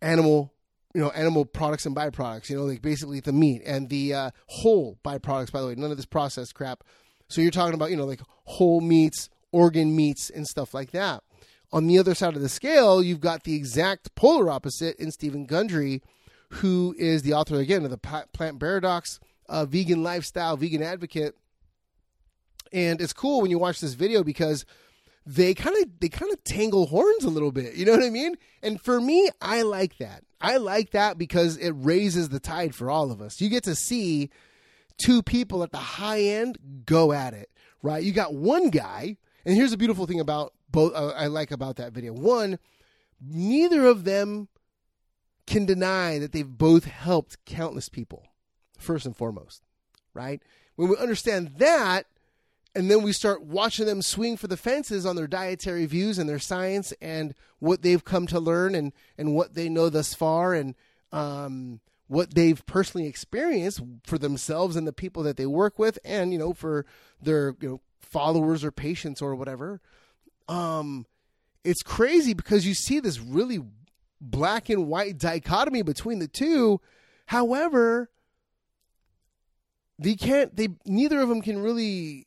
animal 0.00 0.54
you 0.94 1.00
know 1.00 1.10
animal 1.10 1.44
products 1.44 1.86
and 1.86 1.94
byproducts 1.94 2.48
you 2.48 2.56
know 2.56 2.64
like 2.64 2.80
basically 2.80 3.20
the 3.20 3.32
meat 3.32 3.62
and 3.66 3.88
the 3.88 4.14
uh, 4.14 4.30
whole 4.46 4.98
byproducts 5.04 5.50
by 5.50 5.60
the 5.60 5.66
way 5.66 5.74
none 5.74 5.90
of 5.90 5.96
this 5.96 6.06
processed 6.06 6.54
crap 6.54 6.84
so 7.28 7.40
you're 7.40 7.50
talking 7.50 7.74
about, 7.74 7.90
you 7.90 7.96
know, 7.96 8.06
like 8.06 8.20
whole 8.44 8.80
meats, 8.80 9.28
organ 9.52 9.94
meats, 9.94 10.30
and 10.30 10.46
stuff 10.46 10.74
like 10.74 10.90
that. 10.92 11.22
On 11.70 11.86
the 11.86 11.98
other 11.98 12.14
side 12.14 12.34
of 12.34 12.40
the 12.40 12.48
scale, 12.48 13.02
you've 13.02 13.20
got 13.20 13.44
the 13.44 13.54
exact 13.54 14.14
polar 14.14 14.50
opposite 14.50 14.96
in 14.96 15.10
Stephen 15.10 15.44
Gundry, 15.44 16.02
who 16.50 16.94
is 16.98 17.22
the 17.22 17.34
author, 17.34 17.56
again, 17.56 17.84
of 17.84 17.90
the 17.90 17.98
Plant 17.98 18.58
Paradox, 18.58 19.20
a 19.48 19.66
vegan 19.66 20.02
lifestyle, 20.02 20.56
vegan 20.56 20.82
advocate. 20.82 21.34
And 22.72 23.00
it's 23.00 23.12
cool 23.12 23.42
when 23.42 23.50
you 23.50 23.58
watch 23.58 23.80
this 23.80 23.94
video 23.94 24.24
because 24.24 24.64
they 25.26 25.52
kind 25.52 25.76
of 25.76 26.00
they 26.00 26.08
kind 26.08 26.32
of 26.32 26.42
tangle 26.44 26.86
horns 26.86 27.24
a 27.24 27.28
little 27.28 27.52
bit. 27.52 27.74
You 27.74 27.84
know 27.84 27.92
what 27.92 28.02
I 28.02 28.10
mean? 28.10 28.36
And 28.62 28.80
for 28.80 28.98
me, 28.98 29.28
I 29.42 29.62
like 29.62 29.98
that. 29.98 30.24
I 30.40 30.56
like 30.56 30.90
that 30.92 31.18
because 31.18 31.58
it 31.58 31.72
raises 31.72 32.30
the 32.30 32.40
tide 32.40 32.74
for 32.74 32.90
all 32.90 33.10
of 33.10 33.20
us. 33.20 33.40
You 33.40 33.50
get 33.50 33.64
to 33.64 33.74
see 33.74 34.30
two 34.98 35.22
people 35.22 35.62
at 35.62 35.72
the 35.72 35.78
high 35.78 36.20
end 36.20 36.58
go 36.84 37.12
at 37.12 37.34
it, 37.34 37.50
right? 37.82 38.02
You 38.02 38.12
got 38.12 38.34
one 38.34 38.70
guy, 38.70 39.16
and 39.44 39.56
here's 39.56 39.70
the 39.70 39.76
beautiful 39.76 40.06
thing 40.06 40.20
about 40.20 40.52
both 40.70 40.94
uh, 40.94 41.08
I 41.16 41.26
like 41.26 41.50
about 41.50 41.76
that 41.76 41.92
video. 41.92 42.12
One, 42.12 42.58
neither 43.20 43.86
of 43.86 44.04
them 44.04 44.48
can 45.46 45.64
deny 45.64 46.18
that 46.18 46.32
they've 46.32 46.46
both 46.46 46.84
helped 46.84 47.44
countless 47.46 47.88
people, 47.88 48.26
first 48.78 49.06
and 49.06 49.16
foremost, 49.16 49.62
right? 50.12 50.42
When 50.76 50.90
we 50.90 50.96
understand 50.96 51.54
that, 51.56 52.06
and 52.74 52.90
then 52.90 53.02
we 53.02 53.12
start 53.12 53.42
watching 53.42 53.86
them 53.86 54.02
swing 54.02 54.36
for 54.36 54.46
the 54.46 54.56
fences 54.56 55.06
on 55.06 55.16
their 55.16 55.26
dietary 55.26 55.86
views 55.86 56.18
and 56.18 56.28
their 56.28 56.38
science 56.38 56.92
and 57.00 57.34
what 57.58 57.82
they've 57.82 58.04
come 58.04 58.26
to 58.26 58.38
learn 58.38 58.74
and, 58.74 58.92
and 59.16 59.34
what 59.34 59.54
they 59.54 59.68
know 59.68 59.88
thus 59.88 60.14
far 60.14 60.54
and 60.54 60.74
um, 61.10 61.80
what 62.08 62.34
they've 62.34 62.64
personally 62.66 63.06
experienced 63.06 63.80
for 64.04 64.18
themselves 64.18 64.76
and 64.76 64.86
the 64.86 64.92
people 64.92 65.22
that 65.22 65.36
they 65.36 65.46
work 65.46 65.78
with 65.78 65.98
and 66.04 66.32
you 66.32 66.38
know 66.38 66.52
for 66.52 66.84
their 67.22 67.54
you 67.60 67.68
know 67.68 67.80
followers 68.00 68.64
or 68.64 68.72
patients 68.72 69.22
or 69.22 69.34
whatever. 69.34 69.80
Um 70.48 71.06
it's 71.64 71.82
crazy 71.82 72.32
because 72.32 72.66
you 72.66 72.74
see 72.74 72.98
this 72.98 73.20
really 73.20 73.60
black 74.20 74.70
and 74.70 74.88
white 74.88 75.18
dichotomy 75.18 75.82
between 75.82 76.18
the 76.18 76.28
two. 76.28 76.80
However 77.26 78.10
they 79.98 80.14
can't 80.14 80.56
they 80.56 80.68
neither 80.86 81.20
of 81.20 81.28
them 81.28 81.42
can 81.42 81.58
really 81.58 82.26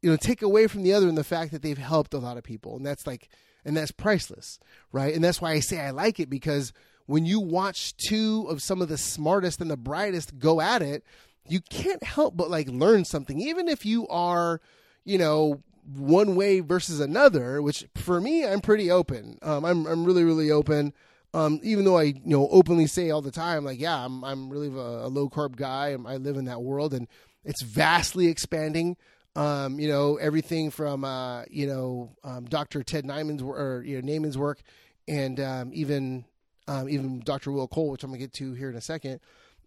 you 0.00 0.10
know 0.10 0.16
take 0.16 0.42
away 0.42 0.68
from 0.68 0.84
the 0.84 0.92
other 0.92 1.08
in 1.08 1.16
the 1.16 1.24
fact 1.24 1.50
that 1.50 1.62
they've 1.62 1.76
helped 1.76 2.14
a 2.14 2.18
lot 2.18 2.36
of 2.36 2.44
people. 2.44 2.76
And 2.76 2.86
that's 2.86 3.06
like 3.06 3.28
and 3.64 3.76
that's 3.76 3.90
priceless 3.90 4.60
right? 4.92 5.12
And 5.12 5.24
that's 5.24 5.40
why 5.40 5.50
i 5.54 5.60
say 5.60 5.80
i 5.80 5.90
like 5.90 6.20
it 6.20 6.30
because 6.30 6.72
when 7.06 7.24
you 7.24 7.40
watch 7.40 7.96
two 7.96 8.46
of 8.48 8.62
some 8.62 8.82
of 8.82 8.88
the 8.88 8.98
smartest 8.98 9.60
and 9.60 9.70
the 9.70 9.76
brightest 9.76 10.38
go 10.38 10.60
at 10.60 10.82
it, 10.82 11.04
you 11.48 11.60
can't 11.60 12.02
help 12.02 12.36
but 12.36 12.50
like 12.50 12.68
learn 12.68 13.04
something, 13.04 13.40
even 13.40 13.68
if 13.68 13.86
you 13.86 14.06
are, 14.08 14.60
you 15.04 15.18
know, 15.18 15.62
one 15.94 16.34
way 16.34 16.60
versus 16.60 17.00
another. 17.00 17.62
Which 17.62 17.86
for 17.94 18.20
me, 18.20 18.44
I'm 18.44 18.60
pretty 18.60 18.90
open. 18.90 19.38
Um, 19.42 19.64
I'm 19.64 19.86
I'm 19.86 20.04
really 20.04 20.24
really 20.24 20.50
open. 20.50 20.92
Um, 21.34 21.60
even 21.62 21.84
though 21.84 21.98
I 21.98 22.04
you 22.04 22.20
know 22.24 22.48
openly 22.48 22.86
say 22.86 23.10
all 23.10 23.22
the 23.22 23.30
time, 23.30 23.64
like 23.64 23.80
yeah, 23.80 24.04
I'm 24.04 24.24
I'm 24.24 24.50
really 24.50 24.68
a, 24.68 25.06
a 25.06 25.08
low 25.08 25.28
carb 25.28 25.56
guy. 25.56 25.96
I 26.06 26.16
live 26.16 26.36
in 26.36 26.46
that 26.46 26.62
world, 26.62 26.94
and 26.94 27.06
it's 27.44 27.62
vastly 27.62 28.28
expanding. 28.28 28.96
Um, 29.36 29.78
you 29.78 29.88
know 29.88 30.16
everything 30.16 30.70
from 30.70 31.04
uh, 31.04 31.44
you 31.50 31.66
know 31.66 32.16
um, 32.24 32.46
Dr. 32.46 32.82
Ted 32.82 33.04
Nyman's 33.04 33.42
or 33.42 33.84
you 33.86 34.00
know 34.00 34.12
Naiman's 34.12 34.38
work, 34.38 34.60
and 35.06 35.38
um, 35.38 35.70
even 35.74 36.24
um, 36.68 36.88
even 36.88 37.20
Dr. 37.20 37.52
Will 37.52 37.68
Cole, 37.68 37.90
which 37.90 38.02
I'm 38.02 38.10
gonna 38.10 38.18
get 38.18 38.32
to 38.34 38.52
here 38.52 38.70
in 38.70 38.76
a 38.76 38.80
second. 38.80 39.20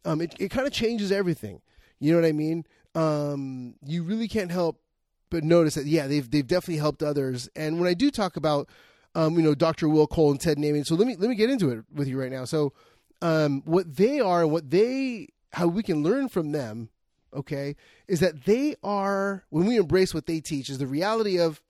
Um, 0.05 0.21
it 0.21 0.35
it 0.39 0.49
kind 0.49 0.67
of 0.67 0.73
changes 0.73 1.11
everything. 1.11 1.61
You 1.99 2.13
know 2.13 2.21
what 2.21 2.27
I 2.27 2.31
mean? 2.31 2.65
Um, 2.95 3.75
you 3.85 4.03
really 4.03 4.27
can't 4.27 4.51
help 4.51 4.81
but 5.29 5.43
notice 5.43 5.75
that 5.75 5.85
yeah, 5.85 6.07
they've 6.07 6.29
they've 6.29 6.47
definitely 6.47 6.77
helped 6.77 7.03
others. 7.03 7.49
And 7.55 7.79
when 7.79 7.87
I 7.87 7.93
do 7.93 8.11
talk 8.11 8.35
about 8.35 8.69
um, 9.15 9.35
you 9.35 9.41
know, 9.41 9.55
Dr. 9.55 9.89
Will 9.89 10.07
Cole 10.07 10.31
and 10.31 10.39
Ted 10.39 10.57
Naiman. 10.57 10.85
So 10.85 10.95
let 10.95 11.07
me 11.07 11.15
let 11.15 11.29
me 11.29 11.35
get 11.35 11.49
into 11.49 11.71
it 11.71 11.83
with 11.93 12.07
you 12.07 12.19
right 12.19 12.31
now. 12.31 12.45
So 12.45 12.73
um, 13.21 13.61
what 13.65 13.95
they 13.95 14.19
are, 14.19 14.43
and 14.43 14.51
what 14.51 14.69
they, 14.69 15.29
how 15.51 15.67
we 15.67 15.83
can 15.83 16.03
learn 16.03 16.29
from 16.29 16.51
them, 16.51 16.89
okay, 17.33 17.75
is 18.07 18.19
that 18.19 18.45
they 18.45 18.75
are 18.83 19.43
when 19.49 19.65
we 19.65 19.77
embrace 19.77 20.13
what 20.13 20.25
they 20.25 20.39
teach 20.39 20.69
is 20.69 20.77
the 20.77 20.87
reality 20.87 21.39
of, 21.39 21.61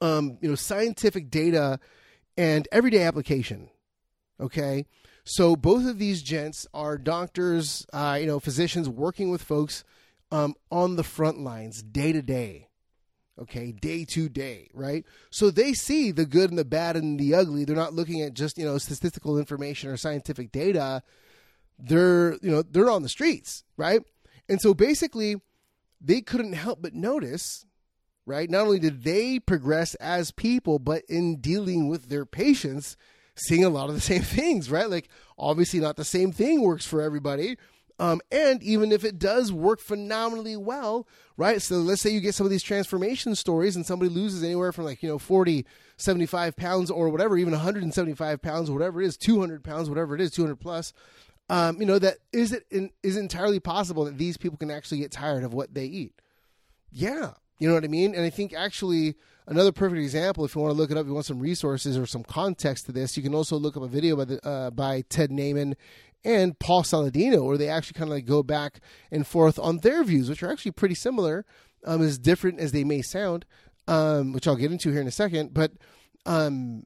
um, 0.00 0.38
you 0.40 0.48
know, 0.48 0.54
scientific 0.54 1.30
data 1.30 1.78
and 2.36 2.68
everyday 2.72 3.02
application. 3.02 3.68
Okay, 4.40 4.86
so 5.24 5.56
both 5.56 5.86
of 5.86 5.98
these 5.98 6.22
gents 6.22 6.66
are 6.74 6.98
doctors, 6.98 7.86
uh, 7.92 8.18
you 8.20 8.26
know, 8.26 8.38
physicians 8.38 8.88
working 8.88 9.30
with 9.30 9.42
folks 9.42 9.82
um, 10.30 10.54
on 10.70 10.96
the 10.96 11.04
front 11.04 11.40
lines 11.40 11.82
day 11.82 12.12
to 12.12 12.22
day 12.22 12.68
okay, 13.40 13.72
day 13.72 14.04
to 14.04 14.28
day, 14.28 14.68
right? 14.72 15.04
So 15.30 15.50
they 15.50 15.72
see 15.72 16.10
the 16.10 16.26
good 16.26 16.50
and 16.50 16.58
the 16.58 16.64
bad 16.64 16.96
and 16.96 17.18
the 17.18 17.34
ugly. 17.34 17.64
They're 17.64 17.76
not 17.76 17.92
looking 17.92 18.22
at 18.22 18.34
just, 18.34 18.56
you 18.56 18.64
know, 18.64 18.78
statistical 18.78 19.38
information 19.38 19.90
or 19.90 19.96
scientific 19.96 20.52
data. 20.52 21.02
They're, 21.78 22.34
you 22.34 22.50
know, 22.50 22.62
they're 22.62 22.90
on 22.90 23.02
the 23.02 23.08
streets, 23.08 23.64
right? 23.76 24.02
And 24.48 24.60
so 24.60 24.72
basically, 24.72 25.36
they 26.00 26.20
couldn't 26.20 26.54
help 26.54 26.80
but 26.80 26.94
notice, 26.94 27.66
right? 28.24 28.48
Not 28.48 28.62
only 28.62 28.78
did 28.78 29.04
they 29.04 29.38
progress 29.38 29.94
as 29.96 30.30
people, 30.30 30.78
but 30.78 31.02
in 31.08 31.40
dealing 31.40 31.88
with 31.88 32.08
their 32.08 32.24
patients, 32.24 32.96
seeing 33.36 33.64
a 33.64 33.70
lot 33.70 33.88
of 33.88 33.94
the 33.94 34.00
same 34.00 34.22
things, 34.22 34.70
right? 34.70 34.90
Like, 34.90 35.08
obviously, 35.38 35.80
not 35.80 35.96
the 35.96 36.04
same 36.04 36.32
thing 36.32 36.62
works 36.62 36.86
for 36.86 37.00
everybody 37.00 37.56
um, 37.98 38.20
and 38.30 38.62
even 38.62 38.92
if 38.92 39.04
it 39.04 39.18
does 39.18 39.52
work 39.52 39.80
phenomenally 39.80 40.56
well, 40.56 41.06
right? 41.36 41.62
So 41.62 41.76
let's 41.76 42.02
say 42.02 42.10
you 42.10 42.20
get 42.20 42.34
some 42.34 42.46
of 42.46 42.50
these 42.50 42.62
transformation 42.62 43.34
stories 43.34 43.74
and 43.74 43.86
somebody 43.86 44.10
loses 44.10 44.42
anywhere 44.42 44.72
from 44.72 44.84
like, 44.84 45.02
you 45.02 45.08
know, 45.08 45.18
40, 45.18 45.64
75 45.96 46.56
pounds 46.56 46.90
or 46.90 47.08
whatever, 47.08 47.38
even 47.38 47.52
175 47.52 48.42
pounds, 48.42 48.70
whatever 48.70 49.00
it 49.00 49.06
is, 49.06 49.16
200 49.16 49.64
pounds, 49.64 49.88
whatever 49.88 50.14
it 50.14 50.20
is, 50.20 50.30
200 50.30 50.56
plus. 50.56 50.92
Um, 51.48 51.80
you 51.80 51.86
know, 51.86 51.98
that 51.98 52.18
is 52.32 52.52
it 52.52 52.64
in, 52.70 52.90
is 53.02 53.16
entirely 53.16 53.60
possible 53.60 54.04
that 54.04 54.18
these 54.18 54.36
people 54.36 54.58
can 54.58 54.70
actually 54.70 54.98
get 54.98 55.12
tired 55.12 55.44
of 55.44 55.54
what 55.54 55.72
they 55.72 55.86
eat. 55.86 56.20
Yeah. 56.90 57.32
You 57.58 57.68
know 57.68 57.74
what 57.74 57.84
I 57.84 57.88
mean? 57.88 58.14
And 58.14 58.24
I 58.24 58.30
think 58.30 58.52
actually 58.52 59.14
another 59.46 59.72
perfect 59.72 60.00
example, 60.00 60.44
if 60.44 60.54
you 60.54 60.60
want 60.60 60.72
to 60.72 60.76
look 60.76 60.90
it 60.90 60.96
up, 60.96 61.06
you 61.06 61.14
want 61.14 61.26
some 61.26 61.40
resources 61.40 61.96
or 61.96 62.06
some 62.06 62.24
context 62.24 62.86
to 62.86 62.92
this, 62.92 63.16
you 63.16 63.22
can 63.22 63.34
also 63.34 63.56
look 63.56 63.76
up 63.76 63.82
a 63.82 63.88
video 63.88 64.16
by 64.16 64.24
the, 64.24 64.46
uh, 64.46 64.70
by 64.70 65.02
Ted 65.02 65.30
Naiman 65.30 65.74
and 66.24 66.58
Paul 66.58 66.82
Saladino, 66.82 67.44
where 67.44 67.56
they 67.56 67.68
actually 67.68 67.98
kind 67.98 68.10
of 68.10 68.16
like 68.16 68.26
go 68.26 68.42
back 68.42 68.80
and 69.10 69.26
forth 69.26 69.58
on 69.58 69.78
their 69.78 70.02
views, 70.02 70.28
which 70.28 70.42
are 70.42 70.50
actually 70.50 70.72
pretty 70.72 70.94
similar, 70.94 71.44
um, 71.84 72.02
as 72.02 72.18
different 72.18 72.58
as 72.58 72.72
they 72.72 72.84
may 72.84 73.00
sound, 73.02 73.44
um, 73.86 74.32
which 74.32 74.48
I'll 74.48 74.56
get 74.56 74.72
into 74.72 74.90
here 74.90 75.00
in 75.00 75.06
a 75.06 75.12
second. 75.12 75.54
But 75.54 75.72
um, 76.24 76.84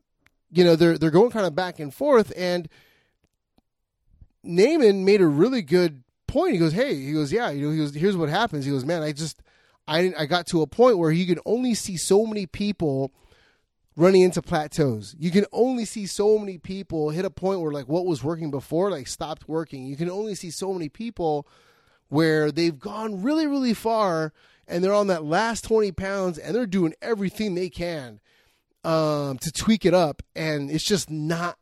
you 0.50 0.64
know, 0.64 0.76
they're 0.76 0.98
they're 0.98 1.10
going 1.10 1.30
kind 1.30 1.46
of 1.46 1.54
back 1.54 1.78
and 1.78 1.94
forth, 1.94 2.32
and 2.36 2.68
Naiman 4.44 5.04
made 5.04 5.20
a 5.20 5.26
really 5.26 5.62
good 5.62 6.02
point. 6.26 6.52
He 6.52 6.58
goes, 6.58 6.72
"Hey, 6.72 6.94
he 6.94 7.12
goes, 7.12 7.32
yeah, 7.32 7.50
you 7.50 7.66
know, 7.66 7.72
he 7.72 7.78
goes, 7.78 7.94
here's 7.94 8.16
what 8.16 8.28
happens. 8.28 8.64
He 8.64 8.70
goes, 8.70 8.84
man, 8.84 9.02
I 9.02 9.12
just, 9.12 9.42
I 9.90 10.12
I 10.16 10.26
got 10.26 10.46
to 10.48 10.62
a 10.62 10.66
point 10.66 10.98
where 10.98 11.10
you 11.10 11.26
can 11.26 11.40
only 11.44 11.74
see 11.74 11.96
so 11.96 12.26
many 12.26 12.46
people." 12.46 13.12
running 13.96 14.22
into 14.22 14.40
plateaus. 14.40 15.14
You 15.18 15.30
can 15.30 15.44
only 15.52 15.84
see 15.84 16.06
so 16.06 16.38
many 16.38 16.56
people 16.56 17.10
hit 17.10 17.26
a 17.26 17.30
point 17.30 17.60
where 17.60 17.72
like 17.72 17.86
what 17.86 18.06
was 18.06 18.24
working 18.24 18.50
before 18.50 18.90
like 18.90 19.06
stopped 19.06 19.46
working. 19.46 19.84
You 19.84 19.96
can 19.96 20.08
only 20.08 20.34
see 20.34 20.50
so 20.50 20.72
many 20.72 20.88
people 20.88 21.46
where 22.08 22.50
they've 22.50 22.78
gone 22.78 23.22
really 23.22 23.46
really 23.46 23.74
far 23.74 24.32
and 24.66 24.82
they're 24.82 24.94
on 24.94 25.08
that 25.08 25.24
last 25.24 25.64
20 25.64 25.92
pounds 25.92 26.38
and 26.38 26.54
they're 26.54 26.66
doing 26.66 26.94
everything 27.02 27.54
they 27.54 27.68
can 27.68 28.20
um, 28.84 29.38
to 29.38 29.52
tweak 29.52 29.84
it 29.84 29.94
up 29.94 30.22
and 30.34 30.70
it's 30.70 30.84
just 30.84 31.10
not 31.10 31.58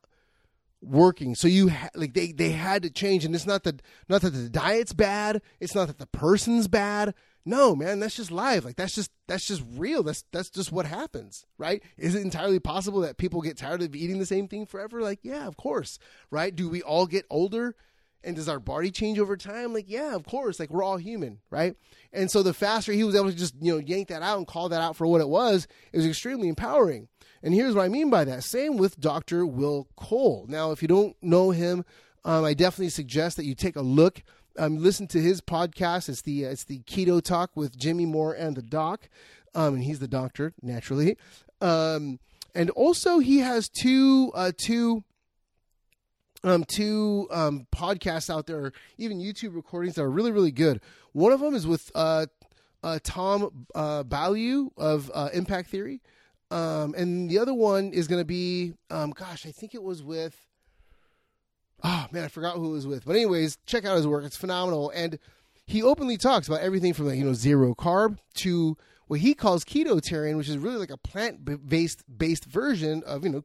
working 0.80 1.34
so 1.34 1.48
you 1.48 1.70
ha- 1.70 1.88
like 1.96 2.14
they 2.14 2.30
they 2.30 2.50
had 2.50 2.84
to 2.84 2.90
change 2.90 3.24
and 3.24 3.34
it's 3.34 3.46
not 3.46 3.64
that 3.64 3.82
not 4.08 4.20
that 4.20 4.30
the 4.30 4.48
diet's 4.48 4.92
bad 4.92 5.42
it's 5.58 5.74
not 5.74 5.88
that 5.88 5.98
the 5.98 6.06
person's 6.06 6.68
bad 6.68 7.12
no, 7.48 7.74
man, 7.74 7.98
that's 7.98 8.16
just 8.16 8.30
live. 8.30 8.66
Like 8.66 8.76
that's 8.76 8.94
just 8.94 9.10
that's 9.26 9.46
just 9.46 9.62
real. 9.74 10.02
That's 10.02 10.22
that's 10.32 10.50
just 10.50 10.70
what 10.70 10.84
happens, 10.84 11.46
right? 11.56 11.82
Is 11.96 12.14
it 12.14 12.20
entirely 12.20 12.58
possible 12.58 13.00
that 13.00 13.16
people 13.16 13.40
get 13.40 13.56
tired 13.56 13.80
of 13.80 13.96
eating 13.96 14.18
the 14.18 14.26
same 14.26 14.48
thing 14.48 14.66
forever? 14.66 15.00
Like, 15.00 15.20
yeah, 15.22 15.46
of 15.46 15.56
course, 15.56 15.98
right? 16.30 16.54
Do 16.54 16.68
we 16.68 16.82
all 16.82 17.06
get 17.06 17.24
older? 17.30 17.74
And 18.22 18.36
does 18.36 18.48
our 18.48 18.58
body 18.58 18.90
change 18.90 19.18
over 19.18 19.36
time? 19.36 19.72
Like, 19.72 19.86
yeah, 19.88 20.14
of 20.14 20.26
course. 20.26 20.60
Like 20.60 20.70
we're 20.70 20.82
all 20.82 20.98
human, 20.98 21.38
right? 21.50 21.74
And 22.12 22.30
so 22.30 22.42
the 22.42 22.52
faster 22.52 22.92
he 22.92 23.04
was 23.04 23.14
able 23.14 23.30
to 23.30 23.36
just, 23.36 23.54
you 23.60 23.72
know, 23.72 23.78
yank 23.78 24.08
that 24.08 24.22
out 24.22 24.38
and 24.38 24.46
call 24.46 24.68
that 24.68 24.82
out 24.82 24.96
for 24.96 25.06
what 25.06 25.20
it 25.20 25.28
was, 25.28 25.66
it 25.92 25.96
was 25.96 26.06
extremely 26.06 26.48
empowering. 26.48 27.08
And 27.42 27.54
here's 27.54 27.74
what 27.74 27.84
I 27.84 27.88
mean 27.88 28.10
by 28.10 28.24
that. 28.24 28.42
Same 28.42 28.76
with 28.76 29.00
Dr. 29.00 29.46
Will 29.46 29.88
Cole. 29.96 30.44
Now, 30.48 30.72
if 30.72 30.82
you 30.82 30.88
don't 30.88 31.16
know 31.22 31.52
him, 31.52 31.84
um, 32.24 32.44
I 32.44 32.52
definitely 32.52 32.90
suggest 32.90 33.36
that 33.36 33.46
you 33.46 33.54
take 33.54 33.76
a 33.76 33.80
look 33.80 34.22
um, 34.58 34.78
listen 34.78 35.06
to 35.08 35.20
his 35.20 35.40
podcast. 35.40 36.08
It's 36.08 36.22
the 36.22 36.46
uh, 36.46 36.50
it's 36.50 36.64
the 36.64 36.80
Keto 36.80 37.22
Talk 37.22 37.50
with 37.54 37.78
Jimmy 37.78 38.06
Moore 38.06 38.34
and 38.34 38.56
the 38.56 38.62
Doc, 38.62 39.08
um, 39.54 39.74
and 39.74 39.84
he's 39.84 40.00
the 40.00 40.08
doctor 40.08 40.52
naturally. 40.60 41.16
Um, 41.60 42.18
and 42.54 42.70
also 42.70 43.18
he 43.18 43.38
has 43.38 43.68
two 43.68 44.32
uh, 44.34 44.52
two 44.56 45.04
um, 46.44 46.64
two 46.64 47.28
um, 47.30 47.66
podcasts 47.74 48.30
out 48.30 48.46
there, 48.46 48.72
even 48.96 49.18
YouTube 49.18 49.54
recordings 49.54 49.94
that 49.94 50.02
are 50.02 50.10
really 50.10 50.32
really 50.32 50.52
good. 50.52 50.80
One 51.12 51.32
of 51.32 51.40
them 51.40 51.54
is 51.54 51.66
with 51.66 51.90
uh, 51.94 52.26
uh, 52.82 52.98
Tom 53.02 53.66
uh, 53.74 54.04
Bilyeu 54.04 54.70
of 54.76 55.10
uh, 55.14 55.30
Impact 55.32 55.70
Theory, 55.70 56.00
um, 56.50 56.94
and 56.96 57.30
the 57.30 57.38
other 57.38 57.54
one 57.54 57.92
is 57.92 58.08
going 58.08 58.20
to 58.20 58.26
be, 58.26 58.74
um, 58.90 59.10
gosh, 59.10 59.46
I 59.46 59.50
think 59.50 59.74
it 59.74 59.82
was 59.82 60.02
with 60.02 60.47
oh 61.82 62.06
man, 62.10 62.24
I 62.24 62.28
forgot 62.28 62.56
who 62.56 62.70
it 62.70 62.72
was 62.72 62.86
with. 62.86 63.04
But 63.04 63.16
anyways, 63.16 63.58
check 63.66 63.84
out 63.84 63.96
his 63.96 64.06
work; 64.06 64.24
it's 64.24 64.36
phenomenal. 64.36 64.90
And 64.90 65.18
he 65.66 65.82
openly 65.82 66.16
talks 66.16 66.48
about 66.48 66.60
everything 66.60 66.94
from 66.94 67.06
like 67.06 67.18
you 67.18 67.24
know 67.24 67.34
zero 67.34 67.74
carb 67.74 68.18
to 68.36 68.76
what 69.06 69.20
he 69.20 69.34
calls 69.34 69.64
ketotarian, 69.64 70.36
which 70.36 70.48
is 70.48 70.58
really 70.58 70.76
like 70.76 70.90
a 70.90 70.96
plant 70.96 71.68
based 71.68 72.04
based 72.18 72.44
version 72.44 73.02
of 73.04 73.24
you 73.24 73.30
know 73.30 73.44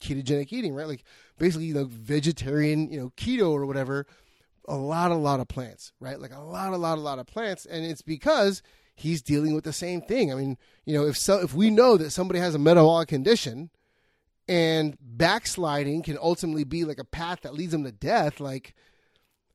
ketogenic 0.00 0.52
eating, 0.52 0.74
right? 0.74 0.88
Like 0.88 1.04
basically 1.38 1.66
you 1.66 1.74
know 1.74 1.84
vegetarian, 1.84 2.90
you 2.90 3.00
know 3.00 3.12
keto 3.16 3.50
or 3.50 3.66
whatever. 3.66 4.06
A 4.68 4.76
lot, 4.76 5.10
a 5.10 5.16
lot 5.16 5.40
of 5.40 5.48
plants, 5.48 5.92
right? 6.00 6.20
Like 6.20 6.32
a 6.32 6.40
lot, 6.40 6.72
a 6.72 6.76
lot, 6.76 6.98
a 6.98 7.00
lot 7.00 7.18
of 7.18 7.26
plants, 7.26 7.66
and 7.66 7.84
it's 7.84 8.02
because 8.02 8.62
he's 8.94 9.22
dealing 9.22 9.54
with 9.54 9.64
the 9.64 9.72
same 9.72 10.00
thing. 10.00 10.30
I 10.30 10.36
mean, 10.36 10.58
you 10.84 10.94
know, 10.94 11.06
if 11.06 11.16
so, 11.16 11.40
if 11.40 11.54
we 11.54 11.70
know 11.70 11.96
that 11.96 12.10
somebody 12.10 12.38
has 12.38 12.54
a 12.54 12.58
metabolic 12.58 13.08
condition, 13.08 13.70
and 14.50 14.96
backsliding 15.00 16.02
can 16.02 16.18
ultimately 16.20 16.64
be 16.64 16.84
like 16.84 16.98
a 16.98 17.04
path 17.04 17.42
that 17.42 17.54
leads 17.54 17.70
them 17.70 17.84
to 17.84 17.92
death. 17.92 18.40
Like 18.40 18.74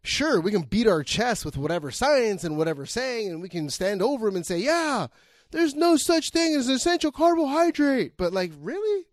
sure 0.03 0.39
we 0.39 0.51
can 0.51 0.61
beat 0.61 0.87
our 0.87 1.03
chest 1.03 1.43
with 1.43 1.57
whatever 1.57 1.91
science 1.91 2.45
and 2.45 2.57
whatever 2.57 2.85
saying 2.85 3.27
and 3.27 3.41
we 3.41 3.49
can 3.49 3.69
stand 3.69 4.01
over 4.01 4.27
them 4.27 4.35
and 4.35 4.45
say 4.45 4.59
yeah 4.59 5.07
there's 5.51 5.73
no 5.73 5.97
such 5.97 6.29
thing 6.29 6.53
as 6.55 6.69
essential 6.69 7.11
carbohydrate. 7.11 8.13
But 8.17 8.31
like 8.31 8.53
really? 8.61 9.05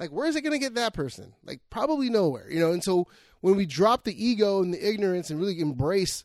Like 0.00 0.10
where 0.10 0.26
is 0.26 0.34
it 0.34 0.42
going 0.42 0.52
to 0.52 0.58
get 0.58 0.74
that 0.74 0.92
person? 0.92 1.34
Like 1.44 1.60
probably 1.70 2.10
nowhere 2.10 2.50
you 2.50 2.58
know? 2.58 2.72
And 2.72 2.82
so 2.82 3.06
when 3.40 3.54
we 3.54 3.64
drop 3.64 4.02
the 4.02 4.26
ego 4.26 4.60
and 4.60 4.74
the 4.74 4.88
ignorance 4.88 5.30
and 5.30 5.38
really 5.38 5.60
embrace 5.60 6.24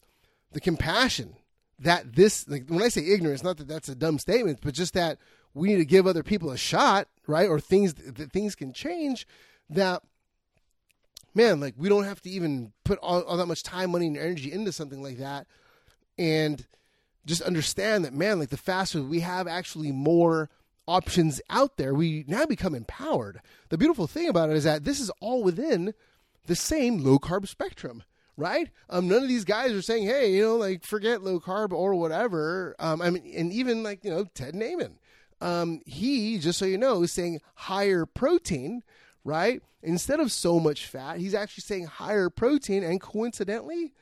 the 0.53 0.59
compassion 0.59 1.35
that 1.79 2.15
this 2.15 2.47
like 2.47 2.67
when 2.67 2.83
i 2.83 2.87
say 2.87 3.01
ignorance 3.03 3.43
not 3.43 3.57
that 3.57 3.67
that's 3.67 3.89
a 3.89 3.95
dumb 3.95 4.19
statement 4.19 4.59
but 4.61 4.75
just 4.75 4.93
that 4.93 5.17
we 5.53 5.69
need 5.69 5.77
to 5.77 5.85
give 5.85 6.07
other 6.07 6.23
people 6.23 6.51
a 6.51 6.57
shot, 6.57 7.07
right? 7.27 7.47
Or 7.47 7.59
things 7.59 7.93
that 7.93 8.31
things 8.31 8.55
can 8.55 8.73
change. 8.73 9.27
That 9.69 10.03
man, 11.33 11.59
like 11.59 11.75
we 11.77 11.89
don't 11.89 12.03
have 12.03 12.21
to 12.21 12.29
even 12.29 12.73
put 12.83 12.99
all, 12.99 13.21
all 13.21 13.37
that 13.37 13.47
much 13.47 13.63
time, 13.63 13.91
money, 13.91 14.07
and 14.07 14.17
energy 14.17 14.51
into 14.51 14.71
something 14.71 15.01
like 15.01 15.17
that, 15.17 15.47
and 16.17 16.65
just 17.25 17.41
understand 17.41 18.05
that 18.05 18.13
man, 18.13 18.39
like 18.39 18.49
the 18.49 18.57
faster 18.57 19.01
we 19.01 19.21
have 19.21 19.47
actually 19.47 19.91
more 19.91 20.49
options 20.87 21.41
out 21.49 21.77
there, 21.77 21.93
we 21.93 22.25
now 22.27 22.45
become 22.45 22.75
empowered. 22.75 23.39
The 23.69 23.77
beautiful 23.77 24.07
thing 24.07 24.27
about 24.27 24.49
it 24.49 24.57
is 24.57 24.63
that 24.65 24.83
this 24.83 24.99
is 24.99 25.09
all 25.21 25.43
within 25.43 25.93
the 26.45 26.55
same 26.55 26.99
low 26.99 27.19
carb 27.19 27.47
spectrum, 27.47 28.03
right? 28.35 28.69
Um, 28.89 29.07
none 29.07 29.23
of 29.23 29.29
these 29.29 29.45
guys 29.45 29.71
are 29.71 29.81
saying, 29.81 30.05
hey, 30.05 30.33
you 30.33 30.43
know, 30.43 30.55
like 30.57 30.83
forget 30.83 31.23
low 31.23 31.39
carb 31.39 31.71
or 31.71 31.95
whatever. 31.95 32.75
Um, 32.79 33.01
I 33.01 33.09
mean, 33.09 33.31
and 33.35 33.53
even 33.53 33.83
like 33.83 34.03
you 34.03 34.11
know 34.11 34.25
Ted 34.33 34.53
Naiman, 34.53 34.95
um, 35.43 35.81
he 35.85 36.37
just 36.37 36.57
so 36.57 36.65
you 36.65 36.77
know 36.77 37.03
is 37.03 37.11
saying 37.11 37.41
higher 37.53 38.05
protein, 38.05 38.81
right? 39.25 39.61
Instead 39.81 40.21
of 40.21 40.31
so 40.31 40.57
much 40.57 40.87
fat, 40.87 41.17
he's 41.17 41.33
actually 41.33 41.63
saying 41.63 41.85
higher 41.85 42.29
protein 42.29 42.81
and 42.81 43.01
coincidentally, 43.01 43.93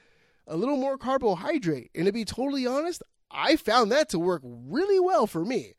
a 0.46 0.56
little 0.56 0.78
more 0.78 1.00
carbohydrate. 1.00 1.90
And 1.96 2.06
to 2.06 2.12
be 2.12 2.26
totally 2.26 2.68
honest, 2.68 3.02
I 3.32 3.56
found 3.56 3.92
that 3.92 4.10
to 4.10 4.20
work 4.20 4.44
really 4.46 5.00
well 5.00 5.26
for 5.26 5.44
me. 5.44 5.74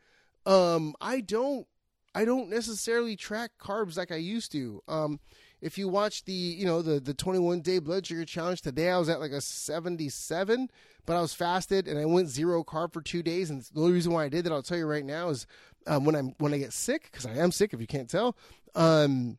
Um, 0.44 0.96
I 1.01 1.20
don't, 1.20 1.68
I 2.12 2.25
don't 2.25 2.51
necessarily 2.51 3.14
track 3.14 3.53
carbs 3.61 3.96
like 3.96 4.11
I 4.11 4.16
used 4.16 4.51
to. 4.53 4.83
Um, 4.88 5.20
if 5.62 5.79
you 5.79 5.88
watch 5.88 6.25
the 6.25 6.33
you 6.33 6.66
know 6.66 6.83
the 6.83 7.01
the 7.01 7.14
21 7.14 7.61
day 7.61 7.79
blood 7.79 8.05
sugar 8.05 8.25
challenge 8.25 8.61
today 8.61 8.90
i 8.90 8.98
was 8.98 9.09
at 9.09 9.20
like 9.20 9.31
a 9.31 9.40
77 9.40 10.68
but 11.07 11.16
i 11.16 11.20
was 11.20 11.33
fasted 11.33 11.88
and 11.88 11.98
i 11.98 12.05
went 12.05 12.29
zero 12.29 12.62
carb 12.62 12.92
for 12.92 13.01
two 13.01 13.22
days 13.22 13.48
and 13.48 13.62
the 13.62 13.81
only 13.81 13.92
reason 13.92 14.12
why 14.12 14.25
i 14.25 14.29
did 14.29 14.44
that 14.44 14.53
i'll 14.53 14.62
tell 14.62 14.77
you 14.77 14.87
right 14.87 15.07
now 15.07 15.31
is 15.31 15.46
um, 15.87 16.05
when 16.05 16.14
i'm 16.14 16.35
when 16.38 16.53
i 16.53 16.59
get 16.59 16.72
sick 16.72 17.09
because 17.11 17.25
i 17.25 17.33
am 17.33 17.53
sick 17.53 17.72
if 17.72 17.81
you 17.81 17.87
can't 17.87 18.11
tell 18.11 18.37
um, 18.75 19.38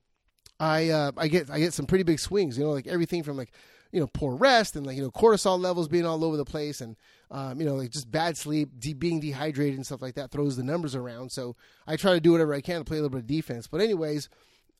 i 0.59 0.89
uh, 0.89 1.11
i 1.17 1.27
get 1.27 1.49
i 1.51 1.59
get 1.59 1.73
some 1.73 1.85
pretty 1.85 2.03
big 2.03 2.19
swings 2.19 2.57
you 2.57 2.63
know 2.63 2.71
like 2.71 2.87
everything 2.87 3.21
from 3.21 3.37
like 3.37 3.51
you 3.91 3.99
know 3.99 4.07
poor 4.07 4.35
rest 4.35 4.75
and 4.75 4.87
like 4.87 4.95
you 4.97 5.03
know 5.03 5.11
cortisol 5.11 5.59
levels 5.59 5.87
being 5.87 6.05
all 6.05 6.23
over 6.23 6.37
the 6.37 6.45
place 6.45 6.81
and 6.81 6.95
um, 7.29 7.59
you 7.59 7.65
know 7.65 7.75
like 7.75 7.91
just 7.91 8.09
bad 8.09 8.35
sleep 8.37 8.69
de- 8.79 8.93
being 8.93 9.19
dehydrated 9.19 9.75
and 9.75 9.85
stuff 9.85 10.01
like 10.01 10.15
that 10.15 10.31
throws 10.31 10.55
the 10.55 10.63
numbers 10.63 10.95
around. 10.95 11.31
So 11.31 11.55
i 11.85 11.95
try 11.95 12.13
to 12.13 12.19
do 12.19 12.31
whatever 12.31 12.53
i 12.55 12.61
can 12.61 12.79
to 12.79 12.85
play 12.85 12.97
a 12.97 13.01
little 13.01 13.15
bit 13.15 13.21
of 13.21 13.27
defense. 13.27 13.67
But 13.67 13.81
anyways 13.81 14.29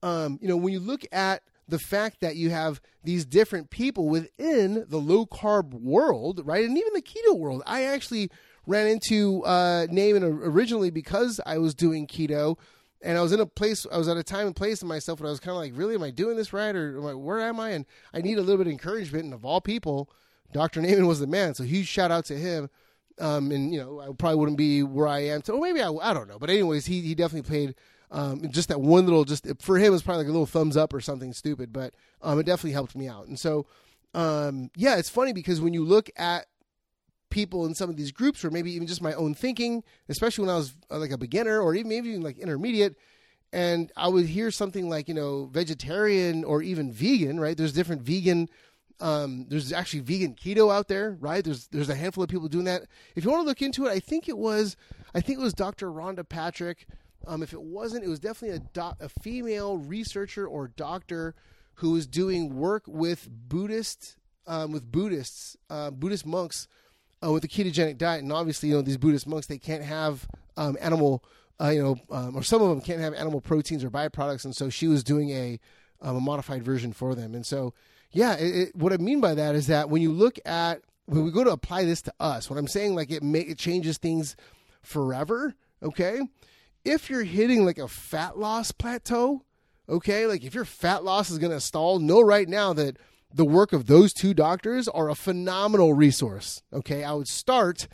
um, 0.04 0.38
you 0.42 0.48
know, 0.48 0.58
when 0.58 0.74
you 0.74 0.80
look 0.80 1.06
at 1.12 1.42
the 1.68 1.80
fact 1.80 2.20
that 2.20 2.36
you 2.36 2.50
have 2.50 2.82
these 3.04 3.26
different 3.26 3.70
people 3.70 4.10
within 4.10 4.86
the 4.88 4.98
low 4.98 5.26
carb 5.26 5.74
world, 5.74 6.42
right, 6.44 6.66
and 6.66 6.78
even 6.78 6.94
the 6.94 7.02
keto 7.02 7.38
world, 7.38 7.64
I 7.66 7.86
actually 7.86 8.30
ran 8.68 8.88
into 8.88 9.44
uh, 9.44 9.88
Naiman 9.88 10.24
originally 10.24 10.90
because 10.90 11.40
I 11.46 11.58
was 11.58 11.74
doing 11.74 12.06
keto. 12.06 12.58
And 13.02 13.18
I 13.18 13.22
was 13.22 13.34
in 13.34 13.42
a 13.42 13.46
place, 13.46 13.86
I 13.92 13.98
was 13.98 14.08
at 14.08 14.16
a 14.16 14.24
time 14.24 14.48
and 14.48 14.56
place 14.56 14.82
in 14.82 14.88
myself 14.88 15.20
where 15.20 15.28
I 15.28 15.32
was 15.32 15.42
kind 15.42 15.52
of 15.52 15.58
like, 15.58 15.74
really, 15.76 15.96
am 15.96 16.04
I 16.04 16.10
doing 16.10 16.38
this 16.38 16.54
right? 16.54 16.74
Or 16.74 16.98
am 16.98 17.06
I, 17.06 17.14
where 17.14 17.42
am 17.42 17.60
I? 17.60 17.72
And 17.72 17.86
I 18.14 18.22
need 18.22 18.38
a 18.38 18.42
little 18.42 18.58
bit 18.58 18.68
of 18.68 18.72
encouragement. 18.72 19.26
And 19.26 19.34
of 19.34 19.44
all 19.44 19.60
people, 19.60 20.10
Dr. 20.54 20.80
Naiman 20.80 21.06
was 21.06 21.20
the 21.20 21.28
man. 21.28 21.54
So 21.54 21.66
huge 21.66 21.88
shout 21.88 22.12
out 22.12 22.24
to 22.26 22.38
him. 22.38 22.70
Um, 23.20 23.52
and, 23.52 23.74
you 23.74 23.80
know, 23.82 24.00
I 24.00 24.06
probably 24.18 24.38
wouldn't 24.38 24.58
be 24.58 24.84
where 24.84 25.08
I 25.08 25.20
am. 25.20 25.44
So 25.44 25.60
maybe 25.60 25.82
I, 25.82 25.92
I 25.92 26.14
don't 26.14 26.30
know. 26.30 26.40
But, 26.40 26.50
anyways, 26.50 26.86
he, 26.86 27.02
he 27.02 27.14
definitely 27.14 27.50
played 27.50 27.76
um, 28.14 28.50
just 28.52 28.70
that 28.70 28.80
one 28.80 29.06
little, 29.06 29.26
just 29.26 29.48
for 29.60 29.78
him, 29.78 29.88
it 29.88 29.90
was 29.90 30.04
probably 30.04 30.24
like 30.24 30.30
a 30.30 30.32
little 30.32 30.46
thumbs 30.46 30.78
up 30.78 30.94
or 30.94 31.02
something 31.02 31.34
stupid, 31.34 31.74
but 31.74 31.96
um, 32.22 32.40
it 32.40 32.46
definitely 32.46 32.72
helped 32.72 32.96
me 32.96 33.08
out. 33.08 33.28
And 33.28 33.40
so, 33.40 33.66
um, 34.14 34.70
yeah, 34.76 34.98
it's 34.98 35.10
funny 35.10 35.34
because 35.34 35.60
when 35.60 35.74
you 35.74 35.84
look 35.84 36.12
at 36.16 36.46
people 37.32 37.66
in 37.66 37.74
some 37.74 37.90
of 37.90 37.98
these 37.98 38.12
groups, 38.12 38.46
or 38.46 38.52
maybe 38.52 38.72
even 38.72 38.88
just 38.88 39.02
my 39.02 39.14
own 39.14 39.34
thinking, 39.34 39.84
especially 40.10 40.44
when 40.46 40.54
I 40.54 40.58
was 40.58 40.76
uh, 40.92 41.00
like 41.00 41.10
a 41.10 41.18
beginner 41.18 41.60
or 41.60 41.74
even 41.74 41.90
maybe 41.90 42.10
even 42.10 42.22
like 42.22 42.38
intermediate, 42.38 42.96
and 43.52 43.92
I 43.98 44.08
would 44.08 44.28
hear 44.28 44.52
something 44.52 44.90
like 44.90 45.08
you 45.08 45.16
know 45.16 45.46
vegetarian 45.52 46.44
or 46.44 46.62
even 46.62 46.92
vegan, 46.94 47.40
right? 47.40 47.58
There's 47.58 47.74
different 47.74 48.04
vegan. 48.04 48.48
Um, 49.00 49.48
there's 49.50 49.74
actually 49.74 50.02
vegan 50.02 50.36
keto 50.36 50.72
out 50.72 50.88
there, 50.88 51.18
right? 51.20 51.44
There's 51.44 51.68
there's 51.70 51.90
a 51.90 51.96
handful 51.96 52.24
of 52.24 52.30
people 52.30 52.48
doing 52.48 52.66
that. 52.66 52.84
If 53.16 53.26
you 53.26 53.32
want 53.32 53.42
to 53.42 53.48
look 53.48 53.64
into 53.64 53.88
it, 53.88 53.90
I 53.90 54.00
think 54.00 54.30
it 54.30 54.38
was 54.38 54.78
I 55.16 55.22
think 55.22 55.40
it 55.40 55.42
was 55.42 55.56
Dr. 55.56 55.90
Rhonda 55.90 56.28
Patrick 56.28 56.86
um, 57.28 57.44
if 57.44 57.54
it 57.54 57.62
wasn't, 57.62 58.04
it 58.04 58.10
was 58.10 58.20
definitely 58.20 58.62
a, 58.76 58.96
a 59.00 59.10
female 59.10 59.78
researcher 59.78 60.46
or 60.46 60.68
doctor 60.68 61.36
who 61.76 61.92
was 61.92 62.06
doing 62.06 62.56
work 62.56 62.84
with 62.88 63.28
Buddhist 63.30 64.18
um, 64.48 64.72
with 64.72 64.92
Buddhists, 64.92 65.58
uh, 65.70 65.92
Buddhist 65.92 66.26
monks 66.26 66.68
uh, 67.24 67.32
with 67.32 67.44
a 67.44 67.48
ketogenic 67.48 67.98
diet. 67.98 68.22
And 68.22 68.32
obviously, 68.32 68.70
you 68.70 68.76
know, 68.76 68.82
these 68.82 68.98
Buddhist 68.98 69.28
monks 69.28 69.48
they 69.48 69.58
can't 69.58 69.84
have 69.84 70.28
um, 70.58 70.78
animal, 70.82 71.24
uh, 71.62 71.70
you 71.70 71.82
know, 71.82 71.98
um, 72.12 72.36
or 72.36 72.44
some 72.44 72.62
of 72.62 72.70
them 72.70 72.82
can't 72.82 73.00
have 73.00 73.14
animal 73.14 73.42
proteins 73.42 73.84
or 73.84 73.90
byproducts. 73.90 74.46
And 74.46 74.56
so 74.56 74.70
she 74.70 74.88
was 74.88 75.04
doing 75.04 75.30
a 75.32 75.60
um, 76.02 76.18
a 76.18 76.20
modified 76.20 76.64
version 76.64 76.92
for 76.92 77.16
them. 77.16 77.34
And 77.34 77.46
so, 77.46 77.74
yeah, 78.12 78.36
it, 78.36 78.56
it, 78.56 78.76
what 78.76 78.92
I 78.92 78.98
mean 78.98 79.22
by 79.22 79.36
that 79.36 79.56
is 79.56 79.68
that 79.68 79.90
when 79.90 80.02
you 80.02 80.12
look 80.12 80.38
at 80.46 80.82
when 81.06 81.24
we 81.24 81.32
go 81.32 81.44
to 81.44 81.52
apply 81.52 81.86
this 81.86 82.02
to 82.04 82.14
us, 82.20 82.50
what 82.50 82.60
I'm 82.60 82.68
saying, 82.68 82.96
like 82.96 83.12
it, 83.12 83.24
may, 83.24 83.40
it 83.40 83.58
changes 83.58 83.98
things 83.98 84.36
forever. 84.82 85.56
Okay, 85.82 86.20
if 86.86 87.10
you're 87.10 87.24
hitting 87.24 87.66
like 87.66 87.78
a 87.78 87.88
fat 87.88 88.38
loss 88.38 88.72
plateau, 88.72 89.44
okay, 89.88 90.26
like 90.26 90.44
if 90.44 90.54
your 90.54 90.66
fat 90.66 91.04
loss 91.04 91.30
is 91.30 91.40
going 91.40 91.52
to 91.52 91.60
stall, 91.60 92.00
know 92.00 92.22
right 92.22 92.48
now 92.48 92.74
that 92.74 92.98
the 93.34 93.46
work 93.46 93.74
of 93.74 93.88
those 93.88 94.14
two 94.14 94.34
doctors 94.34 94.88
are 94.88 95.10
a 95.10 95.16
phenomenal 95.16 95.94
resource. 95.94 96.62
Okay, 96.72 97.04
I 97.04 97.14
would 97.14 97.28
start 97.28 97.88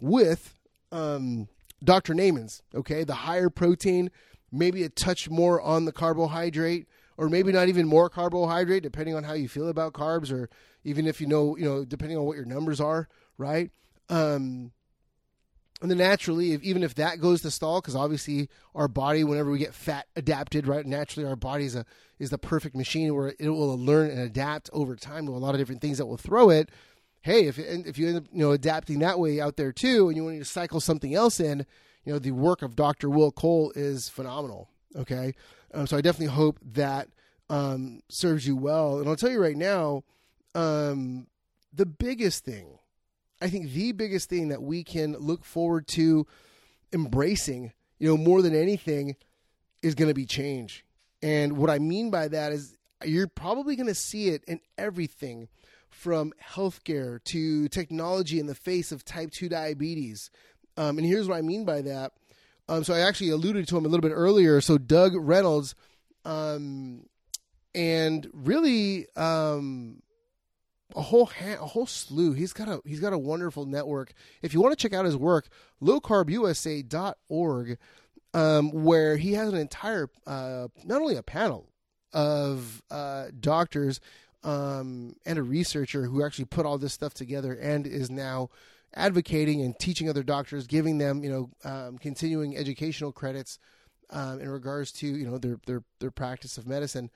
with 0.00 0.54
um, 0.90 1.48
Dr. 1.82 2.14
Naiman's. 2.14 2.62
Okay, 2.74 3.04
the 3.04 3.14
higher 3.14 3.50
protein, 3.50 4.10
maybe 4.50 4.82
a 4.82 4.88
touch 4.88 5.28
more 5.28 5.60
on 5.60 5.84
the 5.84 5.92
carbohydrate, 5.92 6.86
or 7.18 7.28
maybe 7.28 7.52
not 7.52 7.68
even 7.68 7.86
more 7.86 8.08
carbohydrate, 8.08 8.82
depending 8.82 9.14
on 9.14 9.24
how 9.24 9.32
you 9.34 9.48
feel 9.48 9.68
about 9.68 9.92
carbs, 9.92 10.32
or 10.32 10.48
even 10.84 11.06
if 11.06 11.20
you 11.20 11.26
know, 11.26 11.56
you 11.56 11.64
know, 11.64 11.84
depending 11.84 12.16
on 12.16 12.24
what 12.24 12.36
your 12.36 12.46
numbers 12.46 12.80
are, 12.80 13.08
right? 13.38 13.70
Um, 14.08 14.72
and 15.82 15.90
then 15.90 15.98
naturally, 15.98 16.52
if, 16.52 16.62
even 16.62 16.82
if 16.82 16.94
that 16.94 17.20
goes 17.20 17.42
to 17.42 17.50
stall, 17.50 17.80
because 17.80 17.96
obviously 17.96 18.48
our 18.74 18.88
body, 18.88 19.24
whenever 19.24 19.50
we 19.50 19.58
get 19.58 19.74
fat 19.74 20.06
adapted, 20.16 20.66
right, 20.66 20.86
naturally 20.86 21.28
our 21.28 21.36
body 21.36 21.64
is 21.64 21.74
a 21.74 21.84
is 22.18 22.30
the 22.30 22.38
perfect 22.38 22.74
machine 22.74 23.14
where 23.14 23.34
it 23.38 23.50
will 23.50 23.78
learn 23.78 24.10
and 24.10 24.20
adapt 24.20 24.70
over 24.72 24.96
time 24.96 25.26
to 25.26 25.32
a 25.32 25.36
lot 25.36 25.54
of 25.54 25.60
different 25.60 25.82
things 25.82 25.98
that 25.98 26.06
will 26.06 26.16
throw 26.16 26.48
it. 26.48 26.70
Hey, 27.20 27.46
if 27.46 27.58
if 27.58 27.98
you 27.98 28.08
end 28.08 28.16
up 28.16 28.24
you 28.32 28.38
know 28.38 28.52
adapting 28.52 29.00
that 29.00 29.18
way 29.18 29.40
out 29.40 29.56
there 29.56 29.72
too, 29.72 30.08
and 30.08 30.16
you 30.16 30.24
want 30.24 30.38
to 30.38 30.44
cycle 30.44 30.80
something 30.80 31.14
else 31.14 31.40
in, 31.40 31.66
you 32.04 32.12
know 32.12 32.18
the 32.18 32.30
work 32.30 32.62
of 32.62 32.74
Dr. 32.74 33.10
Will 33.10 33.32
Cole 33.32 33.72
is 33.76 34.08
phenomenal. 34.08 34.70
Okay, 34.96 35.34
um, 35.74 35.86
so 35.86 35.98
I 35.98 36.00
definitely 36.00 36.34
hope 36.34 36.58
that 36.62 37.08
um, 37.50 38.00
serves 38.08 38.46
you 38.46 38.56
well. 38.56 38.98
And 38.98 39.08
I'll 39.08 39.16
tell 39.16 39.30
you 39.30 39.42
right 39.42 39.56
now, 39.56 40.04
um, 40.54 41.26
the 41.70 41.84
biggest 41.84 42.46
thing 42.46 42.78
I 43.40 43.48
think 43.48 43.70
the 43.70 43.92
biggest 43.92 44.28
thing 44.28 44.48
that 44.48 44.62
we 44.62 44.82
can 44.82 45.12
look 45.14 45.44
forward 45.44 45.86
to 45.88 46.26
embracing, 46.92 47.72
you 47.98 48.08
know, 48.08 48.16
more 48.16 48.42
than 48.42 48.54
anything 48.54 49.16
is 49.82 49.94
going 49.94 50.08
to 50.08 50.14
be 50.14 50.24
change. 50.26 50.84
And 51.22 51.56
what 51.56 51.70
I 51.70 51.78
mean 51.78 52.10
by 52.10 52.28
that 52.28 52.52
is 52.52 52.76
you're 53.04 53.28
probably 53.28 53.76
going 53.76 53.88
to 53.88 53.94
see 53.94 54.28
it 54.28 54.42
in 54.46 54.60
everything 54.78 55.48
from 55.90 56.32
healthcare 56.42 57.22
to 57.24 57.68
technology 57.68 58.38
in 58.38 58.46
the 58.46 58.54
face 58.54 58.92
of 58.92 59.04
type 59.04 59.30
2 59.30 59.48
diabetes. 59.48 60.30
Um, 60.76 60.98
and 60.98 61.06
here's 61.06 61.28
what 61.28 61.38
I 61.38 61.42
mean 61.42 61.64
by 61.64 61.82
that. 61.82 62.12
Um, 62.68 62.84
so 62.84 62.94
I 62.94 63.00
actually 63.00 63.30
alluded 63.30 63.68
to 63.68 63.76
him 63.76 63.84
a 63.84 63.88
little 63.88 64.02
bit 64.02 64.14
earlier. 64.14 64.60
So 64.60 64.76
Doug 64.76 65.14
Reynolds, 65.14 65.74
um, 66.24 67.06
and 67.74 68.28
really, 68.32 69.06
um, 69.16 70.02
a 70.94 71.02
whole 71.02 71.26
ha- 71.26 71.58
a 71.60 71.66
whole 71.66 71.86
slew. 71.86 72.32
He's 72.32 72.52
got 72.52 72.68
a 72.68 72.80
he's 72.84 73.00
got 73.00 73.12
a 73.12 73.18
wonderful 73.18 73.66
network. 73.66 74.12
If 74.42 74.54
you 74.54 74.60
want 74.60 74.76
to 74.76 74.82
check 74.82 74.96
out 74.96 75.04
his 75.04 75.16
work, 75.16 75.48
lowcarbusa.org, 75.82 77.78
um, 78.34 78.70
where 78.70 79.16
he 79.16 79.32
has 79.32 79.52
an 79.52 79.58
entire 79.58 80.08
uh, 80.26 80.68
not 80.84 81.00
only 81.00 81.16
a 81.16 81.22
panel 81.22 81.72
of 82.12 82.82
uh, 82.90 83.26
doctors 83.38 84.00
um, 84.44 85.16
and 85.24 85.38
a 85.38 85.42
researcher 85.42 86.04
who 86.04 86.24
actually 86.24 86.44
put 86.44 86.66
all 86.66 86.78
this 86.78 86.92
stuff 86.92 87.14
together 87.14 87.52
and 87.54 87.86
is 87.86 88.10
now 88.10 88.48
advocating 88.94 89.60
and 89.62 89.78
teaching 89.78 90.08
other 90.08 90.22
doctors, 90.22 90.66
giving 90.66 90.98
them 90.98 91.24
you 91.24 91.30
know 91.30 91.50
um, 91.64 91.98
continuing 91.98 92.56
educational 92.56 93.12
credits 93.12 93.58
um, 94.10 94.40
in 94.40 94.48
regards 94.48 94.92
to 94.92 95.06
you 95.06 95.26
know 95.26 95.38
their 95.38 95.58
their 95.66 95.82
their 95.98 96.10
practice 96.10 96.58
of 96.58 96.66
medicine 96.66 97.10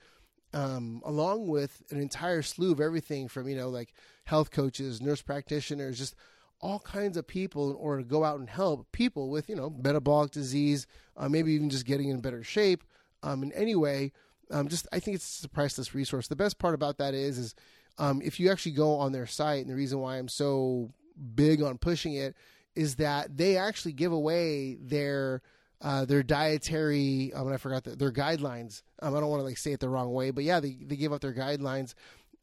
um, 0.53 1.01
along 1.05 1.47
with 1.47 1.83
an 1.91 1.99
entire 1.99 2.41
slew 2.41 2.71
of 2.71 2.81
everything 2.81 3.27
from 3.27 3.47
you 3.47 3.55
know 3.55 3.69
like 3.69 3.93
health 4.25 4.51
coaches, 4.51 5.01
nurse 5.01 5.21
practitioners, 5.21 5.97
just 5.97 6.15
all 6.59 6.79
kinds 6.79 7.17
of 7.17 7.25
people 7.25 7.71
in 7.71 7.75
order 7.75 8.03
to 8.03 8.07
go 8.07 8.23
out 8.23 8.39
and 8.39 8.49
help 8.49 8.91
people 8.91 9.29
with 9.29 9.49
you 9.49 9.55
know 9.55 9.69
metabolic 9.69 10.31
disease, 10.31 10.87
uh, 11.17 11.29
maybe 11.29 11.53
even 11.53 11.69
just 11.69 11.85
getting 11.85 12.09
in 12.09 12.19
better 12.19 12.43
shape 12.43 12.83
um, 13.23 13.43
in 13.43 13.51
any 13.53 13.75
way. 13.75 14.11
Um, 14.51 14.67
just 14.67 14.87
I 14.91 14.99
think 14.99 15.15
it's 15.15 15.43
a 15.43 15.49
priceless 15.49 15.95
resource. 15.95 16.27
The 16.27 16.35
best 16.35 16.59
part 16.59 16.75
about 16.75 16.97
that 16.97 17.13
is 17.13 17.37
is 17.37 17.55
um, 17.97 18.21
if 18.23 18.39
you 18.39 18.51
actually 18.51 18.73
go 18.73 18.95
on 18.95 19.11
their 19.11 19.27
site, 19.27 19.61
and 19.61 19.69
the 19.69 19.75
reason 19.75 19.99
why 19.99 20.17
I'm 20.17 20.27
so 20.27 20.91
big 21.35 21.61
on 21.61 21.77
pushing 21.77 22.13
it 22.13 22.35
is 22.75 22.95
that 22.95 23.37
they 23.37 23.57
actually 23.57 23.91
give 23.91 24.11
away 24.11 24.75
their 24.81 25.41
uh, 25.81 26.05
their 26.05 26.23
dietary. 26.23 27.31
Um, 27.33 27.51
I 27.51 27.57
forgot 27.57 27.83
the, 27.83 27.95
their 27.95 28.11
guidelines. 28.11 28.83
Um, 29.01 29.15
I 29.15 29.19
don't 29.19 29.29
want 29.29 29.41
to 29.41 29.45
like 29.45 29.57
say 29.57 29.71
it 29.71 29.79
the 29.79 29.89
wrong 29.89 30.13
way, 30.13 30.31
but 30.31 30.43
yeah, 30.43 30.59
they 30.59 30.77
they 30.81 30.95
give 30.95 31.13
out 31.13 31.21
their 31.21 31.33
guidelines 31.33 31.93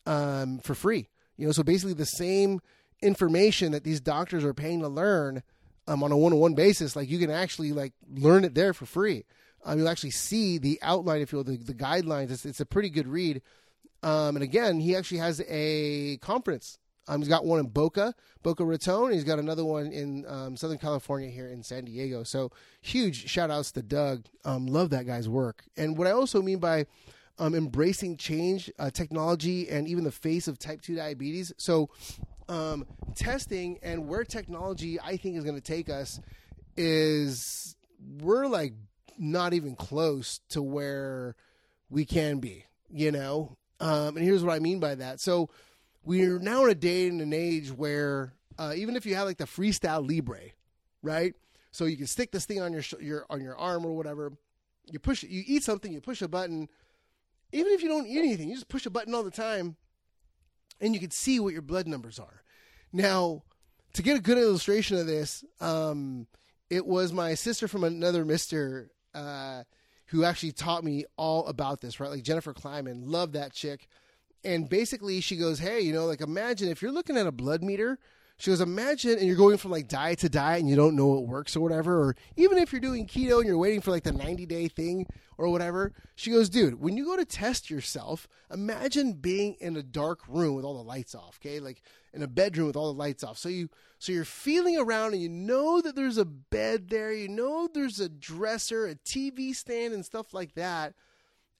um, 0.07 0.59
for 0.59 0.75
free. 0.75 1.09
You 1.37 1.47
know, 1.47 1.53
so 1.53 1.63
basically 1.63 1.95
the 1.95 2.05
same 2.05 2.61
information 3.01 3.73
that 3.73 3.85
these 3.85 4.01
doctors 4.01 4.45
are 4.45 4.55
paying 4.55 4.81
to 4.81 4.89
learn 4.89 5.43
um, 5.87 6.03
on 6.03 6.13
a 6.13 6.17
one 6.17 6.33
on 6.33 6.39
one 6.39 6.55
basis, 6.55 6.97
like 6.97 7.09
you 7.09 7.19
can 7.19 7.31
actually 7.31 7.73
like 7.73 7.93
learn 8.11 8.45
it 8.45 8.55
there 8.55 8.75
for 8.75 8.87
free. 8.87 9.25
Um, 9.65 9.79
you'll 9.79 9.89
actually 9.89 10.11
see 10.11 10.59
the 10.59 10.79
outline, 10.83 11.21
if 11.21 11.33
you 11.33 11.39
will, 11.39 11.45
the, 11.45 11.57
the 11.57 11.75
guidelines. 11.75 12.31
It's, 12.31 12.45
it's 12.45 12.61
a 12.61 12.67
pretty 12.67 12.91
good 12.91 13.09
read. 13.09 13.43
Um, 14.03 14.37
and 14.37 14.43
again, 14.43 14.81
he 14.81 14.95
actually 14.95 15.19
has 15.19 15.43
a 15.49 16.19
conference. 16.19 16.79
Um, 17.09 17.21
he's 17.21 17.29
got 17.29 17.45
one 17.45 17.59
in 17.59 17.67
Boca, 17.67 18.15
Boca 18.43 18.65
Raton. 18.65 19.13
He's 19.13 19.25
got 19.25 19.39
another 19.39 19.65
one 19.65 19.91
in 19.91 20.27
um, 20.29 20.57
Southern 20.57 20.79
California 20.79 21.31
here 21.31 21.49
in 21.49 21.63
San 21.63 21.87
Diego. 21.87 22.23
So 22.23 22.53
huge 22.83 23.29
shout 23.29 23.51
outs 23.51 23.73
to 23.73 23.83
Doug. 23.83 24.27
Um, 24.45 24.67
love 24.67 24.91
that 24.91 25.07
guy's 25.07 25.29
work. 25.29 25.65
And 25.77 25.97
what 25.97 26.07
I 26.07 26.13
also 26.13 26.43
mean 26.43 26.59
by 26.59 26.87
um, 27.39 27.55
embracing 27.55 28.17
change, 28.17 28.71
uh, 28.79 28.91
technology, 28.91 29.69
and 29.69 29.89
even 29.89 30.05
the 30.05 30.13
face 30.13 30.49
of 30.49 30.59
type 30.59 30.83
2 30.83 30.97
diabetes. 30.97 31.53
So, 31.57 31.89
um, 32.49 32.87
testing 33.15 33.79
and 33.83 34.09
where 34.09 34.25
technology 34.25 34.99
I 35.01 35.17
think 35.17 35.37
is 35.37 35.45
going 35.45 35.57
to 35.57 35.63
take 35.63 35.89
us 35.89 36.21
is 36.77 37.77
we're 38.21 38.47
like 38.47 38.75
not 39.19 39.53
even 39.53 39.77
close 39.77 40.41
to 40.51 40.63
where 40.63 41.37
we 41.91 42.05
can 42.05 42.39
be, 42.39 42.65
you 42.91 43.13
know? 43.13 43.57
Um, 43.81 44.17
and 44.17 44.25
here's 44.25 44.43
what 44.43 44.55
I 44.55 44.59
mean 44.59 44.81
by 44.81 44.97
that. 44.97 45.21
So, 45.21 45.51
we're 46.09 46.39
now 46.39 46.65
in 46.65 46.71
a 46.71 46.75
day 46.75 47.09
and 47.09 47.21
an 47.21 47.33
age 47.33 47.71
where 47.71 48.33
uh, 48.59 48.73
even 48.75 48.97
if 48.97 49.07
you 49.07 49.15
have 49.15 49.27
like 49.27 49.39
the 49.39 49.45
freestyle 49.45 50.09
libre, 50.09 50.41
right? 51.03 51.35
So 51.71 51.85
you 51.85 51.97
can 51.97 52.07
stick 52.07 52.33
this 52.33 52.47
thing 52.47 52.61
on 52.61 52.73
your 52.73 52.83
sh- 52.83 52.95
your 53.01 53.27
on 53.31 53.41
your 53.41 53.57
arm 53.57 53.85
or 53.85 53.93
whatever. 53.97 54.33
You 54.91 54.99
push 54.99 55.23
it. 55.23 55.31
You 55.31 55.43
eat 55.47 55.63
something. 55.63 55.93
You 55.93 56.01
push 56.01 56.23
a 56.23 56.29
button 56.29 56.69
even 57.53 57.73
if 57.73 57.83
you 57.83 57.89
don't 57.89 58.07
eat 58.07 58.19
anything, 58.19 58.49
you 58.49 58.55
just 58.55 58.69
push 58.69 58.87
a 58.87 58.91
button 58.91 59.15
all 59.15 59.23
the 59.23 59.31
time 59.31 59.77
and 60.81 60.95
you 60.95 61.01
can 61.01 61.11
see 61.11 61.41
what 61.41 61.53
your 61.53 61.63
blood 61.63 61.87
numbers 61.87 62.19
are. 62.19 62.43
Now, 62.93 63.43
to 63.95 64.03
get 64.03 64.17
a 64.17 64.21
good 64.21 64.39
illustration 64.39 64.99
of 64.99 65.07
this, 65.07 65.45
um, 65.61 66.27
it 66.71 66.87
was 66.87 67.13
my 67.13 67.35
sister 67.35 67.69
from 67.69 67.85
another 67.85 68.25
Mister 68.25 68.91
uh, 69.15 69.65
who 70.07 70.25
actually 70.25 70.53
taught 70.53 70.85
me 70.85 71.05
all 71.17 71.47
about 71.47 71.81
this, 71.81 72.01
right? 72.01 72.11
Like 72.11 72.23
Jennifer 72.23 72.53
Kleiman, 72.53 73.11
love 73.11 73.33
that 73.33 73.53
chick. 73.53 73.89
And 74.45 74.69
basically, 74.69 75.21
she 75.21 75.37
goes, 75.37 75.59
Hey, 75.59 75.81
you 75.81 75.93
know, 75.93 76.07
like 76.07 76.21
imagine 76.21 76.69
if 76.69 76.83
you're 76.83 76.93
looking 76.93 77.17
at 77.17 77.27
a 77.27 77.33
blood 77.33 77.63
meter 77.63 77.99
she 78.39 78.53
goes, 78.53 78.61
imagine, 78.61 79.19
and 79.19 79.27
you're 79.27 79.37
going 79.37 79.57
from 79.57 79.73
like 79.73 79.89
diet 79.89 80.21
to 80.21 80.29
diet 80.29 80.61
and 80.61 80.71
you 80.71 80.77
don't 80.77 80.95
know 80.95 81.09
what 81.09 81.27
works 81.27 81.57
or 81.57 81.61
whatever, 81.61 82.01
or 82.01 82.17
even 82.37 82.59
if 82.59 82.73
you're 82.73 82.81
doing 82.81 83.05
keto 83.05 83.39
and 83.39 83.47
you're 83.47 83.59
waiting 83.59 83.81
for 83.81 83.91
like 83.91 84.05
the 84.05 84.13
90 84.13 84.47
day 84.47 84.69
thing 84.69 85.07
or 85.39 85.49
whatever. 85.49 85.93
She 86.15 86.31
goes, 86.31 86.49
dude, 86.49 86.81
when 86.81 86.97
you 86.97 87.05
go 87.05 87.17
to 87.17 87.25
test 87.25 87.69
yourself, 87.69 88.29
imagine 88.53 89.15
being 89.15 89.57
in 89.59 89.77
a 89.77 89.83
dark 89.83 90.21
room 90.29 90.55
with 90.55 90.65
all 90.65 90.77
the 90.77 90.89
lights 90.89 91.17
off, 91.17 91.41
okay? 91.43 91.59
Like 91.59 91.83
in 92.15 92.23
a 92.23 92.29
bedroom 92.29 92.69
with 92.69 92.77
all 92.77 92.93
the 92.93 92.99
lights 92.99 93.25
off. 93.25 93.39
So 93.39 93.49
you, 93.49 93.71
so 93.99 94.13
you're 94.13 94.25
feeling 94.25 94.79
around 94.79 95.15
and 95.15 95.23
you 95.23 95.29
know 95.29 95.81
that 95.81 95.97
there's 95.97 96.17
a 96.17 96.25
bed 96.25 96.91
there, 96.91 97.13
you 97.13 97.29
know 97.29 97.69
there's 97.73 97.99
a 97.99 98.09
dresser, 98.09 98.87
a 98.87 98.95
TV 98.95 99.53
stand, 99.53 99.93
and 99.93 100.05
stuff 100.05 100.33
like 100.33 100.55
that. 100.55 100.95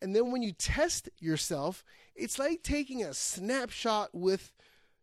And 0.01 0.15
then 0.15 0.31
when 0.31 0.43
you 0.43 0.53
test 0.53 1.09
yourself, 1.19 1.85
it's 2.15 2.39
like 2.39 2.63
taking 2.63 3.05
a 3.05 3.15
snapshot 3.15 4.11
with 4.13 4.53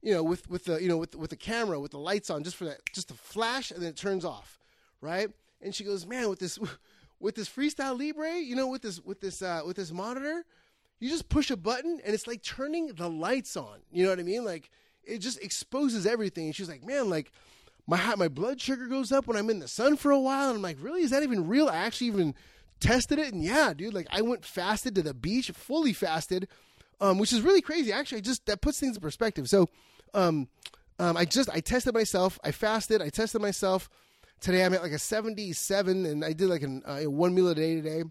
you 0.05 0.13
know, 0.13 0.21
with 0.21 0.47
with 0.49 0.65
the 0.65 0.81
you 0.81 0.87
know 0.87 0.97
with 0.97 1.15
with 1.15 1.31
the 1.31 1.35
camera 1.35 1.79
with 1.79 1.91
the 1.91 1.97
lights 1.97 2.29
on, 2.29 2.43
just 2.43 2.55
for 2.55 2.65
that, 2.65 2.77
just 2.93 3.09
a 3.09 3.15
flash, 3.15 3.71
and 3.71 3.81
then 3.81 3.89
it 3.89 3.97
turns 3.97 4.23
off, 4.23 4.59
right? 5.01 5.29
And 5.61 5.73
she 5.73 5.83
goes, 5.83 6.05
man, 6.05 6.29
with 6.29 6.37
this 6.37 6.59
with 7.19 7.33
this 7.33 7.49
freestyle 7.49 7.99
libre, 7.99 8.35
you 8.35 8.55
know, 8.55 8.67
with 8.67 8.83
this 8.83 9.03
with 9.03 9.19
this 9.19 9.41
uh, 9.41 9.63
with 9.65 9.77
this 9.77 9.91
monitor, 9.91 10.45
you 10.99 11.09
just 11.09 11.27
push 11.27 11.49
a 11.49 11.57
button 11.57 11.99
and 12.05 12.13
it's 12.13 12.27
like 12.27 12.43
turning 12.43 12.87
the 12.87 13.09
lights 13.09 13.57
on. 13.57 13.79
You 13.91 14.03
know 14.03 14.11
what 14.11 14.19
I 14.19 14.23
mean? 14.23 14.45
Like 14.45 14.69
it 15.03 15.19
just 15.19 15.41
exposes 15.41 16.05
everything. 16.05 16.45
And 16.45 16.55
she's 16.55 16.69
like, 16.69 16.85
man, 16.85 17.09
like 17.09 17.31
my 17.87 18.13
my 18.15 18.27
blood 18.27 18.61
sugar 18.61 18.85
goes 18.85 19.11
up 19.11 19.25
when 19.25 19.37
I'm 19.37 19.49
in 19.49 19.57
the 19.57 19.67
sun 19.67 19.97
for 19.97 20.11
a 20.11 20.19
while. 20.19 20.49
And 20.49 20.57
I'm 20.57 20.61
like, 20.61 20.77
really? 20.79 21.01
Is 21.01 21.09
that 21.09 21.23
even 21.23 21.47
real? 21.47 21.67
I 21.67 21.77
actually 21.77 22.07
even 22.07 22.35
tested 22.79 23.19
it, 23.19 23.33
and 23.33 23.43
yeah, 23.43 23.73
dude, 23.73 23.93
like 23.93 24.07
I 24.11 24.21
went 24.21 24.45
fasted 24.45 24.95
to 24.95 25.01
the 25.01 25.13
beach, 25.13 25.51
fully 25.51 25.93
fasted, 25.93 26.47
um, 26.99 27.17
which 27.17 27.33
is 27.33 27.41
really 27.41 27.61
crazy. 27.61 27.91
Actually, 27.91 28.21
just 28.21 28.45
that 28.45 28.61
puts 28.61 28.79
things 28.79 28.95
in 28.95 29.01
perspective. 29.01 29.49
So 29.49 29.67
um, 30.13 30.47
um, 30.99 31.17
I 31.17 31.25
just 31.25 31.49
I 31.49 31.59
tested 31.59 31.93
myself. 31.93 32.39
I 32.43 32.51
fasted. 32.51 33.01
I 33.01 33.09
tested 33.09 33.41
myself. 33.41 33.89
Today 34.41 34.65
I'm 34.65 34.73
at 34.73 34.83
like 34.83 34.91
a 34.91 34.99
77, 34.99 36.05
and 36.05 36.23
I 36.23 36.33
did 36.33 36.49
like 36.49 36.61
an, 36.61 36.83
uh, 36.85 37.01
one 37.03 37.33
meal 37.33 37.47
a 37.47 37.55
day 37.55 37.75
today. 37.75 38.03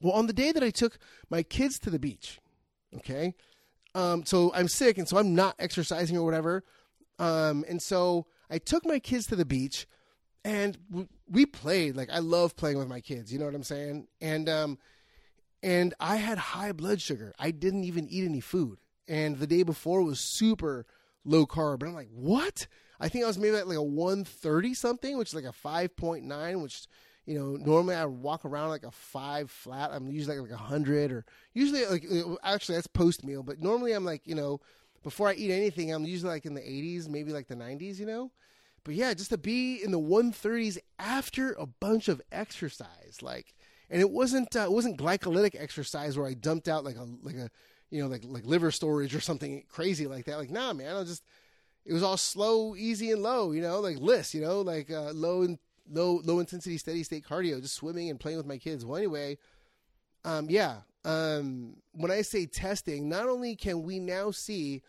Well, 0.00 0.14
on 0.14 0.26
the 0.26 0.32
day 0.32 0.50
that 0.50 0.62
I 0.62 0.70
took 0.70 0.98
my 1.30 1.42
kids 1.42 1.78
to 1.80 1.90
the 1.90 1.98
beach, 1.98 2.40
okay, 2.96 3.34
um, 3.94 4.24
so 4.24 4.50
I'm 4.54 4.68
sick, 4.68 4.98
and 4.98 5.06
so 5.08 5.18
I'm 5.18 5.34
not 5.34 5.54
exercising 5.58 6.16
or 6.16 6.24
whatever, 6.24 6.64
um, 7.18 7.64
and 7.68 7.80
so 7.80 8.26
I 8.50 8.58
took 8.58 8.84
my 8.84 8.98
kids 8.98 9.26
to 9.28 9.36
the 9.36 9.44
beach, 9.44 9.86
and 10.44 10.78
we 11.28 11.46
played. 11.46 11.96
Like 11.96 12.10
I 12.10 12.18
love 12.18 12.56
playing 12.56 12.78
with 12.78 12.88
my 12.88 13.00
kids. 13.00 13.32
You 13.32 13.38
know 13.38 13.46
what 13.46 13.54
I'm 13.54 13.62
saying? 13.62 14.08
And 14.20 14.48
um, 14.48 14.78
and 15.62 15.94
I 15.98 16.16
had 16.16 16.38
high 16.38 16.72
blood 16.72 17.00
sugar. 17.00 17.32
I 17.38 17.50
didn't 17.50 17.84
even 17.84 18.08
eat 18.08 18.24
any 18.24 18.40
food 18.40 18.78
and 19.08 19.38
the 19.38 19.46
day 19.46 19.62
before 19.62 20.02
was 20.02 20.20
super 20.20 20.86
low 21.24 21.46
carb. 21.46 21.80
And 21.80 21.90
I'm 21.90 21.94
like, 21.94 22.10
what? 22.12 22.66
I 23.00 23.08
think 23.08 23.24
I 23.24 23.26
was 23.26 23.38
maybe 23.38 23.56
at 23.56 23.68
like 23.68 23.76
a 23.76 23.82
130 23.82 24.74
something, 24.74 25.18
which 25.18 25.28
is 25.30 25.34
like 25.34 25.44
a 25.44 25.66
5.9, 25.66 26.62
which 26.62 26.86
you 27.26 27.38
know 27.38 27.56
normally 27.56 27.94
I 27.94 28.04
walk 28.04 28.44
around 28.44 28.68
like 28.68 28.84
a 28.84 28.90
five 28.90 29.50
flat. 29.50 29.90
I'm 29.92 30.10
usually 30.10 30.38
like, 30.38 30.50
like 30.50 30.58
hundred 30.58 31.10
or 31.10 31.24
usually 31.54 31.84
like 31.86 32.04
actually 32.42 32.76
that's 32.76 32.86
post 32.86 33.24
meal, 33.24 33.42
but 33.42 33.60
normally 33.60 33.92
I'm 33.92 34.04
like 34.04 34.26
you 34.26 34.34
know 34.34 34.60
before 35.02 35.28
I 35.28 35.34
eat 35.34 35.50
anything 35.50 35.92
I'm 35.92 36.04
usually 36.04 36.30
like 36.30 36.46
in 36.46 36.54
the 36.54 36.60
80s, 36.60 37.08
maybe 37.08 37.32
like 37.32 37.48
the 37.48 37.56
90s, 37.56 37.98
you 37.98 38.06
know. 38.06 38.30
But 38.84 38.94
yeah, 38.94 39.14
just 39.14 39.30
to 39.30 39.38
be 39.38 39.82
in 39.82 39.90
the 39.90 39.98
130s 39.98 40.78
after 40.98 41.52
a 41.54 41.66
bunch 41.66 42.08
of 42.08 42.20
exercise, 42.30 43.18
like, 43.22 43.54
and 43.90 44.00
it 44.00 44.10
wasn't 44.10 44.54
uh, 44.54 44.60
it 44.60 44.72
wasn't 44.72 44.98
glycolytic 44.98 45.54
exercise 45.58 46.16
where 46.16 46.26
I 46.26 46.34
dumped 46.34 46.68
out 46.68 46.84
like 46.84 46.96
a 46.96 47.06
like 47.22 47.36
a 47.36 47.50
you 47.90 48.02
know, 48.02 48.08
like 48.08 48.22
like 48.26 48.44
liver 48.44 48.70
storage 48.70 49.14
or 49.14 49.20
something 49.20 49.62
crazy 49.68 50.06
like 50.06 50.24
that. 50.24 50.38
Like, 50.38 50.50
nah, 50.50 50.72
man, 50.72 50.96
I 50.96 51.04
just 51.04 51.24
it 51.84 51.92
was 51.92 52.02
all 52.02 52.16
slow, 52.16 52.74
easy, 52.74 53.10
and 53.12 53.22
low. 53.22 53.52
You 53.52 53.62
know, 53.62 53.80
like 53.80 53.98
LISS. 53.98 54.34
You 54.34 54.40
know, 54.40 54.60
like 54.62 54.90
uh, 54.90 55.12
low 55.12 55.42
and 55.42 55.58
low 55.90 56.20
low 56.24 56.40
intensity, 56.40 56.78
steady 56.78 57.02
state 57.02 57.24
cardio, 57.24 57.60
just 57.60 57.74
swimming 57.74 58.10
and 58.10 58.18
playing 58.18 58.36
with 58.36 58.46
my 58.46 58.58
kids. 58.58 58.84
Well, 58.84 58.96
anyway, 58.96 59.38
um, 60.24 60.48
yeah. 60.50 60.78
Um, 61.04 61.76
when 61.92 62.10
I 62.10 62.22
say 62.22 62.46
testing, 62.46 63.08
not 63.08 63.28
only 63.28 63.54
can 63.54 63.82
we 63.82 64.00
now 64.00 64.30
see 64.30 64.82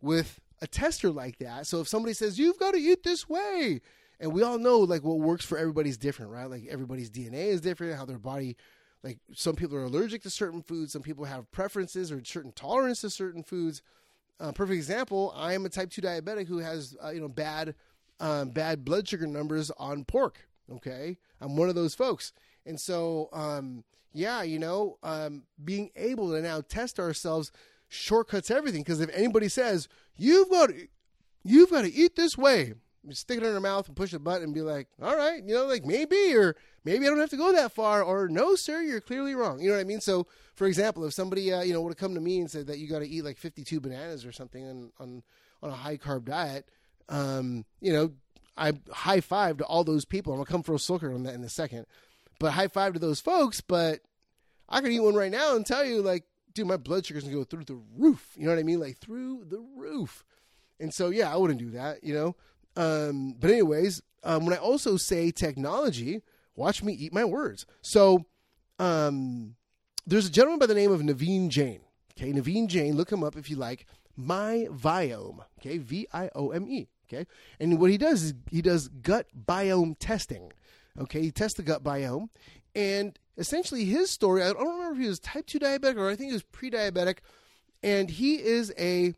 with 0.00 0.38
a 0.60 0.66
tester 0.66 1.10
like 1.10 1.38
that. 1.38 1.66
So 1.66 1.80
if 1.80 1.88
somebody 1.88 2.14
says 2.14 2.38
you've 2.38 2.58
got 2.58 2.72
to 2.72 2.80
eat 2.80 3.02
this 3.02 3.28
way, 3.28 3.80
and 4.20 4.32
we 4.32 4.42
all 4.42 4.58
know 4.58 4.78
like 4.78 5.02
what 5.02 5.18
works 5.18 5.44
for 5.44 5.58
everybody's 5.58 5.96
different, 5.96 6.30
right? 6.30 6.48
Like 6.48 6.66
everybody's 6.70 7.10
DNA 7.10 7.46
is 7.46 7.60
different, 7.60 7.96
how 7.96 8.04
their 8.04 8.18
body 8.18 8.56
like 9.04 9.18
some 9.34 9.54
people 9.54 9.76
are 9.76 9.84
allergic 9.84 10.22
to 10.22 10.30
certain 10.30 10.62
foods 10.62 10.92
some 10.92 11.02
people 11.02 11.26
have 11.26 11.50
preferences 11.52 12.10
or 12.10 12.24
certain 12.24 12.50
tolerance 12.52 13.02
to 13.02 13.10
certain 13.10 13.42
foods 13.42 13.82
uh, 14.40 14.50
perfect 14.50 14.76
example 14.76 15.32
i 15.36 15.52
am 15.52 15.64
a 15.64 15.68
type 15.68 15.90
2 15.90 16.00
diabetic 16.02 16.48
who 16.48 16.58
has 16.58 16.96
uh, 17.04 17.10
you 17.10 17.20
know 17.20 17.28
bad 17.28 17.74
um, 18.18 18.48
bad 18.48 18.84
blood 18.84 19.06
sugar 19.06 19.26
numbers 19.26 19.70
on 19.78 20.04
pork 20.04 20.48
okay 20.72 21.16
i'm 21.40 21.56
one 21.56 21.68
of 21.68 21.74
those 21.74 21.94
folks 21.94 22.32
and 22.66 22.80
so 22.80 23.28
um, 23.32 23.84
yeah 24.12 24.42
you 24.42 24.58
know 24.58 24.96
um, 25.02 25.44
being 25.62 25.90
able 25.94 26.32
to 26.32 26.40
now 26.40 26.60
test 26.62 26.98
ourselves 26.98 27.52
shortcuts 27.94 28.50
everything 28.50 28.82
because 28.82 29.00
if 29.00 29.10
anybody 29.14 29.48
says 29.48 29.88
you've 30.16 30.50
got 30.50 30.68
to, 30.68 30.88
you've 31.42 31.70
got 31.70 31.82
to 31.82 31.92
eat 31.92 32.16
this 32.16 32.36
way 32.36 32.74
stick 33.10 33.36
it 33.36 33.44
in 33.44 33.52
their 33.52 33.60
mouth 33.60 33.86
and 33.86 33.96
push 33.96 34.14
a 34.14 34.18
button 34.18 34.44
and 34.44 34.54
be 34.54 34.62
like 34.62 34.88
all 35.02 35.14
right 35.14 35.44
you 35.44 35.54
know 35.54 35.66
like 35.66 35.84
maybe 35.84 36.34
or 36.34 36.56
maybe 36.84 37.06
I 37.06 37.10
don't 37.10 37.18
have 37.18 37.30
to 37.30 37.36
go 37.36 37.52
that 37.52 37.72
far, 37.72 38.02
or 38.02 38.28
no, 38.28 38.54
sir, 38.54 38.80
you're 38.82 39.00
clearly 39.00 39.34
wrong. 39.34 39.60
You 39.60 39.68
know 39.68 39.74
what 39.74 39.80
I 39.80 39.84
mean? 39.84 40.00
So, 40.00 40.26
for 40.54 40.66
example, 40.66 41.04
if 41.04 41.14
somebody 41.14 41.52
uh, 41.52 41.62
you 41.62 41.72
know 41.72 41.80
would 41.80 41.90
have 41.90 41.98
come 41.98 42.14
to 42.14 42.20
me 42.20 42.40
and 42.40 42.50
said 42.50 42.66
that 42.66 42.78
you 42.78 42.88
got 42.88 43.00
to 43.00 43.08
eat 43.08 43.24
like 43.24 43.38
52 43.38 43.80
bananas 43.80 44.24
or 44.24 44.32
something 44.32 44.66
on 44.66 44.92
on, 45.00 45.22
on 45.62 45.70
a 45.70 45.74
high 45.74 45.96
carb 45.96 46.26
diet, 46.26 46.68
um, 47.08 47.64
you 47.80 47.92
know, 47.92 48.12
I 48.56 48.72
high 48.90 49.20
five 49.20 49.58
to 49.58 49.64
all 49.64 49.84
those 49.84 50.04
people. 50.04 50.32
I'm 50.32 50.38
gonna 50.38 50.46
come 50.46 50.62
for 50.62 50.74
a 50.74 50.78
sucker 50.78 51.12
on 51.12 51.24
that 51.24 51.34
in 51.34 51.42
a 51.42 51.48
second, 51.48 51.86
but 52.38 52.52
high 52.52 52.68
five 52.68 52.92
to 52.92 52.98
those 52.98 53.20
folks. 53.20 53.60
But 53.60 54.00
I 54.68 54.80
could 54.80 54.92
eat 54.92 55.00
one 55.00 55.14
right 55.14 55.32
now 55.32 55.56
and 55.56 55.66
tell 55.66 55.84
you, 55.84 56.02
like, 56.02 56.24
dude, 56.54 56.66
my 56.66 56.76
blood 56.76 57.04
sugar's 57.04 57.24
gonna 57.24 57.34
go 57.34 57.44
through 57.44 57.64
the 57.64 57.80
roof. 57.96 58.32
You 58.36 58.44
know 58.44 58.52
what 58.52 58.58
I 58.58 58.64
mean? 58.64 58.80
Like 58.80 58.98
through 58.98 59.44
the 59.48 59.64
roof. 59.76 60.24
And 60.80 60.92
so, 60.92 61.10
yeah, 61.10 61.32
I 61.32 61.36
wouldn't 61.36 61.60
do 61.60 61.70
that. 61.70 62.02
You 62.02 62.14
know. 62.14 62.36
Um, 62.76 63.36
but 63.38 63.50
anyways, 63.50 64.02
um, 64.24 64.44
when 64.44 64.54
I 64.54 64.58
also 64.58 64.96
say 64.96 65.30
technology, 65.30 66.22
Watch 66.56 66.82
me 66.82 66.92
eat 66.92 67.12
my 67.12 67.24
words. 67.24 67.66
So, 67.82 68.26
um, 68.78 69.56
there's 70.06 70.26
a 70.26 70.30
gentleman 70.30 70.58
by 70.58 70.66
the 70.66 70.74
name 70.74 70.92
of 70.92 71.00
Naveen 71.00 71.48
Jain. 71.48 71.80
Okay, 72.16 72.32
Naveen 72.32 72.68
Jain, 72.68 72.96
look 72.96 73.10
him 73.10 73.24
up 73.24 73.36
if 73.36 73.50
you 73.50 73.56
like. 73.56 73.86
My 74.16 74.68
Viome. 74.70 75.44
Okay, 75.58 75.78
V 75.78 76.06
I 76.12 76.30
O 76.34 76.50
M 76.50 76.68
E. 76.68 76.88
Okay, 77.08 77.26
and 77.58 77.80
what 77.80 77.90
he 77.90 77.98
does 77.98 78.22
is 78.22 78.34
he 78.50 78.62
does 78.62 78.88
gut 78.88 79.26
biome 79.46 79.96
testing. 79.98 80.52
Okay, 80.98 81.20
he 81.20 81.30
tests 81.32 81.56
the 81.56 81.62
gut 81.62 81.82
biome, 81.82 82.28
and 82.74 83.18
essentially 83.36 83.84
his 83.84 84.10
story. 84.10 84.42
I 84.42 84.52
don't 84.52 84.66
remember 84.66 84.94
if 84.94 85.00
he 85.02 85.08
was 85.08 85.20
type 85.20 85.46
two 85.46 85.58
diabetic 85.58 85.96
or 85.96 86.08
I 86.08 86.16
think 86.16 86.30
he 86.30 86.34
was 86.34 86.42
pre-diabetic, 86.42 87.18
and 87.82 88.10
he 88.10 88.34
is 88.36 88.72
a 88.78 89.14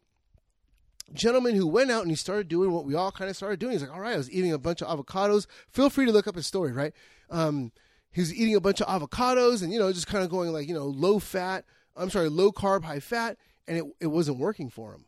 gentleman 1.13 1.55
who 1.55 1.67
went 1.67 1.91
out 1.91 2.03
and 2.03 2.11
he 2.11 2.17
started 2.17 2.49
doing 2.49 2.73
what 2.73 2.85
we 2.85 2.95
all 2.95 3.13
kind 3.13 3.31
of 3.31 3.37
started 3.37 3.61
doing. 3.61 3.73
He's 3.73 3.83
like, 3.83 3.93
all 3.93 4.01
right, 4.01 4.15
I 4.15 4.19
was 4.19 4.31
eating 4.31 4.53
a 4.53 4.59
bunch 4.59 4.83
of 4.83 4.89
avocados. 4.89 5.47
Feel 5.69 5.91
free 5.91 6.07
to 6.07 6.13
look 6.13 6.27
up 6.27 6.35
his 6.35 6.47
story, 6.47 6.73
right? 6.73 6.93
Um, 7.31 7.73
he's 8.11 8.35
eating 8.35 8.57
a 8.57 8.61
bunch 8.61 8.81
of 8.81 8.89
avocados 8.89 9.63
and, 9.63 9.73
you 9.73 9.79
know, 9.79 9.93
just 9.93 10.09
kind 10.09 10.25
of 10.25 10.31
going 10.31 10.53
like, 10.53 10.67
you 10.67 10.75
know, 10.75 10.87
low 10.87 11.19
fat, 11.19 11.65
I'm 11.97 12.11
sorry, 12.11 12.29
low 12.29 12.51
carb, 12.51 12.85
high 12.85 13.01
fat, 13.01 13.39
and 13.69 13.79
it 13.79 13.85
it 14.01 14.07
wasn't 14.09 14.39
working 14.39 14.71
for 14.71 14.93
him. 14.93 15.05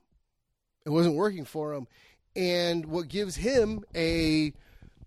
It 0.87 0.91
wasn't 0.91 1.17
working 1.17 1.45
for 1.45 1.75
him, 1.75 1.87
and 2.35 2.87
what 2.87 3.09
gives 3.09 3.37
him 3.37 3.85
a 3.95 4.53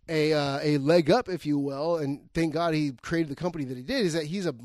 a 0.10 0.34
uh, 0.34 0.60
a 0.62 0.78
leg 0.78 1.10
up, 1.10 1.30
if 1.30 1.46
you 1.46 1.58
will, 1.58 1.98
and 1.98 2.30
thank 2.34 2.54
God 2.54 2.74
he 2.74 2.92
created 3.02 3.30
the 3.30 3.36
company 3.36 3.66
that 3.66 3.78
he 3.78 3.84
did, 3.84 4.06
is 4.06 4.14
that 4.14 4.26
he's 4.26 4.46
a 4.46 4.56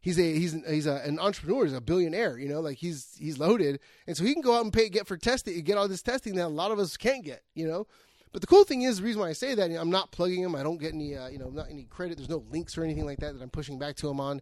he's 0.00 0.18
a 0.18 0.34
he's 0.38 0.52
he's 0.68 0.86
a, 0.86 0.96
an 1.04 1.18
entrepreneur, 1.18 1.64
he's 1.64 1.72
a 1.72 1.80
billionaire, 1.80 2.38
you 2.38 2.48
know, 2.48 2.60
like 2.60 2.78
he's 2.78 3.16
he's 3.18 3.38
loaded, 3.38 3.80
and 4.06 4.16
so 4.16 4.24
he 4.24 4.32
can 4.32 4.42
go 4.42 4.56
out 4.56 4.64
and 4.64 4.72
pay 4.72 4.88
get 4.88 5.06
for 5.06 5.16
testing, 5.16 5.60
get 5.62 5.76
all 5.76 5.88
this 5.88 6.02
testing 6.02 6.34
that 6.36 6.46
a 6.46 6.48
lot 6.48 6.70
of 6.70 6.78
us 6.78 6.96
can't 6.96 7.24
get, 7.24 7.42
you 7.54 7.66
know. 7.66 7.86
But 8.32 8.42
the 8.42 8.48
cool 8.48 8.64
thing 8.64 8.82
is, 8.82 8.98
the 8.98 9.04
reason 9.04 9.20
why 9.20 9.30
I 9.30 9.32
say 9.32 9.54
that, 9.54 9.70
I'm 9.70 9.88
not 9.88 10.10
plugging 10.10 10.42
him. 10.42 10.54
I 10.54 10.62
don't 10.62 10.78
get 10.78 10.92
any, 10.92 11.16
uh, 11.16 11.28
you 11.28 11.38
know, 11.38 11.48
not 11.48 11.70
any 11.70 11.84
credit. 11.84 12.18
There's 12.18 12.28
no 12.28 12.44
links 12.50 12.76
or 12.76 12.84
anything 12.84 13.06
like 13.06 13.18
that 13.20 13.32
that 13.32 13.42
I'm 13.42 13.48
pushing 13.48 13.78
back 13.78 13.96
to 13.96 14.10
him 14.10 14.20
on. 14.20 14.40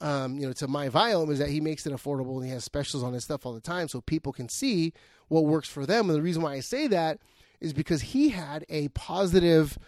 Um, 0.00 0.38
you 0.38 0.46
know, 0.46 0.52
to 0.54 0.66
my 0.66 0.88
Viome 0.88 1.30
is 1.30 1.38
that 1.38 1.48
he 1.48 1.60
makes 1.60 1.86
it 1.86 1.92
affordable 1.92 2.36
and 2.36 2.44
he 2.44 2.50
has 2.50 2.64
specials 2.64 3.04
on 3.04 3.12
his 3.12 3.24
stuff 3.24 3.46
all 3.46 3.52
the 3.52 3.60
time, 3.60 3.86
so 3.86 4.00
people 4.00 4.32
can 4.32 4.48
see 4.48 4.92
what 5.28 5.44
works 5.44 5.68
for 5.68 5.86
them. 5.86 6.08
And 6.08 6.18
the 6.18 6.22
reason 6.22 6.42
why 6.42 6.54
I 6.54 6.60
say 6.60 6.88
that 6.88 7.20
is 7.60 7.72
because 7.72 8.02
he 8.02 8.30
had 8.30 8.64
a 8.68 8.88
positive, 8.88 9.78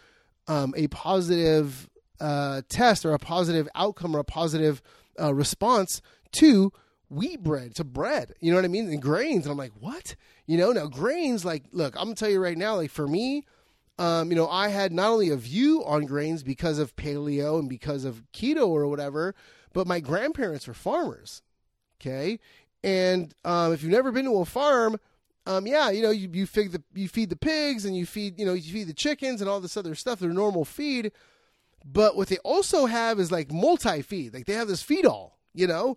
um, 0.48 0.74
a 0.76 0.88
positive 0.88 1.88
uh, 2.20 2.62
test 2.68 3.04
or 3.04 3.12
a 3.12 3.18
positive 3.18 3.68
outcome 3.74 4.14
or 4.14 4.20
a 4.20 4.24
positive 4.24 4.82
uh, 5.20 5.32
response 5.34 6.02
to 6.32 6.72
wheat 7.08 7.42
bread, 7.42 7.74
to 7.74 7.84
bread. 7.84 8.32
You 8.40 8.50
know 8.50 8.56
what 8.56 8.64
I 8.64 8.68
mean? 8.68 8.88
And 8.88 9.02
grains. 9.02 9.44
And 9.44 9.52
I'm 9.52 9.58
like, 9.58 9.72
what? 9.80 10.14
You 10.46 10.58
know, 10.58 10.72
now 10.72 10.86
grains, 10.86 11.44
like, 11.44 11.64
look, 11.72 11.94
I'm 11.96 12.04
gonna 12.04 12.14
tell 12.14 12.30
you 12.30 12.40
right 12.40 12.58
now, 12.58 12.76
like 12.76 12.90
for 12.90 13.06
me, 13.06 13.44
um, 13.98 14.30
you 14.30 14.36
know, 14.36 14.48
I 14.48 14.68
had 14.68 14.92
not 14.92 15.10
only 15.10 15.28
a 15.28 15.36
view 15.36 15.84
on 15.84 16.06
grains 16.06 16.42
because 16.42 16.78
of 16.78 16.96
paleo 16.96 17.58
and 17.58 17.68
because 17.68 18.04
of 18.04 18.22
keto 18.32 18.68
or 18.68 18.86
whatever, 18.86 19.34
but 19.72 19.86
my 19.86 20.00
grandparents 20.00 20.66
were 20.66 20.74
farmers. 20.74 21.42
Okay. 22.00 22.38
And 22.82 23.34
um, 23.44 23.72
if 23.72 23.82
you've 23.82 23.92
never 23.92 24.10
been 24.10 24.24
to 24.24 24.38
a 24.38 24.44
farm, 24.46 24.98
um, 25.46 25.66
yeah, 25.66 25.90
you 25.90 26.02
know, 26.02 26.10
you, 26.10 26.28
you 26.32 26.46
feed 26.46 26.72
the 26.72 26.82
you 26.94 27.08
feed 27.08 27.30
the 27.30 27.36
pigs 27.36 27.84
and 27.84 27.96
you 27.96 28.06
feed 28.06 28.38
you 28.38 28.46
know 28.46 28.52
you 28.52 28.72
feed 28.72 28.88
the 28.88 28.94
chickens 28.94 29.40
and 29.40 29.48
all 29.48 29.60
this 29.60 29.76
other 29.76 29.94
stuff. 29.94 30.18
Their 30.18 30.30
normal 30.30 30.64
feed, 30.64 31.12
but 31.84 32.16
what 32.16 32.28
they 32.28 32.38
also 32.38 32.86
have 32.86 33.18
is 33.18 33.32
like 33.32 33.50
multi 33.50 34.02
feed. 34.02 34.34
Like 34.34 34.46
they 34.46 34.52
have 34.54 34.68
this 34.68 34.82
feed 34.82 35.06
all, 35.06 35.38
you 35.54 35.66
know, 35.66 35.96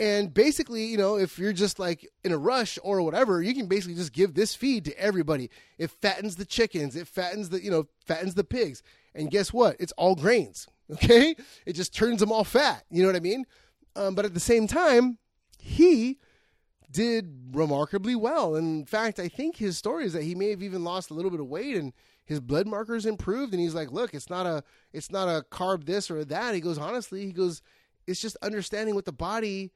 and 0.00 0.32
basically, 0.32 0.86
you 0.86 0.96
know, 0.96 1.16
if 1.16 1.38
you're 1.38 1.52
just 1.52 1.78
like 1.78 2.08
in 2.24 2.32
a 2.32 2.38
rush 2.38 2.78
or 2.82 3.02
whatever, 3.02 3.42
you 3.42 3.54
can 3.54 3.66
basically 3.66 3.96
just 3.96 4.14
give 4.14 4.32
this 4.32 4.54
feed 4.54 4.86
to 4.86 4.98
everybody. 4.98 5.50
It 5.76 5.90
fattens 5.90 6.36
the 6.36 6.46
chickens, 6.46 6.96
it 6.96 7.06
fattens 7.06 7.50
the 7.50 7.62
you 7.62 7.70
know 7.70 7.86
fattens 8.06 8.34
the 8.34 8.44
pigs, 8.44 8.82
and 9.14 9.30
guess 9.30 9.52
what? 9.52 9.76
It's 9.78 9.92
all 9.92 10.14
grains. 10.14 10.66
Okay, 10.90 11.36
it 11.66 11.74
just 11.74 11.94
turns 11.94 12.18
them 12.18 12.32
all 12.32 12.42
fat. 12.42 12.82
You 12.90 13.02
know 13.02 13.08
what 13.10 13.14
I 13.14 13.20
mean? 13.20 13.44
Um, 13.94 14.16
but 14.16 14.24
at 14.24 14.34
the 14.34 14.40
same 14.40 14.66
time, 14.66 15.18
he 15.56 16.18
did 16.90 17.50
remarkably 17.52 18.14
well. 18.14 18.56
In 18.56 18.84
fact, 18.84 19.18
I 19.18 19.28
think 19.28 19.56
his 19.56 19.78
story 19.78 20.04
is 20.04 20.12
that 20.12 20.22
he 20.22 20.34
may 20.34 20.50
have 20.50 20.62
even 20.62 20.84
lost 20.84 21.10
a 21.10 21.14
little 21.14 21.30
bit 21.30 21.40
of 21.40 21.46
weight 21.46 21.76
and 21.76 21.92
his 22.24 22.40
blood 22.40 22.66
markers 22.66 23.06
improved. 23.06 23.52
And 23.52 23.60
he's 23.60 23.74
like, 23.74 23.90
"Look, 23.90 24.14
it's 24.14 24.30
not 24.30 24.46
a 24.46 24.62
it's 24.92 25.10
not 25.10 25.28
a 25.28 25.44
carb 25.50 25.84
this 25.84 26.10
or 26.10 26.24
that." 26.24 26.54
He 26.54 26.60
goes, 26.60 26.78
honestly, 26.78 27.26
he 27.26 27.32
goes, 27.32 27.62
"It's 28.06 28.20
just 28.20 28.36
understanding 28.42 28.94
what 28.94 29.04
the 29.04 29.12
body 29.12 29.72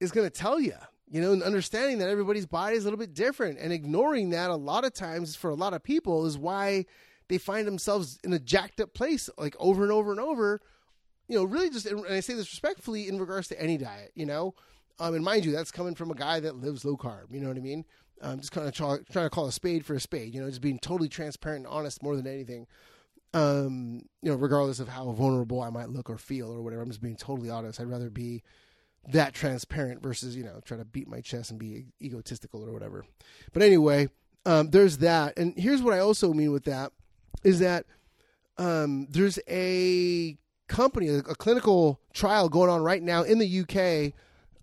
is 0.00 0.12
going 0.12 0.26
to 0.26 0.30
tell 0.30 0.58
you." 0.58 0.74
You 1.06 1.20
know, 1.20 1.32
and 1.32 1.42
understanding 1.42 1.98
that 1.98 2.08
everybody's 2.08 2.46
body 2.46 2.76
is 2.76 2.84
a 2.84 2.86
little 2.86 2.98
bit 2.98 3.14
different, 3.14 3.58
and 3.58 3.72
ignoring 3.72 4.30
that 4.30 4.50
a 4.50 4.56
lot 4.56 4.84
of 4.84 4.94
times 4.94 5.36
for 5.36 5.50
a 5.50 5.54
lot 5.54 5.74
of 5.74 5.82
people 5.82 6.24
is 6.26 6.38
why 6.38 6.86
they 7.28 7.38
find 7.38 7.66
themselves 7.66 8.18
in 8.24 8.32
a 8.32 8.38
jacked 8.38 8.80
up 8.80 8.94
place, 8.94 9.28
like 9.38 9.54
over 9.58 9.82
and 9.82 9.92
over 9.92 10.10
and 10.10 10.20
over. 10.20 10.60
You 11.28 11.38
know, 11.38 11.44
really 11.44 11.70
just, 11.70 11.86
and 11.86 12.04
I 12.06 12.20
say 12.20 12.34
this 12.34 12.50
respectfully 12.50 13.08
in 13.08 13.18
regards 13.18 13.48
to 13.48 13.60
any 13.60 13.76
diet. 13.78 14.12
You 14.14 14.26
know, 14.26 14.54
um, 14.98 15.14
and 15.14 15.24
mind 15.24 15.44
you, 15.44 15.52
that's 15.52 15.70
coming 15.70 15.94
from 15.94 16.10
a 16.10 16.14
guy 16.14 16.40
that 16.40 16.56
lives 16.56 16.84
low 16.84 16.96
carb. 16.96 17.32
You 17.32 17.40
know 17.40 17.48
what 17.48 17.56
I 17.56 17.60
mean? 17.60 17.84
I'm 18.22 18.38
just 18.38 18.52
kind 18.52 18.66
of 18.66 18.74
try, 18.74 18.98
trying 19.10 19.26
to 19.26 19.30
call 19.30 19.46
a 19.46 19.52
spade 19.52 19.84
for 19.84 19.94
a 19.94 20.00
spade. 20.00 20.34
You 20.34 20.40
know, 20.40 20.48
just 20.48 20.60
being 20.60 20.78
totally 20.78 21.08
transparent 21.08 21.66
and 21.66 21.74
honest 21.74 22.02
more 22.02 22.16
than 22.16 22.26
anything. 22.26 22.66
Um, 23.32 24.02
you 24.22 24.30
know, 24.30 24.36
regardless 24.36 24.78
of 24.78 24.88
how 24.88 25.10
vulnerable 25.10 25.60
I 25.60 25.70
might 25.70 25.88
look 25.88 26.08
or 26.08 26.18
feel 26.18 26.52
or 26.52 26.62
whatever, 26.62 26.82
I'm 26.82 26.88
just 26.88 27.02
being 27.02 27.16
totally 27.16 27.50
honest. 27.50 27.80
I'd 27.80 27.90
rather 27.90 28.10
be 28.10 28.42
that 29.12 29.34
transparent 29.34 30.02
versus 30.02 30.34
you 30.34 30.44
know 30.44 30.60
try 30.64 30.76
to 30.76 30.84
beat 30.84 31.08
my 31.08 31.20
chest 31.20 31.50
and 31.50 31.58
be 31.58 31.86
egotistical 32.00 32.64
or 32.64 32.72
whatever. 32.72 33.04
But 33.52 33.62
anyway, 33.62 34.08
um, 34.46 34.70
there's 34.70 34.98
that. 34.98 35.36
And 35.36 35.54
here's 35.56 35.82
what 35.82 35.94
I 35.94 35.98
also 35.98 36.32
mean 36.32 36.52
with 36.52 36.64
that 36.64 36.92
is 37.42 37.58
that 37.58 37.86
um, 38.56 39.08
there's 39.10 39.38
a 39.48 40.38
company, 40.68 41.08
a, 41.08 41.18
a 41.18 41.34
clinical 41.34 42.00
trial 42.12 42.48
going 42.48 42.70
on 42.70 42.82
right 42.82 43.02
now 43.02 43.22
in 43.22 43.38
the 43.38 43.60
UK 43.60 44.14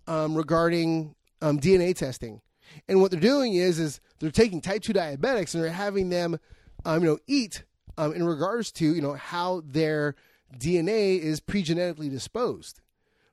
um, 0.06 0.34
regarding 0.34 1.14
um, 1.40 1.58
DNA 1.58 1.94
testing. 1.94 2.40
And 2.88 3.00
what 3.00 3.10
they're 3.10 3.20
doing 3.20 3.54
is 3.54 3.78
is 3.78 4.00
they're 4.18 4.30
taking 4.30 4.60
type 4.60 4.82
two 4.82 4.92
diabetics 4.92 5.54
and 5.54 5.62
they're 5.62 5.70
having 5.72 6.08
them, 6.08 6.38
um, 6.84 7.02
you 7.02 7.10
know, 7.10 7.18
eat 7.26 7.64
um, 7.98 8.12
in 8.14 8.24
regards 8.24 8.72
to 8.72 8.94
you 8.94 9.02
know 9.02 9.14
how 9.14 9.62
their 9.66 10.14
DNA 10.56 11.18
is 11.18 11.40
pre-genetically 11.40 12.08
disposed, 12.08 12.80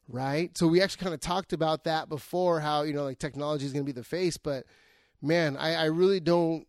right? 0.08 0.58
So 0.58 0.68
we 0.68 0.82
actually 0.82 1.04
kind 1.04 1.14
of 1.14 1.20
talked 1.20 1.54
about 1.54 1.86
that 1.86 2.10
before, 2.10 2.60
how 2.60 2.84
you 2.84 2.94
know 2.94 3.04
like 3.04 3.20
technology 3.20 3.66
is 3.66 3.74
going 3.74 3.86
to 3.86 3.92
be 3.92 3.98
the 3.98 4.04
face, 4.04 4.38
but 4.38 4.66
man, 5.22 5.58
I, 5.58 5.76
I 5.76 5.86
really 5.86 6.20
don't, 6.20 6.68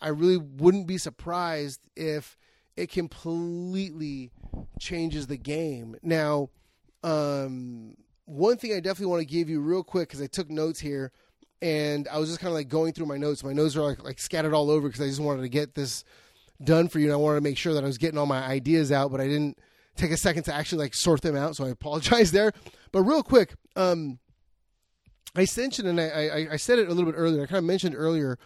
I 0.00 0.08
really 0.08 0.36
wouldn't 0.36 0.86
be 0.86 0.98
surprised 0.98 1.80
if 1.96 2.36
it 2.76 2.90
completely 2.90 4.30
changes 4.78 5.26
the 5.26 5.36
game. 5.36 5.96
Now, 6.02 6.50
um, 7.02 7.96
one 8.28 8.58
thing 8.58 8.72
I 8.72 8.80
definitely 8.80 9.06
want 9.06 9.20
to 9.20 9.26
give 9.26 9.48
you 9.48 9.60
real 9.60 9.82
quick 9.82 10.08
because 10.08 10.20
I 10.20 10.26
took 10.26 10.50
notes 10.50 10.78
here, 10.78 11.12
and 11.62 12.06
I 12.08 12.18
was 12.18 12.28
just 12.28 12.40
kind 12.40 12.48
of 12.48 12.54
like 12.54 12.68
going 12.68 12.92
through 12.92 13.06
my 13.06 13.16
notes. 13.16 13.42
My 13.42 13.54
notes 13.54 13.74
are 13.74 13.80
like, 13.80 14.04
like 14.04 14.18
scattered 14.18 14.52
all 14.52 14.70
over 14.70 14.86
because 14.86 15.00
I 15.00 15.06
just 15.06 15.20
wanted 15.20 15.42
to 15.42 15.48
get 15.48 15.74
this 15.74 16.04
done 16.62 16.88
for 16.88 16.98
you, 16.98 17.06
and 17.06 17.14
I 17.14 17.16
wanted 17.16 17.36
to 17.36 17.42
make 17.42 17.56
sure 17.56 17.72
that 17.72 17.82
I 17.82 17.86
was 17.86 17.96
getting 17.96 18.18
all 18.18 18.26
my 18.26 18.44
ideas 18.44 18.92
out, 18.92 19.10
but 19.10 19.20
I 19.20 19.26
didn't 19.26 19.58
take 19.96 20.10
a 20.10 20.16
second 20.16 20.42
to 20.44 20.54
actually 20.54 20.78
like 20.78 20.94
sort 20.94 21.22
them 21.22 21.36
out, 21.36 21.56
so 21.56 21.64
I 21.64 21.70
apologize 21.70 22.30
there. 22.32 22.52
But 22.92 23.02
real 23.02 23.22
quick, 23.22 23.54
um, 23.76 24.18
I 25.34 25.46
mentioned 25.56 25.88
and 25.88 26.00
I, 26.00 26.04
I, 26.04 26.48
I 26.52 26.56
said 26.56 26.78
it 26.78 26.88
a 26.88 26.92
little 26.92 27.10
bit 27.10 27.16
earlier. 27.18 27.42
I 27.42 27.46
kind 27.46 27.58
of 27.58 27.64
mentioned 27.64 27.94
earlier 27.96 28.38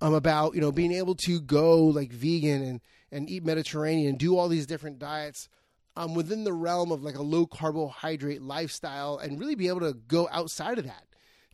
um, 0.00 0.14
about 0.14 0.54
you 0.54 0.60
know 0.60 0.70
being 0.70 0.92
able 0.92 1.16
to 1.26 1.40
go 1.40 1.84
like 1.84 2.12
vegan 2.12 2.62
and 2.62 2.80
and 3.10 3.28
eat 3.28 3.44
Mediterranean, 3.44 4.16
do 4.16 4.38
all 4.38 4.48
these 4.48 4.66
different 4.66 5.00
diets 5.00 5.48
um, 5.96 6.14
within 6.14 6.44
the 6.44 6.52
realm 6.52 6.90
of 6.92 7.02
like 7.02 7.16
a 7.16 7.22
low 7.22 7.46
carbohydrate 7.46 8.42
lifestyle 8.42 9.18
and 9.18 9.38
really 9.38 9.54
be 9.54 9.68
able 9.68 9.80
to 9.80 9.94
go 9.94 10.28
outside 10.32 10.78
of 10.78 10.84
that 10.84 11.06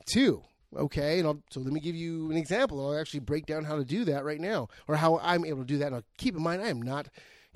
too. 0.06 0.42
Okay, 0.76 1.18
and 1.18 1.26
I'll, 1.26 1.42
so 1.50 1.60
let 1.60 1.72
me 1.72 1.80
give 1.80 1.96
you 1.96 2.30
an 2.30 2.36
example. 2.36 2.80
I'll 2.80 2.98
actually 2.98 3.20
break 3.20 3.44
down 3.44 3.64
how 3.64 3.76
to 3.76 3.84
do 3.84 4.04
that 4.04 4.24
right 4.24 4.40
now, 4.40 4.68
or 4.86 4.94
how 4.94 5.18
I'm 5.18 5.44
able 5.44 5.62
to 5.62 5.66
do 5.66 5.78
that. 5.78 5.90
Now, 5.90 6.02
keep 6.16 6.36
in 6.36 6.42
mind, 6.42 6.62
I 6.62 6.68
am 6.68 6.80
not 6.80 7.08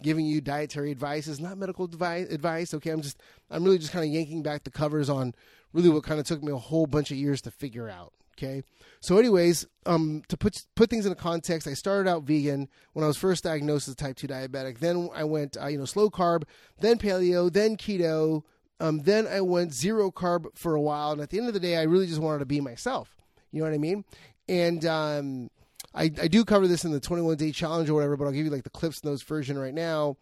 giving 0.03 0.26
you 0.26 0.41
dietary 0.41 0.91
advice. 0.91 1.28
It's 1.28 1.39
not 1.39 1.57
medical 1.57 1.85
advice. 1.85 2.74
Okay, 2.74 2.91
I'm 2.91 3.03
just, 3.03 3.20
I'm 3.51 3.62
really 3.62 3.78
just 3.78 3.93
kind 3.93 4.05
of 4.05 4.11
yanking 4.11 4.43
back 4.43 4.64
the 4.64 4.70
covers 4.70 5.09
on 5.09 5.32
really 5.72 5.91
what 5.91 6.03
kind 6.03 6.18
of 6.18 6.26
took 6.26 6.43
me 6.43 6.51
a 6.51 6.57
whole 6.57 6.87
bunch 6.87 7.12
of 7.12 7.16
years 7.16 7.41
to 7.43 7.53
figure 7.53 7.89
out. 7.89 8.12
Okay. 8.37 8.62
So, 9.01 9.18
anyways, 9.18 9.66
um, 9.87 10.22
to 10.28 10.37
put 10.37 10.66
put 10.74 10.91
things 10.91 11.07
into 11.07 11.16
context, 11.16 11.68
I 11.68 11.74
started 11.74 12.11
out 12.11 12.24
vegan 12.24 12.68
when 12.93 13.05
I 13.05 13.07
was 13.07 13.16
first 13.16 13.45
diagnosed 13.45 13.87
as 13.89 13.95
type 13.95 14.16
two 14.16 14.26
diabetic. 14.26 14.78
Then 14.78 15.09
I 15.14 15.24
went, 15.24 15.57
uh, 15.61 15.66
you 15.66 15.78
know, 15.78 15.85
slow 15.85 16.11
carb, 16.11 16.45
then 16.80 16.99
paleo, 16.99 17.53
then 17.53 17.76
keto. 17.76 18.43
Um, 18.80 19.03
then 19.03 19.28
I 19.28 19.41
went 19.41 19.72
zero 19.72 20.11
carb 20.11 20.47
for 20.57 20.74
a 20.74 20.80
while, 20.80 21.12
and 21.12 21.20
at 21.20 21.30
the 21.30 21.39
end 21.39 21.47
of 21.47 21.55
the 21.55 21.61
day, 21.61 21.76
I 21.76 21.82
really 21.82 22.07
just 22.07 22.20
wanted 22.20 22.41
to 22.41 22.47
be 22.47 22.61
myself. 22.61 23.09
You 23.53 23.61
know 23.61 23.66
what 23.66 23.74
I 23.74 23.78
mean? 23.78 24.05
And 24.49 24.85
um, 24.85 25.51
I, 25.95 26.05
I 26.05 26.28
do 26.28 26.45
cover 26.45 26.66
this 26.66 26.85
in 26.85 26.91
the 26.91 27.01
21 27.01 27.37
day 27.37 27.53
challenge 27.53 27.89
or 27.89 27.95
whatever, 27.95 28.16
but 28.16 28.24
I'll 28.24 28.32
give 28.32 28.45
you 28.45 28.51
like 28.51 28.64
the 28.64 28.70
CliffsNotes 28.70 29.24
version 29.24 29.57
right 29.57 29.74
now. 29.74 30.16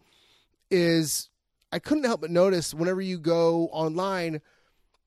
Is 0.69 1.29
I 1.71 1.79
couldn't 1.79 2.03
help 2.03 2.21
but 2.21 2.29
notice 2.31 2.73
whenever 2.73 3.01
you 3.01 3.17
go 3.17 3.69
online 3.71 4.41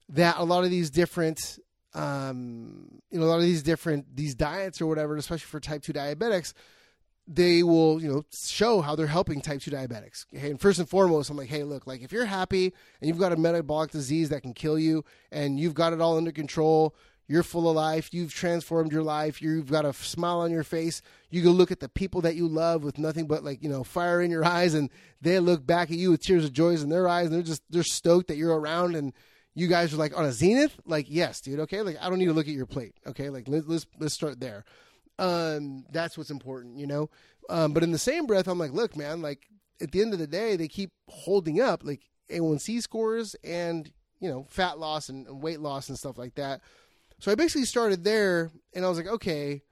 that 0.08 0.36
a 0.38 0.44
lot 0.44 0.64
of 0.64 0.70
these 0.70 0.90
different 0.90 1.58
um, 1.96 3.00
you 3.10 3.18
know, 3.18 3.24
a 3.24 3.28
lot 3.28 3.36
of 3.36 3.42
these 3.42 3.62
different 3.62 4.14
these 4.14 4.34
diets 4.34 4.80
or 4.80 4.86
whatever, 4.86 5.16
especially 5.16 5.46
for 5.46 5.60
type 5.60 5.82
two 5.82 5.94
diabetics, 5.94 6.52
they 7.26 7.62
will 7.62 8.00
you 8.00 8.08
know 8.08 8.22
show 8.32 8.82
how 8.82 8.94
they're 8.94 9.06
helping 9.06 9.40
type 9.40 9.62
two 9.62 9.70
diabetics. 9.70 10.26
Okay? 10.34 10.50
And 10.50 10.60
first 10.60 10.78
and 10.78 10.88
foremost, 10.88 11.30
I'm 11.30 11.38
like, 11.38 11.48
hey, 11.48 11.64
look, 11.64 11.86
like 11.86 12.02
if 12.02 12.12
you're 12.12 12.26
happy 12.26 12.72
and 13.00 13.08
you've 13.08 13.18
got 13.18 13.32
a 13.32 13.36
metabolic 13.36 13.90
disease 13.90 14.28
that 14.28 14.42
can 14.42 14.52
kill 14.52 14.78
you, 14.78 15.04
and 15.32 15.58
you've 15.58 15.74
got 15.74 15.92
it 15.92 16.00
all 16.00 16.16
under 16.16 16.32
control. 16.32 16.94
You're 17.28 17.42
full 17.42 17.68
of 17.68 17.74
life. 17.74 18.14
You've 18.14 18.32
transformed 18.32 18.92
your 18.92 19.02
life. 19.02 19.42
You've 19.42 19.68
got 19.68 19.84
a 19.84 19.92
smile 19.92 20.38
on 20.38 20.52
your 20.52 20.62
face. 20.62 21.02
You 21.28 21.42
can 21.42 21.50
look 21.50 21.72
at 21.72 21.80
the 21.80 21.88
people 21.88 22.20
that 22.20 22.36
you 22.36 22.46
love 22.46 22.84
with 22.84 22.98
nothing 22.98 23.26
but 23.26 23.42
like 23.42 23.64
you 23.64 23.68
know 23.68 23.82
fire 23.82 24.20
in 24.22 24.30
your 24.30 24.44
eyes, 24.58 24.74
and 24.74 24.90
they 25.20 25.40
look 25.40 25.66
back 25.66 25.90
at 25.90 25.96
you 25.96 26.10
with 26.10 26.22
tears 26.22 26.44
of 26.44 26.52
joy 26.52 26.74
in 26.74 26.88
their 26.88 27.08
eyes, 27.08 27.26
and 27.26 27.34
they're 27.34 27.42
just 27.42 27.62
they're 27.70 27.82
stoked 27.82 28.28
that 28.28 28.36
you're 28.36 28.56
around 28.56 28.94
and 28.94 29.12
you 29.56 29.66
guys 29.66 29.92
are 29.92 29.96
like 29.96 30.16
on 30.16 30.24
a 30.24 30.32
zenith 30.32 30.78
like 30.84 31.06
yes 31.08 31.40
dude 31.40 31.58
okay 31.58 31.82
like 31.82 31.96
i 32.00 32.08
don't 32.08 32.20
need 32.20 32.26
to 32.26 32.32
look 32.32 32.46
at 32.46 32.54
your 32.54 32.66
plate 32.66 32.94
okay 33.06 33.30
like 33.30 33.48
let's 33.48 33.66
let's, 33.66 33.86
let's 33.98 34.14
start 34.14 34.38
there 34.38 34.64
um 35.18 35.84
that's 35.90 36.16
what's 36.16 36.30
important 36.30 36.78
you 36.78 36.86
know 36.86 37.10
um 37.50 37.72
but 37.72 37.82
in 37.82 37.90
the 37.90 37.98
same 37.98 38.26
breath 38.26 38.46
i'm 38.46 38.58
like 38.58 38.72
look 38.72 38.96
man 38.96 39.20
like 39.20 39.48
at 39.80 39.90
the 39.90 40.00
end 40.00 40.12
of 40.12 40.20
the 40.20 40.26
day 40.26 40.54
they 40.54 40.68
keep 40.68 40.92
holding 41.08 41.60
up 41.60 41.82
like 41.84 42.02
a1c 42.30 42.80
scores 42.82 43.34
and 43.42 43.90
you 44.20 44.28
know 44.28 44.46
fat 44.48 44.78
loss 44.78 45.08
and, 45.08 45.26
and 45.26 45.42
weight 45.42 45.60
loss 45.60 45.88
and 45.88 45.98
stuff 45.98 46.18
like 46.18 46.34
that. 46.34 46.60
So 47.18 47.32
I 47.32 47.34
basically 47.34 47.64
started 47.64 48.04
there, 48.04 48.50
and 48.74 48.84
I 48.84 48.88
was 48.88 48.98
like, 48.98 49.06
okay, 49.06 49.62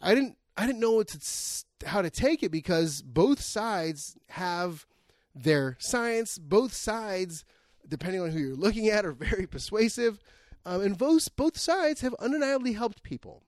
I 0.00 0.14
didn't 0.14 0.36
I 0.56 0.66
didn't 0.66 0.80
know 0.80 0.92
what 0.92 1.08
to 1.08 1.86
how 1.86 2.02
to 2.02 2.10
take 2.10 2.42
it 2.42 2.50
because 2.50 3.02
both 3.02 3.40
sides 3.40 4.16
have 4.28 4.86
their 5.34 5.76
science. 5.80 6.38
Both 6.38 6.72
sides, 6.74 7.44
depending 7.92 8.22
on 8.22 8.30
who 8.30 8.38
you're 8.38 8.56
looking 8.56 8.88
at, 8.88 9.04
are 9.04 9.12
very 9.12 9.46
persuasive, 9.46 10.18
um, 10.64 10.80
and 10.80 10.96
both 10.96 11.34
both 11.36 11.58
sides 11.58 12.00
have 12.00 12.14
undeniably 12.14 12.72
helped 12.72 13.02
people. 13.02 13.44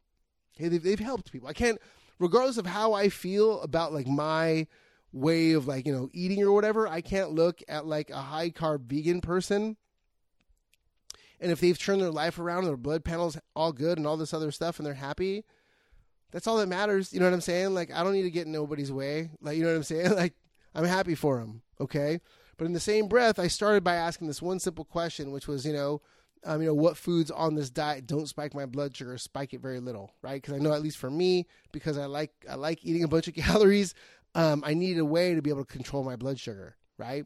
Okay, 0.54 0.68
they've, 0.68 0.82
they've 0.82 1.00
helped 1.00 1.32
people. 1.32 1.48
I 1.48 1.54
can't, 1.54 1.78
regardless 2.18 2.58
of 2.58 2.66
how 2.66 2.92
I 2.92 3.08
feel 3.08 3.60
about 3.62 3.92
like 3.92 4.06
my 4.06 4.66
way 5.14 5.52
of 5.52 5.66
like 5.66 5.86
you 5.86 5.94
know 5.94 6.10
eating 6.12 6.42
or 6.42 6.52
whatever. 6.52 6.86
I 6.86 7.00
can't 7.00 7.30
look 7.30 7.62
at 7.68 7.86
like 7.86 8.10
a 8.10 8.20
high 8.20 8.50
carb 8.50 8.82
vegan 8.82 9.20
person. 9.20 9.76
And 11.40 11.50
if 11.50 11.60
they've 11.60 11.78
turned 11.78 12.00
their 12.00 12.10
life 12.10 12.38
around 12.38 12.64
their 12.64 12.76
blood 12.76 13.04
panels 13.04 13.36
all 13.56 13.72
good 13.72 13.98
and 13.98 14.06
all 14.06 14.16
this 14.16 14.34
other 14.34 14.50
stuff 14.50 14.78
and 14.78 14.86
they're 14.86 14.94
happy, 14.94 15.44
that's 16.30 16.46
all 16.46 16.56
that 16.58 16.68
matters. 16.68 17.12
You 17.12 17.20
know 17.20 17.26
what 17.26 17.34
I'm 17.34 17.40
saying? 17.40 17.74
Like 17.74 17.92
I 17.92 18.02
don't 18.02 18.12
need 18.12 18.22
to 18.22 18.30
get 18.30 18.46
in 18.46 18.52
nobody's 18.52 18.92
way. 18.92 19.30
Like 19.40 19.56
you 19.56 19.62
know 19.62 19.70
what 19.70 19.76
I'm 19.76 19.82
saying? 19.84 20.10
Like 20.16 20.34
I'm 20.74 20.84
happy 20.84 21.14
for 21.14 21.38
them. 21.38 21.62
Okay. 21.80 22.20
But 22.56 22.66
in 22.66 22.72
the 22.72 22.80
same 22.80 23.08
breath, 23.08 23.38
I 23.38 23.48
started 23.48 23.84
by 23.84 23.94
asking 23.94 24.28
this 24.28 24.42
one 24.42 24.60
simple 24.60 24.84
question, 24.84 25.32
which 25.32 25.48
was, 25.48 25.66
you 25.66 25.72
know, 25.72 26.00
um, 26.44 26.60
you 26.60 26.68
know, 26.68 26.74
what 26.74 26.96
foods 26.96 27.30
on 27.30 27.54
this 27.54 27.70
diet 27.70 28.06
don't 28.06 28.28
spike 28.28 28.54
my 28.54 28.66
blood 28.66 28.94
sugar, 28.94 29.16
spike 29.18 29.54
it 29.54 29.60
very 29.60 29.80
little, 29.80 30.12
right? 30.22 30.40
Because 30.40 30.54
I 30.54 30.58
know 30.58 30.72
at 30.72 30.82
least 30.82 30.98
for 30.98 31.10
me, 31.10 31.46
because 31.72 31.96
I 31.96 32.04
like 32.06 32.32
I 32.48 32.54
like 32.54 32.84
eating 32.84 33.02
a 33.02 33.08
bunch 33.08 33.28
of 33.28 33.34
calories, 33.34 33.94
um, 34.34 34.62
I 34.64 34.74
needed 34.74 35.00
a 35.00 35.04
way 35.04 35.34
to 35.34 35.42
be 35.42 35.50
able 35.50 35.64
to 35.64 35.72
control 35.72 36.04
my 36.04 36.16
blood 36.16 36.38
sugar, 36.38 36.76
right? 36.98 37.24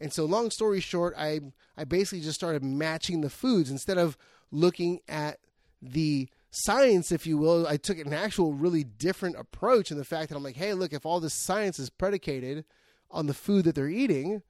And 0.00 0.12
so, 0.12 0.24
long 0.26 0.50
story 0.50 0.80
short, 0.80 1.14
I 1.16 1.40
I 1.76 1.84
basically 1.84 2.20
just 2.20 2.38
started 2.38 2.62
matching 2.62 3.20
the 3.20 3.30
foods 3.30 3.70
instead 3.70 3.98
of 3.98 4.16
looking 4.50 5.00
at 5.08 5.38
the 5.80 6.28
science, 6.50 7.12
if 7.12 7.26
you 7.26 7.38
will. 7.38 7.66
I 7.66 7.76
took 7.76 7.98
an 7.98 8.12
actual 8.12 8.52
really 8.52 8.84
different 8.84 9.36
approach 9.36 9.90
in 9.90 9.98
the 9.98 10.04
fact 10.04 10.28
that 10.28 10.36
I'm 10.36 10.42
like, 10.42 10.56
hey, 10.56 10.74
look, 10.74 10.92
if 10.92 11.06
all 11.06 11.20
this 11.20 11.34
science 11.34 11.78
is 11.78 11.90
predicated 11.90 12.64
on 13.10 13.26
the 13.26 13.34
food 13.34 13.64
that 13.64 13.74
they're 13.74 13.88
eating, 13.88 14.42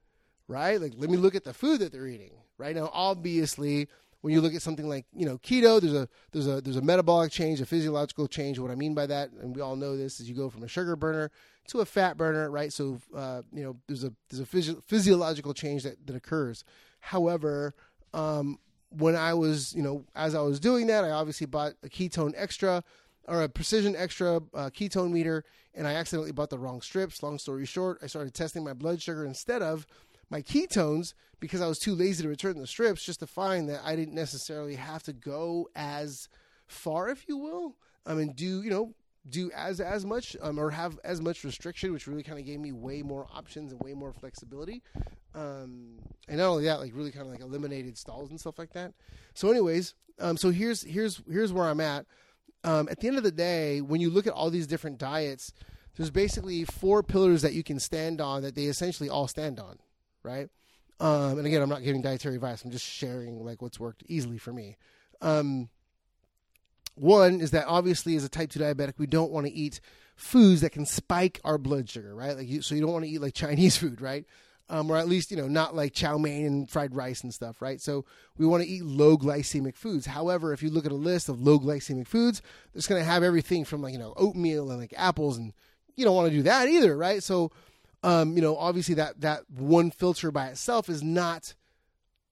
right? 0.48 0.80
Like, 0.80 0.94
let 0.96 1.10
me 1.10 1.16
look 1.16 1.34
at 1.34 1.44
the 1.44 1.52
food 1.54 1.80
that 1.80 1.92
they're 1.92 2.06
eating, 2.06 2.32
right? 2.56 2.74
Now, 2.74 2.90
obviously, 2.92 3.88
when 4.22 4.34
you 4.34 4.40
look 4.40 4.54
at 4.54 4.62
something 4.62 4.88
like 4.88 5.06
you 5.12 5.26
know 5.26 5.38
keto, 5.38 5.80
there's 5.80 5.94
a 5.94 6.08
there's 6.32 6.48
a 6.48 6.60
there's 6.60 6.76
a 6.76 6.82
metabolic 6.82 7.30
change, 7.30 7.60
a 7.60 7.66
physiological 7.66 8.26
change. 8.26 8.58
What 8.58 8.70
I 8.70 8.74
mean 8.74 8.94
by 8.94 9.06
that, 9.06 9.30
and 9.40 9.54
we 9.54 9.62
all 9.62 9.76
know 9.76 9.96
this, 9.96 10.18
is 10.18 10.28
you 10.28 10.34
go 10.34 10.50
from 10.50 10.64
a 10.64 10.68
sugar 10.68 10.96
burner 10.96 11.30
to 11.68 11.80
a 11.80 11.84
fat 11.84 12.16
burner, 12.16 12.50
right? 12.50 12.72
So 12.72 12.98
uh, 13.14 13.42
you 13.52 13.62
know 13.62 13.76
there's 13.86 14.04
a 14.04 14.12
there's 14.28 14.40
a 14.40 14.46
physio- 14.46 14.82
physiological 14.86 15.54
change 15.54 15.84
that 15.84 16.04
that 16.06 16.16
occurs. 16.16 16.64
However, 17.00 17.74
um, 18.12 18.58
when 18.90 19.14
I 19.14 19.34
was 19.34 19.74
you 19.74 19.82
know 19.82 20.04
as 20.16 20.34
I 20.34 20.40
was 20.40 20.58
doing 20.58 20.88
that, 20.88 21.04
I 21.04 21.10
obviously 21.10 21.46
bought 21.46 21.74
a 21.84 21.88
ketone 21.88 22.32
extra 22.36 22.82
or 23.28 23.42
a 23.42 23.48
Precision 23.48 23.94
Xtra 23.94 24.42
uh, 24.54 24.70
ketone 24.70 25.12
meter, 25.12 25.44
and 25.74 25.86
I 25.86 25.94
accidentally 25.94 26.32
bought 26.32 26.50
the 26.50 26.58
wrong 26.58 26.80
strips. 26.80 27.22
Long 27.22 27.38
story 27.38 27.66
short, 27.66 27.98
I 28.02 28.06
started 28.06 28.34
testing 28.34 28.64
my 28.64 28.72
blood 28.72 29.00
sugar 29.02 29.24
instead 29.24 29.62
of 29.62 29.86
my 30.30 30.42
ketones 30.42 31.14
because 31.40 31.60
I 31.60 31.66
was 31.66 31.78
too 31.78 31.94
lazy 31.94 32.22
to 32.22 32.28
return 32.28 32.58
the 32.58 32.66
strips 32.66 33.04
just 33.04 33.20
to 33.20 33.26
find 33.26 33.68
that 33.68 33.80
I 33.84 33.96
didn't 33.96 34.14
necessarily 34.14 34.74
have 34.74 35.02
to 35.04 35.12
go 35.12 35.68
as 35.74 36.28
far, 36.66 37.08
if 37.08 37.28
you 37.28 37.36
will. 37.36 37.76
I 38.04 38.14
mean, 38.14 38.32
do 38.34 38.62
you 38.62 38.70
know 38.70 38.94
do 39.28 39.50
as 39.54 39.80
as 39.80 40.04
much 40.06 40.36
um, 40.40 40.58
or 40.58 40.70
have 40.70 40.98
as 41.04 41.20
much 41.20 41.44
restriction, 41.44 41.92
which 41.92 42.06
really 42.06 42.22
kind 42.22 42.38
of 42.38 42.46
gave 42.46 42.60
me 42.60 42.72
way 42.72 43.02
more 43.02 43.26
options 43.34 43.72
and 43.72 43.80
way 43.80 43.94
more 43.94 44.12
flexibility. 44.12 44.82
Um, 45.34 45.98
and 46.26 46.38
not 46.38 46.48
only 46.48 46.64
that, 46.64 46.80
like 46.80 46.92
really 46.94 47.10
kind 47.10 47.26
of 47.26 47.32
like 47.32 47.40
eliminated 47.40 47.96
stalls 47.98 48.30
and 48.30 48.40
stuff 48.40 48.58
like 48.58 48.72
that. 48.72 48.92
So, 49.34 49.50
anyways, 49.50 49.94
um, 50.18 50.36
so 50.36 50.50
here's 50.50 50.82
here's 50.82 51.20
here's 51.30 51.52
where 51.52 51.66
I'm 51.66 51.80
at. 51.80 52.06
Um, 52.64 52.88
at 52.90 53.00
the 53.00 53.08
end 53.08 53.18
of 53.18 53.22
the 53.22 53.30
day, 53.30 53.80
when 53.80 54.00
you 54.00 54.10
look 54.10 54.26
at 54.26 54.32
all 54.32 54.50
these 54.50 54.66
different 54.66 54.98
diets, 54.98 55.52
there's 55.96 56.10
basically 56.10 56.64
four 56.64 57.02
pillars 57.02 57.42
that 57.42 57.52
you 57.52 57.62
can 57.62 57.78
stand 57.78 58.20
on 58.20 58.42
that 58.42 58.54
they 58.54 58.64
essentially 58.64 59.08
all 59.08 59.28
stand 59.28 59.60
on, 59.60 59.78
right? 60.22 60.48
Um, 61.00 61.38
and 61.38 61.46
again, 61.46 61.62
I'm 61.62 61.68
not 61.68 61.82
giving 61.82 62.02
dietary 62.02 62.34
advice. 62.34 62.64
I'm 62.64 62.70
just 62.70 62.86
sharing 62.86 63.44
like 63.44 63.62
what's 63.62 63.78
worked 63.78 64.02
easily 64.06 64.38
for 64.38 64.52
me. 64.52 64.76
Um, 65.20 65.68
one 66.94 67.40
is 67.40 67.52
that 67.52 67.66
obviously, 67.66 68.16
as 68.16 68.24
a 68.24 68.28
type 68.28 68.50
two 68.50 68.58
diabetic, 68.58 68.94
we 68.98 69.06
don't 69.06 69.30
want 69.30 69.46
to 69.46 69.52
eat 69.52 69.80
foods 70.16 70.62
that 70.62 70.70
can 70.70 70.84
spike 70.84 71.40
our 71.44 71.58
blood 71.58 71.88
sugar, 71.88 72.14
right? 72.14 72.36
Like, 72.36 72.48
you, 72.48 72.60
so 72.62 72.74
you 72.74 72.80
don't 72.80 72.92
want 72.92 73.04
to 73.04 73.10
eat 73.10 73.20
like 73.20 73.34
Chinese 73.34 73.76
food, 73.78 74.00
right? 74.00 74.24
Um, 74.70 74.90
or 74.90 74.98
at 74.98 75.08
least 75.08 75.30
you 75.30 75.36
know 75.38 75.48
not 75.48 75.74
like 75.74 75.94
chow 75.94 76.18
mein 76.18 76.44
and 76.44 76.68
fried 76.68 76.94
rice 76.94 77.22
and 77.22 77.32
stuff, 77.32 77.62
right? 77.62 77.80
So 77.80 78.04
we 78.36 78.44
want 78.44 78.62
to 78.64 78.68
eat 78.68 78.84
low 78.84 79.16
glycemic 79.16 79.76
foods. 79.76 80.04
However, 80.04 80.52
if 80.52 80.62
you 80.62 80.68
look 80.68 80.84
at 80.84 80.92
a 80.92 80.96
list 80.96 81.30
of 81.30 81.40
low 81.40 81.58
glycemic 81.58 82.06
foods, 82.06 82.42
it's 82.74 82.86
going 82.86 83.00
to 83.00 83.08
have 83.08 83.22
everything 83.22 83.64
from 83.64 83.80
like 83.80 83.94
you 83.94 83.98
know 83.98 84.12
oatmeal 84.16 84.70
and 84.70 84.78
like 84.78 84.92
apples, 84.96 85.38
and 85.38 85.54
you 85.96 86.04
don't 86.04 86.16
want 86.16 86.28
to 86.28 86.36
do 86.36 86.42
that 86.42 86.68
either, 86.68 86.96
right? 86.96 87.22
So 87.22 87.50
um, 88.02 88.36
you 88.36 88.42
know, 88.42 88.56
obviously 88.56 88.94
that 88.96 89.20
that 89.20 89.50
one 89.50 89.90
filter 89.90 90.30
by 90.30 90.48
itself 90.48 90.88
is 90.88 91.02
not 91.02 91.54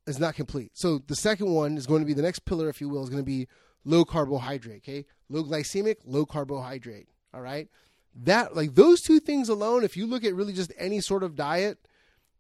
is 0.07 0.19
not 0.19 0.35
complete. 0.35 0.71
So 0.75 0.99
the 0.99 1.17
second 1.17 1.53
one 1.53 1.77
is 1.77 1.87
going 1.87 2.01
to 2.01 2.07
be 2.07 2.15
the 2.15 2.23
next 2.23 2.41
pillar, 2.41 2.69
if 2.69 2.81
you 2.81 2.89
will, 2.89 3.03
is 3.03 3.11
going 3.11 3.23
to 3.23 3.27
be 3.27 3.49
low 3.85 4.05
carbohydrate. 4.05 4.83
Okay, 4.83 5.07
low 5.29 5.43
glycemic, 5.43 5.97
low 6.05 6.25
carbohydrate. 6.25 7.09
All 7.35 7.41
right, 7.41 7.69
that 8.15 8.55
like 8.55 8.75
those 8.75 9.01
two 9.01 9.21
things 9.21 9.49
alone. 9.49 9.85
If 9.85 9.97
you 9.97 10.07
look 10.07 10.25
at 10.25 10.35
really 10.35 10.53
just 10.53 10.73
any 10.79 11.01
sort 11.01 11.23
of 11.23 11.35
diet, 11.35 11.79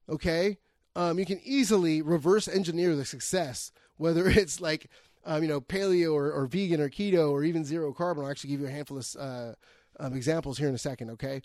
okay, 0.08 0.58
um, 0.94 1.18
you 1.18 1.26
can 1.26 1.40
easily 1.44 2.02
reverse 2.02 2.48
engineer 2.48 2.94
the 2.94 3.04
success. 3.04 3.72
Whether 3.96 4.28
it's 4.28 4.60
like 4.60 4.88
um, 5.24 5.42
you 5.42 5.48
know 5.48 5.60
paleo 5.60 6.14
or, 6.14 6.30
or, 6.30 6.46
vegan 6.46 6.80
or 6.80 6.88
keto 6.88 7.30
or 7.30 7.42
even 7.42 7.64
zero 7.64 7.92
carbon. 7.92 8.24
I'll 8.24 8.30
actually 8.30 8.50
give 8.50 8.60
you 8.60 8.66
a 8.66 8.70
handful 8.70 8.98
of 8.98 9.06
uh, 9.18 9.52
um, 9.98 10.14
examples 10.14 10.58
here 10.58 10.68
in 10.68 10.74
a 10.74 10.78
second. 10.78 11.10
Okay. 11.10 11.42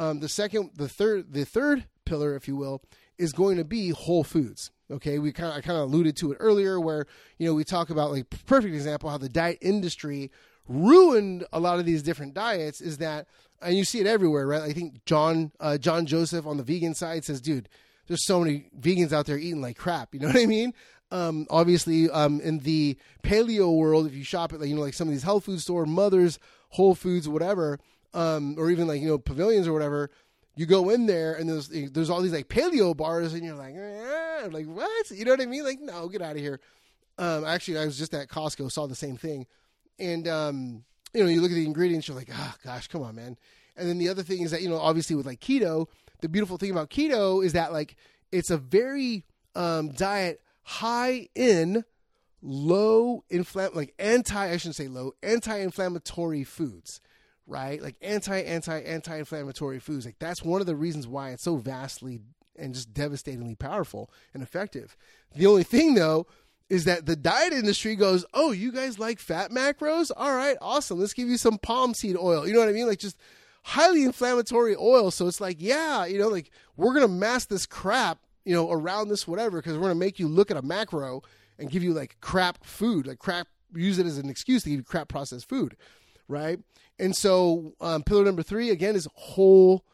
Um, 0.00 0.20
the 0.20 0.30
second, 0.30 0.70
the 0.76 0.88
third, 0.88 1.34
the 1.34 1.44
third 1.44 1.84
pillar, 2.06 2.34
if 2.34 2.48
you 2.48 2.56
will, 2.56 2.82
is 3.18 3.34
going 3.34 3.58
to 3.58 3.64
be 3.64 3.90
whole 3.90 4.24
foods. 4.24 4.70
Okay, 4.90 5.18
we 5.18 5.30
kind 5.30 5.50
of 5.50 5.58
I 5.58 5.60
kind 5.60 5.78
of 5.78 5.84
alluded 5.84 6.16
to 6.16 6.32
it 6.32 6.38
earlier, 6.40 6.80
where 6.80 7.06
you 7.38 7.46
know 7.46 7.52
we 7.52 7.64
talk 7.64 7.90
about 7.90 8.10
like 8.10 8.30
perfect 8.46 8.74
example 8.74 9.10
how 9.10 9.18
the 9.18 9.28
diet 9.28 9.58
industry 9.60 10.30
ruined 10.66 11.44
a 11.52 11.60
lot 11.60 11.78
of 11.78 11.84
these 11.84 12.02
different 12.02 12.32
diets. 12.32 12.80
Is 12.80 12.96
that 12.96 13.28
and 13.60 13.76
you 13.76 13.84
see 13.84 14.00
it 14.00 14.06
everywhere, 14.06 14.46
right? 14.46 14.62
I 14.62 14.72
think 14.72 15.04
John 15.04 15.52
uh, 15.60 15.76
John 15.76 16.06
Joseph 16.06 16.46
on 16.46 16.56
the 16.56 16.62
vegan 16.62 16.94
side 16.94 17.26
says, 17.26 17.42
"Dude, 17.42 17.68
there's 18.06 18.26
so 18.26 18.40
many 18.40 18.70
vegans 18.80 19.12
out 19.12 19.26
there 19.26 19.36
eating 19.36 19.60
like 19.60 19.76
crap." 19.76 20.08
You 20.14 20.20
know 20.20 20.28
what 20.28 20.36
I 20.36 20.46
mean? 20.46 20.72
Um, 21.12 21.46
obviously, 21.50 22.08
um, 22.08 22.40
in 22.40 22.60
the 22.60 22.96
paleo 23.22 23.76
world, 23.76 24.06
if 24.06 24.14
you 24.14 24.24
shop 24.24 24.54
at 24.54 24.60
like 24.60 24.70
you 24.70 24.76
know 24.76 24.80
like 24.80 24.94
some 24.94 25.08
of 25.08 25.12
these 25.12 25.24
health 25.24 25.44
food 25.44 25.60
store, 25.60 25.84
Mothers, 25.84 26.38
Whole 26.70 26.94
Foods, 26.94 27.28
whatever, 27.28 27.78
um, 28.14 28.56
or 28.58 28.70
even 28.70 28.86
like 28.86 29.00
you 29.00 29.08
know 29.08 29.18
pavilions 29.18 29.66
or 29.66 29.72
whatever. 29.72 30.10
You 30.56 30.66
go 30.66 30.90
in 30.90 31.06
there 31.06 31.34
and 31.34 31.48
there's 31.48 31.68
there's 31.68 32.10
all 32.10 32.20
these 32.20 32.32
like 32.32 32.48
paleo 32.48 32.96
bars 32.96 33.32
and 33.32 33.44
you're 33.44 33.54
like, 33.54 33.74
eh, 33.74 34.48
like 34.50 34.66
what? 34.66 35.10
You 35.10 35.24
know 35.24 35.30
what 35.32 35.40
I 35.40 35.46
mean? 35.46 35.64
Like 35.64 35.80
no, 35.80 36.08
get 36.08 36.22
out 36.22 36.36
of 36.36 36.42
here. 36.42 36.60
Um, 37.18 37.44
actually, 37.44 37.78
I 37.78 37.84
was 37.84 37.98
just 37.98 38.14
at 38.14 38.28
Costco, 38.28 38.70
saw 38.70 38.86
the 38.86 38.94
same 38.94 39.16
thing, 39.16 39.46
and 39.98 40.26
um, 40.26 40.84
you 41.14 41.22
know, 41.22 41.30
you 41.30 41.40
look 41.40 41.50
at 41.50 41.54
the 41.54 41.66
ingredients, 41.66 42.08
you're 42.08 42.16
like, 42.16 42.30
oh 42.32 42.54
gosh, 42.64 42.88
come 42.88 43.02
on, 43.02 43.14
man. 43.14 43.36
And 43.76 43.88
then 43.88 43.98
the 43.98 44.08
other 44.08 44.22
thing 44.22 44.42
is 44.42 44.50
that 44.50 44.62
you 44.62 44.68
know, 44.68 44.78
obviously 44.78 45.16
with 45.16 45.26
like 45.26 45.40
keto, 45.40 45.86
the 46.20 46.28
beautiful 46.28 46.58
thing 46.58 46.70
about 46.70 46.90
keto 46.90 47.44
is 47.44 47.52
that 47.52 47.72
like 47.72 47.96
it's 48.32 48.50
a 48.50 48.58
very 48.58 49.24
um, 49.54 49.90
diet 49.90 50.42
high 50.62 51.28
in 51.34 51.84
low 52.42 53.22
inflam 53.30 53.74
like 53.74 53.92
anti 53.98 54.50
I 54.50 54.56
shouldn't 54.56 54.76
say 54.76 54.88
low 54.88 55.12
anti-inflammatory 55.22 56.44
foods 56.44 57.00
right? 57.50 57.82
Like 57.82 57.96
anti, 58.00 58.40
anti, 58.40 58.78
anti 58.80 59.16
inflammatory 59.18 59.80
foods. 59.80 60.06
Like 60.06 60.18
that's 60.18 60.42
one 60.42 60.60
of 60.60 60.66
the 60.66 60.76
reasons 60.76 61.06
why 61.06 61.30
it's 61.30 61.42
so 61.42 61.56
vastly 61.56 62.20
and 62.56 62.74
just 62.74 62.94
devastatingly 62.94 63.56
powerful 63.56 64.10
and 64.32 64.42
effective. 64.42 64.96
The 65.34 65.46
only 65.46 65.64
thing 65.64 65.94
though 65.94 66.26
is 66.68 66.84
that 66.84 67.06
the 67.06 67.16
diet 67.16 67.52
industry 67.52 67.96
goes, 67.96 68.24
Oh, 68.32 68.52
you 68.52 68.70
guys 68.70 68.98
like 68.98 69.18
fat 69.18 69.50
macros? 69.50 70.10
All 70.16 70.34
right, 70.34 70.56
awesome. 70.60 71.00
Let's 71.00 71.12
give 71.12 71.28
you 71.28 71.36
some 71.36 71.58
palm 71.58 71.92
seed 71.92 72.16
oil. 72.16 72.46
You 72.46 72.54
know 72.54 72.60
what 72.60 72.68
I 72.68 72.72
mean? 72.72 72.86
Like 72.86 73.00
just 73.00 73.18
highly 73.62 74.04
inflammatory 74.04 74.76
oil. 74.76 75.10
So 75.10 75.26
it's 75.26 75.40
like, 75.40 75.56
yeah, 75.58 76.06
you 76.06 76.18
know, 76.18 76.28
like 76.28 76.50
we're 76.76 76.94
going 76.94 77.06
to 77.06 77.12
mask 77.12 77.48
this 77.48 77.66
crap, 77.66 78.20
you 78.44 78.54
know, 78.54 78.70
around 78.70 79.08
this 79.08 79.26
whatever 79.26 79.58
because 79.58 79.74
we're 79.74 79.82
going 79.82 79.92
to 79.92 79.98
make 79.98 80.18
you 80.18 80.28
look 80.28 80.50
at 80.50 80.56
a 80.56 80.62
macro 80.62 81.22
and 81.58 81.70
give 81.70 81.82
you 81.82 81.92
like 81.92 82.16
crap 82.20 82.64
food, 82.64 83.06
like 83.06 83.18
crap, 83.18 83.48
use 83.74 83.98
it 83.98 84.06
as 84.06 84.18
an 84.18 84.30
excuse 84.30 84.62
to 84.62 84.70
give 84.70 84.78
you 84.78 84.84
crap 84.84 85.08
processed 85.08 85.48
food 85.48 85.76
right? 86.30 86.58
And 86.98 87.16
so 87.16 87.72
um, 87.80 88.02
pillar 88.02 88.24
number 88.24 88.42
three 88.42 88.70
again 88.70 88.94
is 88.96 89.08
whole 89.14 89.84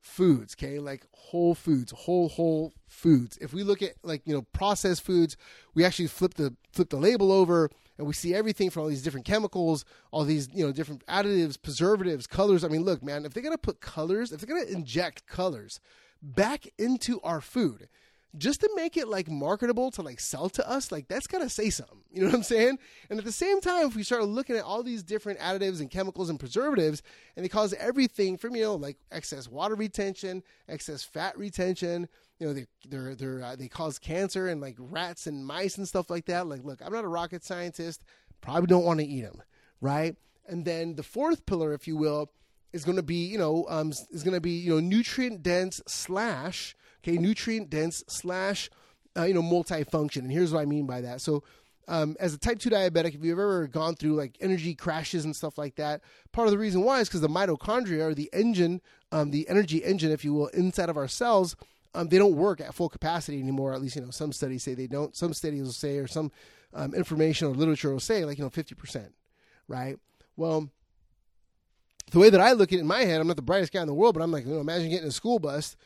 foods. 0.00 0.54
Okay, 0.58 0.78
like 0.78 1.06
whole 1.12 1.54
foods, 1.54 1.92
whole 1.92 2.28
whole 2.28 2.72
foods. 2.86 3.38
If 3.40 3.52
we 3.52 3.62
look 3.62 3.82
at 3.82 3.92
like 4.02 4.22
you 4.24 4.34
know 4.34 4.42
processed 4.52 5.02
foods, 5.02 5.36
we 5.74 5.84
actually 5.84 6.08
flip 6.08 6.34
the 6.34 6.54
flip 6.72 6.90
the 6.90 6.96
label 6.96 7.32
over 7.32 7.70
and 7.98 8.06
we 8.06 8.12
see 8.12 8.34
everything 8.34 8.70
from 8.70 8.82
all 8.82 8.88
these 8.88 9.02
different 9.02 9.26
chemicals, 9.26 9.84
all 10.10 10.24
these 10.24 10.48
you 10.52 10.64
know 10.64 10.72
different 10.72 11.04
additives, 11.06 11.60
preservatives, 11.60 12.26
colors. 12.26 12.64
I 12.64 12.68
mean, 12.68 12.82
look, 12.82 13.02
man, 13.02 13.24
if 13.24 13.34
they're 13.34 13.42
gonna 13.42 13.58
put 13.58 13.80
colors, 13.80 14.32
if 14.32 14.40
they're 14.40 14.54
gonna 14.56 14.70
inject 14.70 15.26
colors 15.26 15.80
back 16.22 16.66
into 16.78 17.20
our 17.20 17.40
food, 17.40 17.88
just 18.38 18.60
to 18.60 18.70
make 18.74 18.96
it 18.96 19.08
like 19.08 19.30
marketable 19.30 19.90
to 19.92 20.02
like 20.02 20.20
sell 20.20 20.48
to 20.50 20.68
us, 20.68 20.92
like 20.92 21.08
that's 21.08 21.26
gotta 21.26 21.48
say 21.48 21.70
something. 21.70 22.00
You 22.12 22.22
know 22.22 22.28
what 22.28 22.36
I'm 22.36 22.42
saying? 22.42 22.78
And 23.10 23.18
at 23.18 23.24
the 23.24 23.32
same 23.32 23.60
time, 23.60 23.86
if 23.86 23.96
we 23.96 24.02
start 24.02 24.24
looking 24.24 24.56
at 24.56 24.64
all 24.64 24.82
these 24.82 25.02
different 25.02 25.38
additives 25.38 25.80
and 25.80 25.90
chemicals 25.90 26.30
and 26.30 26.38
preservatives, 26.38 27.02
and 27.36 27.44
they 27.44 27.48
cause 27.48 27.74
everything 27.74 28.36
from 28.36 28.56
you 28.56 28.62
know 28.62 28.74
like 28.74 28.96
excess 29.10 29.48
water 29.48 29.74
retention, 29.74 30.42
excess 30.68 31.02
fat 31.02 31.36
retention, 31.38 32.08
you 32.38 32.46
know 32.46 32.52
they 32.52 32.66
they're, 32.88 33.14
they're 33.14 33.42
uh, 33.42 33.56
they 33.56 33.68
cause 33.68 33.98
cancer 33.98 34.48
and 34.48 34.60
like 34.60 34.76
rats 34.78 35.26
and 35.26 35.46
mice 35.46 35.78
and 35.78 35.88
stuff 35.88 36.10
like 36.10 36.26
that. 36.26 36.46
Like, 36.46 36.64
look, 36.64 36.80
I'm 36.84 36.92
not 36.92 37.04
a 37.04 37.08
rocket 37.08 37.44
scientist. 37.44 38.04
Probably 38.40 38.66
don't 38.66 38.84
want 38.84 39.00
to 39.00 39.06
eat 39.06 39.22
them, 39.22 39.42
right? 39.80 40.16
And 40.46 40.64
then 40.64 40.94
the 40.94 41.02
fourth 41.02 41.46
pillar, 41.46 41.72
if 41.72 41.88
you 41.88 41.96
will, 41.96 42.30
is 42.76 42.84
going 42.84 42.96
to 42.96 43.02
be 43.02 43.26
you 43.26 43.38
know 43.38 43.66
um, 43.68 43.90
is 43.90 44.22
going 44.22 44.34
to 44.34 44.40
be 44.40 44.52
you 44.52 44.74
know 44.74 44.80
nutrient 44.80 45.42
dense 45.42 45.82
slash 45.86 46.76
okay, 47.06 47.18
nutrient 47.18 47.70
dense 47.70 48.02
slash, 48.08 48.70
uh, 49.16 49.24
you 49.24 49.34
know, 49.34 49.42
multifunction. 49.42 50.18
And 50.18 50.32
here's 50.32 50.52
what 50.52 50.60
I 50.60 50.64
mean 50.64 50.86
by 50.86 51.00
that. 51.02 51.20
So, 51.20 51.44
um, 51.88 52.16
as 52.18 52.34
a 52.34 52.38
type 52.38 52.58
2 52.58 52.68
diabetic, 52.68 53.14
if 53.14 53.24
you've 53.24 53.38
ever 53.38 53.68
gone 53.68 53.94
through 53.94 54.16
like 54.16 54.36
energy 54.40 54.74
crashes 54.74 55.24
and 55.24 55.36
stuff 55.36 55.56
like 55.56 55.76
that, 55.76 56.00
part 56.32 56.48
of 56.48 56.52
the 56.52 56.58
reason 56.58 56.82
why 56.82 56.98
is 56.98 57.08
because 57.08 57.20
the 57.20 57.28
mitochondria 57.28 58.10
or 58.10 58.14
the 58.14 58.28
engine, 58.32 58.80
um, 59.12 59.30
the 59.30 59.48
energy 59.48 59.84
engine, 59.84 60.10
if 60.10 60.24
you 60.24 60.34
will, 60.34 60.48
inside 60.48 60.88
of 60.88 60.96
our 60.96 61.06
cells, 61.06 61.54
um, 61.94 62.08
they 62.08 62.18
don't 62.18 62.34
work 62.34 62.60
at 62.60 62.74
full 62.74 62.88
capacity 62.88 63.38
anymore. 63.38 63.72
At 63.72 63.80
least, 63.80 63.94
you 63.94 64.02
know, 64.02 64.10
some 64.10 64.32
studies 64.32 64.64
say 64.64 64.74
they 64.74 64.88
don't. 64.88 65.14
Some 65.14 65.32
studies 65.32 65.62
will 65.62 65.72
say, 65.72 65.98
or 65.98 66.08
some 66.08 66.32
um, 66.74 66.92
information 66.92 67.46
or 67.46 67.52
literature 67.52 67.92
will 67.92 68.00
say, 68.00 68.24
like, 68.24 68.36
you 68.36 68.44
know, 68.44 68.50
50%, 68.50 69.10
right? 69.68 69.96
Well, 70.36 70.68
the 72.10 72.18
way 72.18 72.30
that 72.30 72.40
I 72.40 72.52
look 72.52 72.72
at 72.72 72.78
it 72.78 72.80
in 72.80 72.86
my 72.86 73.00
head, 73.00 73.20
I'm 73.20 73.26
not 73.26 73.36
the 73.36 73.42
brightest 73.42 73.72
guy 73.72 73.80
in 73.80 73.86
the 73.86 73.94
world, 73.94 74.14
but 74.14 74.22
I'm 74.22 74.30
like, 74.30 74.46
you 74.46 74.52
know, 74.52 74.60
imagine 74.60 74.90
getting 74.90 75.08
a 75.08 75.12
school 75.12 75.38
bus 75.38 75.76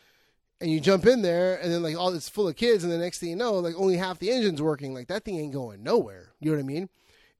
and 0.60 0.70
you 0.70 0.80
jump 0.80 1.06
in 1.06 1.22
there 1.22 1.56
and 1.56 1.72
then 1.72 1.82
like 1.82 1.96
all 1.96 2.12
it's 2.12 2.28
full 2.28 2.48
of 2.48 2.56
kids 2.56 2.84
and 2.84 2.92
the 2.92 2.98
next 2.98 3.18
thing 3.18 3.30
you 3.30 3.36
know 3.36 3.54
like 3.54 3.74
only 3.76 3.96
half 3.96 4.18
the 4.18 4.30
engine's 4.30 4.62
working. 4.62 4.94
Like 4.94 5.08
that 5.08 5.24
thing 5.24 5.38
ain't 5.38 5.52
going 5.52 5.82
nowhere. 5.82 6.32
You 6.40 6.50
know 6.50 6.58
what 6.58 6.64
i 6.64 6.66
mean? 6.66 6.88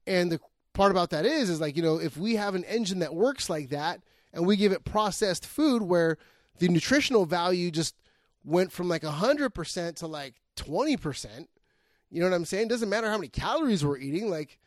And 0.07 0.31
the 0.31 0.39
part 0.73 0.91
about 0.91 1.11
that 1.11 1.25
is 1.25 1.49
is 1.49 1.61
like 1.61 1.75
you 1.75 1.83
know 1.83 1.97
if 1.97 2.17
we 2.17 2.35
have 2.35 2.55
an 2.55 2.63
engine 2.65 2.99
that 2.99 3.13
works 3.13 3.49
like 3.49 3.69
that 3.69 4.01
and 4.33 4.45
we 4.45 4.55
give 4.55 4.71
it 4.71 4.83
processed 4.83 5.45
food 5.45 5.83
where 5.83 6.17
the 6.59 6.67
nutritional 6.67 7.25
value 7.25 7.69
just 7.71 7.95
went 8.43 8.71
from 8.71 8.87
like 8.87 9.03
100% 9.03 9.95
to 9.95 10.07
like 10.07 10.35
20% 10.57 11.47
you 12.09 12.19
know 12.19 12.29
what 12.29 12.35
i'm 12.35 12.45
saying? 12.45 12.67
Doesn't 12.67 12.89
matter 12.89 13.09
how 13.09 13.17
many 13.17 13.29
calories 13.29 13.85
we're 13.85 13.97
eating 13.97 14.29
like 14.29 14.57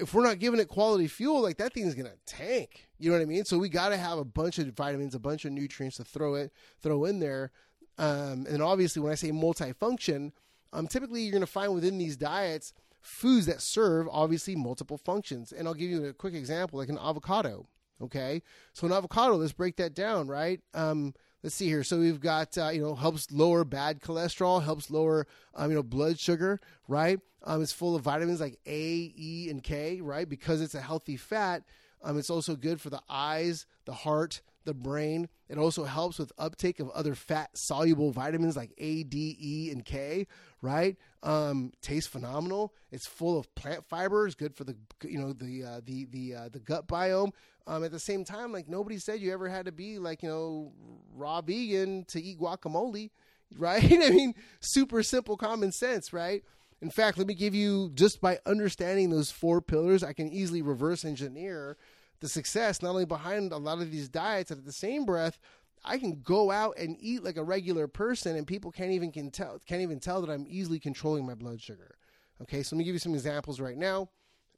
if 0.00 0.14
we're 0.14 0.24
not 0.24 0.38
giving 0.38 0.60
it 0.60 0.68
quality 0.68 1.06
fuel 1.06 1.40
like 1.40 1.58
that 1.58 1.72
thing's 1.72 1.94
gonna 1.94 2.10
tank 2.26 2.88
you 2.98 3.10
know 3.10 3.16
what 3.16 3.22
i 3.22 3.26
mean 3.26 3.44
so 3.44 3.58
we 3.58 3.68
got 3.68 3.90
to 3.90 3.96
have 3.96 4.18
a 4.18 4.24
bunch 4.24 4.58
of 4.58 4.66
vitamins 4.68 5.14
a 5.14 5.18
bunch 5.18 5.44
of 5.44 5.52
nutrients 5.52 5.96
to 5.96 6.04
throw 6.04 6.34
it 6.34 6.52
throw 6.82 7.04
in 7.04 7.20
there 7.20 7.52
um, 8.00 8.46
and 8.48 8.62
obviously, 8.62 9.02
when 9.02 9.12
I 9.12 9.14
say 9.14 9.30
multifunction, 9.30 10.32
um, 10.72 10.86
typically 10.86 11.20
you're 11.20 11.32
to 11.40 11.46
find 11.46 11.74
within 11.74 11.98
these 11.98 12.16
diets 12.16 12.72
foods 13.02 13.46
that 13.46 13.60
serve 13.60 14.08
obviously 14.10 14.56
multiple 14.56 14.96
functions. 14.96 15.52
And 15.52 15.68
I'll 15.68 15.74
give 15.74 15.90
you 15.90 16.06
a 16.06 16.12
quick 16.14 16.34
example, 16.34 16.78
like 16.78 16.88
an 16.88 16.98
avocado. 16.98 17.66
Okay, 18.02 18.42
so 18.72 18.86
an 18.86 18.94
avocado, 18.94 19.36
let's 19.36 19.52
break 19.52 19.76
that 19.76 19.94
down, 19.94 20.28
right? 20.28 20.60
Um, 20.72 21.12
let's 21.42 21.54
see 21.54 21.66
here. 21.66 21.84
So 21.84 21.98
we've 21.98 22.20
got 22.20 22.56
uh, 22.58 22.68
you 22.68 22.82
know 22.82 22.94
helps 22.94 23.30
lower 23.30 23.64
bad 23.64 24.00
cholesterol, 24.00 24.62
helps 24.62 24.90
lower 24.90 25.26
um, 25.54 25.70
you 25.70 25.76
know 25.76 25.82
blood 25.82 26.18
sugar, 26.18 26.60
right? 26.88 27.20
Um, 27.42 27.62
it's 27.62 27.72
full 27.72 27.96
of 27.96 28.02
vitamins 28.02 28.40
like 28.40 28.58
A, 28.66 29.12
E, 29.16 29.48
and 29.50 29.62
K, 29.62 30.00
right? 30.00 30.28
Because 30.28 30.60
it's 30.60 30.74
a 30.74 30.80
healthy 30.80 31.16
fat. 31.16 31.62
Um, 32.02 32.18
it's 32.18 32.30
also 32.30 32.56
good 32.56 32.80
for 32.80 32.90
the 32.90 33.00
eyes, 33.08 33.66
the 33.84 33.92
heart, 33.92 34.40
the 34.64 34.74
brain. 34.74 35.28
It 35.48 35.58
also 35.58 35.84
helps 35.84 36.18
with 36.18 36.32
uptake 36.38 36.80
of 36.80 36.90
other 36.90 37.14
fat 37.14 37.50
soluble 37.56 38.10
vitamins 38.10 38.56
like 38.56 38.72
A, 38.78 39.02
D, 39.04 39.36
E, 39.40 39.70
and 39.70 39.84
K. 39.84 40.26
Right? 40.62 40.96
Um, 41.22 41.72
tastes 41.80 42.08
phenomenal. 42.08 42.74
It's 42.90 43.06
full 43.06 43.38
of 43.38 43.54
plant 43.54 43.84
fibers, 43.88 44.34
good 44.34 44.54
for 44.54 44.64
the 44.64 44.76
you 45.04 45.18
know 45.18 45.32
the 45.32 45.64
uh, 45.64 45.80
the 45.84 46.06
the 46.06 46.34
uh, 46.34 46.48
the 46.50 46.60
gut 46.60 46.86
biome. 46.86 47.32
Um, 47.66 47.84
at 47.84 47.92
the 47.92 48.00
same 48.00 48.24
time, 48.24 48.52
like 48.52 48.68
nobody 48.68 48.98
said 48.98 49.20
you 49.20 49.32
ever 49.32 49.48
had 49.48 49.66
to 49.66 49.72
be 49.72 49.98
like 49.98 50.22
you 50.22 50.28
know 50.28 50.72
raw 51.14 51.40
vegan 51.40 52.04
to 52.06 52.22
eat 52.22 52.38
guacamole, 52.38 53.10
right? 53.58 53.84
I 53.84 54.10
mean, 54.10 54.34
super 54.60 55.02
simple 55.02 55.36
common 55.36 55.72
sense, 55.72 56.12
right? 56.12 56.42
In 56.82 56.90
fact, 56.90 57.18
let 57.18 57.26
me 57.26 57.34
give 57.34 57.54
you 57.54 57.90
just 57.94 58.20
by 58.20 58.38
understanding 58.46 59.10
those 59.10 59.30
four 59.30 59.60
pillars, 59.60 60.02
I 60.02 60.14
can 60.14 60.30
easily 60.30 60.62
reverse 60.62 61.04
engineer 61.04 61.76
the 62.20 62.28
success 62.28 62.82
not 62.82 62.90
only 62.90 63.06
behind 63.06 63.52
a 63.52 63.56
lot 63.56 63.80
of 63.80 63.90
these 63.90 64.08
diets, 64.08 64.50
and 64.50 64.60
at 64.60 64.66
the 64.66 64.72
same 64.72 65.04
breath, 65.04 65.38
I 65.84 65.98
can 65.98 66.20
go 66.22 66.50
out 66.50 66.76
and 66.78 66.96
eat 67.00 67.24
like 67.24 67.38
a 67.38 67.42
regular 67.42 67.88
person, 67.88 68.36
and 68.36 68.46
people 68.46 68.70
can't 68.70 68.92
even 68.92 69.10
can 69.10 69.30
tell 69.30 69.58
can't 69.66 69.82
even 69.82 69.98
tell 69.98 70.20
that 70.20 70.30
I'm 70.30 70.46
easily 70.48 70.78
controlling 70.78 71.26
my 71.26 71.34
blood 71.34 71.60
sugar. 71.60 71.96
Okay, 72.42 72.62
so 72.62 72.76
let 72.76 72.78
me 72.78 72.84
give 72.84 72.94
you 72.94 72.98
some 73.00 73.14
examples 73.14 73.60
right 73.60 73.76
now. 73.76 74.08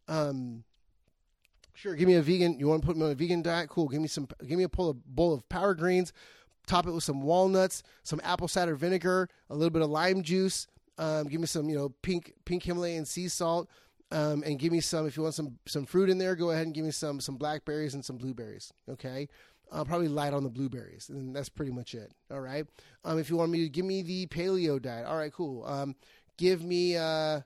Um, 0.09 0.65
sure, 1.75 1.95
give 1.95 2.09
me 2.09 2.15
a 2.15 2.23
vegan. 2.23 2.59
You 2.59 2.69
want 2.69 2.83
to 2.83 2.87
put 2.87 2.97
me 2.97 3.05
on 3.05 3.11
a 3.11 3.15
vegan 3.15 3.43
diet? 3.43 3.69
Cool. 3.69 3.89
Give 3.89 4.01
me 4.01 4.09
some. 4.09 4.29
Give 4.47 4.59
me 4.59 4.65
a 4.65 4.69
bowl 4.69 4.91
of, 4.91 5.05
bowl 5.07 5.35
of 5.35 5.49
power 5.49 5.75
greens. 5.75 6.13
Top 6.67 6.87
it 6.87 6.93
with 6.93 7.05
some 7.05 7.23
walnuts, 7.23 7.83
some 8.05 8.21
apple 8.23 8.47
cider 8.47 8.77
vinegar, 8.77 9.29
a 9.51 9.55
little 9.55 9.71
bit 9.71 9.83
of 9.83 9.91
lime 9.91 10.23
juice. 10.23 10.69
Um, 10.97 11.27
give 11.27 11.41
me 11.41 11.47
some, 11.47 11.69
you 11.69 11.77
know, 11.77 11.89
pink 12.03 12.35
pink 12.45 12.63
Himalayan 12.63 13.05
sea 13.05 13.29
salt, 13.29 13.69
um, 14.13 14.43
and 14.45 14.59
give 14.59 14.73
me 14.73 14.81
some. 14.81 15.07
If 15.07 15.17
you 15.17 15.25
want 15.25 15.35
some 15.35 15.59
some 15.67 15.87
fruit 15.87 16.09
in 16.09 16.19
there, 16.19 16.37
go 16.37 16.51
ahead 16.51 16.67
and 16.67 16.75
give 16.75 16.85
me 16.85 16.93
some 16.93 17.21
some 17.21 17.37
blackberries 17.37 17.95
and 17.95 18.05
some 18.05 18.17
blueberries. 18.17 18.73
Okay, 18.89 19.29
uh, 19.73 19.85
probably 19.85 20.09
light 20.09 20.35
on 20.35 20.45
the 20.45 20.51
blueberries, 20.51 21.09
and 21.09 21.35
that's 21.35 21.49
pretty 21.49 21.73
much 21.73 21.95
it. 21.95 22.13
All 22.31 22.41
right. 22.41 22.67
Um, 23.05 23.19
if 23.19 23.31
you 23.31 23.37
want 23.37 23.51
me 23.51 23.63
to 23.63 23.69
give 23.69 23.85
me 23.85 24.03
the 24.03 24.27
paleo 24.27 24.81
diet, 24.81 25.07
all 25.07 25.17
right, 25.17 25.33
cool. 25.33 25.65
Um, 25.65 25.97
give 26.37 26.63
me 26.63 26.97
uh, 26.97 27.41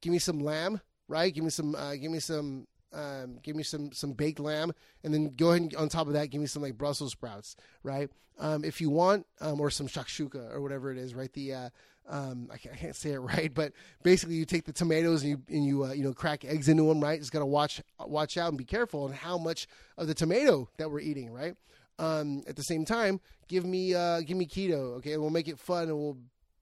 give 0.00 0.12
me 0.12 0.18
some 0.18 0.40
lamb, 0.40 0.80
right? 1.06 1.32
Give 1.32 1.44
me 1.44 1.50
some 1.50 1.74
uh, 1.74 1.94
give 1.96 2.10
me 2.10 2.18
some 2.18 2.66
um, 2.92 3.38
give 3.42 3.56
me 3.56 3.62
some 3.62 3.92
some 3.92 4.12
baked 4.12 4.40
lamb, 4.40 4.72
and 5.04 5.12
then 5.12 5.34
go 5.36 5.50
ahead 5.50 5.62
and 5.62 5.76
on 5.76 5.88
top 5.88 6.06
of 6.06 6.14
that, 6.14 6.30
give 6.30 6.40
me 6.40 6.46
some 6.46 6.62
like 6.62 6.78
Brussels 6.78 7.12
sprouts, 7.12 7.56
right? 7.82 8.10
Um, 8.38 8.64
if 8.64 8.80
you 8.80 8.90
want, 8.90 9.26
um, 9.40 9.60
or 9.60 9.70
some 9.70 9.88
shakshuka 9.88 10.52
or 10.52 10.60
whatever 10.60 10.92
it 10.92 10.98
is, 10.98 11.14
right? 11.14 11.32
The 11.32 11.54
uh, 11.54 11.68
um, 12.08 12.48
I, 12.52 12.58
can't, 12.58 12.74
I, 12.74 12.78
can't, 12.78 12.96
say 12.96 13.12
it 13.12 13.18
right, 13.20 13.52
but 13.52 13.72
basically 14.02 14.36
you 14.36 14.44
take 14.44 14.64
the 14.64 14.72
tomatoes 14.72 15.22
and 15.22 15.30
you 15.30 15.42
and 15.48 15.64
you 15.64 15.84
uh, 15.84 15.92
you 15.92 16.04
know 16.04 16.12
crack 16.12 16.44
eggs 16.44 16.68
into 16.68 16.84
them, 16.84 17.00
right? 17.00 17.18
Just 17.18 17.32
gotta 17.32 17.46
watch 17.46 17.82
watch 18.00 18.36
out 18.36 18.48
and 18.48 18.58
be 18.58 18.64
careful 18.64 19.04
on 19.04 19.12
how 19.12 19.38
much 19.38 19.66
of 19.96 20.06
the 20.06 20.14
tomato 20.14 20.68
that 20.78 20.90
we're 20.90 21.00
eating, 21.00 21.32
right? 21.32 21.54
Um, 21.98 22.42
at 22.46 22.56
the 22.56 22.62
same 22.62 22.84
time, 22.84 23.20
give 23.48 23.64
me 23.64 23.94
uh, 23.94 24.20
give 24.20 24.36
me 24.36 24.46
keto, 24.46 24.96
okay? 24.98 25.12
And 25.12 25.22
We'll 25.22 25.30
make 25.30 25.48
it 25.48 25.58
fun 25.58 25.84
and 25.84 25.96
we'll 25.96 26.18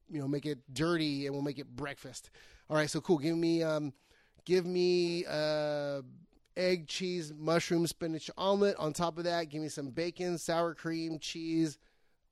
you 0.08 0.20
know 0.20 0.28
make 0.28 0.46
it 0.46 0.58
dirty 0.72 1.26
and 1.26 1.34
we'll 1.34 1.44
make 1.44 1.58
it 1.58 1.66
breakfast. 1.66 2.30
All 2.70 2.76
right, 2.76 2.88
so 2.88 3.00
cool. 3.00 3.18
Give 3.18 3.36
me 3.36 3.62
um, 3.62 3.92
give 4.44 4.66
me 4.66 5.24
uh, 5.26 6.02
egg, 6.56 6.86
cheese, 6.86 7.32
mushroom, 7.36 7.86
spinach 7.86 8.30
omelet. 8.36 8.76
On 8.78 8.92
top 8.92 9.18
of 9.18 9.24
that, 9.24 9.48
give 9.48 9.62
me 9.62 9.68
some 9.68 9.90
bacon, 9.90 10.38
sour 10.38 10.74
cream, 10.74 11.18
cheese 11.18 11.78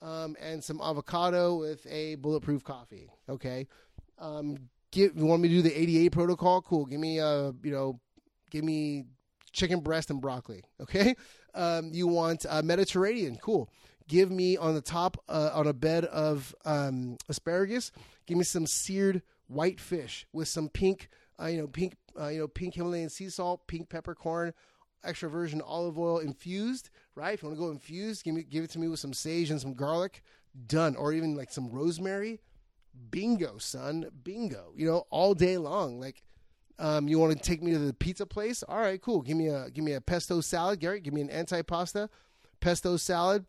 um, 0.03 0.37
and 0.41 0.63
some 0.63 0.81
avocado 0.83 1.57
with 1.57 1.87
a 1.87 2.17
bulletproof 2.17 2.65
coffee. 2.65 3.11
Okay. 3.29 3.69
Um, 4.19 4.57
give, 4.91 5.17
you 5.17 5.27
want 5.27 5.43
me 5.43 5.49
to 5.49 5.55
do 5.55 5.63
the 5.63 5.81
88 5.81 6.13
protocol? 6.13 6.63
Cool. 6.63 6.87
Give 6.87 7.01
me, 7.01 7.21
uh, 7.21 7.53
you 7.63 7.71
know, 7.71 8.01
give 8.51 8.65
me 8.65 9.05
chicken 9.53 9.81
breast 9.81 10.11
and 10.11 10.21
broccoli. 10.21 10.63
Okay. 10.81 11.15
Um, 11.55 11.91
you 11.93 12.07
want 12.07 12.47
uh, 12.49 12.63
Mediterranean? 12.63 13.37
Cool. 13.37 13.69
Give 14.09 14.31
me 14.31 14.57
on 14.57 14.73
the 14.75 14.81
top 14.81 15.23
uh, 15.29 15.51
on 15.53 15.67
a 15.67 15.75
bed 15.75 16.07
of 16.07 16.55
um, 16.65 17.19
asparagus. 17.29 17.93
Give 18.25 18.39
me 18.39 18.45
some 18.45 18.67
seared 18.67 19.21
white 19.49 19.79
fish 19.79 20.27
with 20.33 20.49
some 20.49 20.71
pink, 20.71 21.11
uh, 21.39 21.49
you 21.49 21.59
know, 21.61 21.67
pink, 21.67 21.93
uh, 22.21 22.29
you 22.29 22.39
know, 22.39 22.49
pink 22.49 22.75
Himalayan 22.75 23.09
sea 23.09 23.29
salt, 23.29 23.67
pink 23.67 23.89
peppercorn, 23.89 24.53
extra 25.05 25.29
virgin 25.29 25.61
olive 25.61 25.99
oil 25.99 26.19
infused, 26.19 26.91
right? 27.15 27.35
If 27.35 27.43
you 27.43 27.49
want 27.49 27.59
to 27.59 27.65
go 27.65 27.71
infused, 27.71 28.25
give 28.25 28.35
me 28.35 28.43
give 28.43 28.65
it 28.65 28.71
to 28.71 28.79
me 28.79 28.89
with 28.89 29.01
some 29.01 29.13
sage 29.13 29.51
and 29.51 29.61
some 29.61 29.75
garlic. 29.75 30.23
Done. 30.67 30.97
Or 30.97 31.13
even 31.13 31.35
like 31.35 31.51
some 31.51 31.71
rosemary. 31.71 32.41
Bingo, 33.11 33.59
son. 33.59 34.07
Bingo. 34.23 34.73
You 34.77 34.87
know, 34.87 35.05
all 35.11 35.35
day 35.35 35.57
long. 35.57 35.99
Like 35.99 36.23
um, 36.79 37.09
you 37.09 37.19
want 37.19 37.33
to 37.33 37.39
take 37.39 37.63
me 37.63 37.73
to 37.73 37.79
the 37.79 37.95
pizza 37.95 38.27
place? 38.27 38.63
All 38.63 38.81
right, 38.81 39.01
cool. 39.01 39.23
Give 39.23 39.37
me 39.37 39.49
a 39.49 39.71
give 39.71 39.85
me 39.85 39.93
a 39.93 40.01
pesto 40.01 40.41
salad, 40.41 40.81
Garrett. 40.81 41.05
Give 41.05 41.15
me 41.15 41.21
an 41.21 41.29
antipasta, 41.29 42.09
pesto 42.61 42.97
salad. 42.97 43.47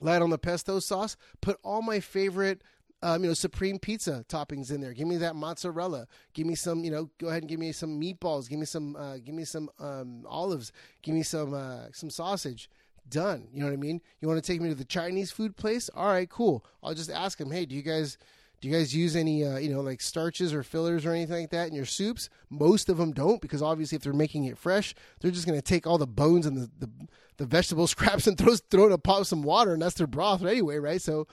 Light 0.00 0.22
on 0.22 0.30
the 0.30 0.38
pesto 0.38 0.80
sauce. 0.80 1.16
Put 1.40 1.58
all 1.62 1.82
my 1.82 2.00
favorite 2.00 2.62
um, 3.02 3.22
you 3.22 3.30
know, 3.30 3.34
supreme 3.34 3.78
pizza 3.78 4.24
toppings 4.28 4.70
in 4.70 4.80
there. 4.80 4.92
Give 4.92 5.08
me 5.08 5.16
that 5.18 5.34
mozzarella. 5.34 6.06
Give 6.34 6.46
me 6.46 6.54
some, 6.54 6.84
you 6.84 6.90
know, 6.90 7.10
go 7.18 7.28
ahead 7.28 7.42
and 7.42 7.48
give 7.48 7.58
me 7.58 7.72
some 7.72 8.00
meatballs. 8.00 8.48
Give 8.48 8.58
me 8.58 8.66
some, 8.66 8.94
uh, 8.96 9.16
give 9.18 9.34
me 9.34 9.44
some 9.44 9.68
um, 9.80 10.24
olives. 10.28 10.72
Give 11.02 11.14
me 11.14 11.22
some, 11.22 11.52
uh, 11.52 11.86
some 11.92 12.10
sausage. 12.10 12.70
Done. 13.08 13.48
You 13.52 13.60
know 13.60 13.66
what 13.66 13.72
I 13.72 13.76
mean? 13.76 14.00
You 14.20 14.28
want 14.28 14.42
to 14.42 14.52
take 14.52 14.60
me 14.60 14.68
to 14.68 14.76
the 14.76 14.84
Chinese 14.84 15.32
food 15.32 15.56
place? 15.56 15.90
All 15.94 16.06
right, 16.06 16.30
cool. 16.30 16.64
I'll 16.82 16.94
just 16.94 17.10
ask 17.10 17.36
them, 17.36 17.50
hey, 17.50 17.66
do 17.66 17.74
you 17.74 17.82
guys, 17.82 18.16
do 18.60 18.68
you 18.68 18.74
guys 18.74 18.94
use 18.94 19.16
any, 19.16 19.44
uh, 19.44 19.58
you 19.58 19.74
know, 19.74 19.80
like 19.80 20.00
starches 20.00 20.54
or 20.54 20.62
fillers 20.62 21.04
or 21.04 21.10
anything 21.10 21.40
like 21.40 21.50
that 21.50 21.66
in 21.66 21.74
your 21.74 21.84
soups? 21.84 22.30
Most 22.48 22.88
of 22.88 22.98
them 22.98 23.12
don't 23.12 23.40
because 23.40 23.60
obviously 23.60 23.96
if 23.96 24.02
they're 24.02 24.12
making 24.12 24.44
it 24.44 24.56
fresh, 24.56 24.94
they're 25.20 25.32
just 25.32 25.48
going 25.48 25.58
to 25.58 25.62
take 25.62 25.84
all 25.84 25.98
the 25.98 26.06
bones 26.06 26.46
and 26.46 26.56
the, 26.56 26.70
the, 26.78 26.90
the 27.38 27.44
vegetable 27.44 27.86
scraps 27.88 28.28
and 28.28 28.38
throw, 28.38 28.54
throw 28.54 28.84
it 28.84 28.86
in 28.86 28.92
a 28.92 28.98
pot 28.98 29.18
with 29.18 29.28
some 29.28 29.42
water 29.42 29.72
and 29.72 29.82
that's 29.82 29.96
their 29.96 30.06
broth 30.06 30.44
anyway, 30.44 30.76
right? 30.76 31.02
So 31.02 31.26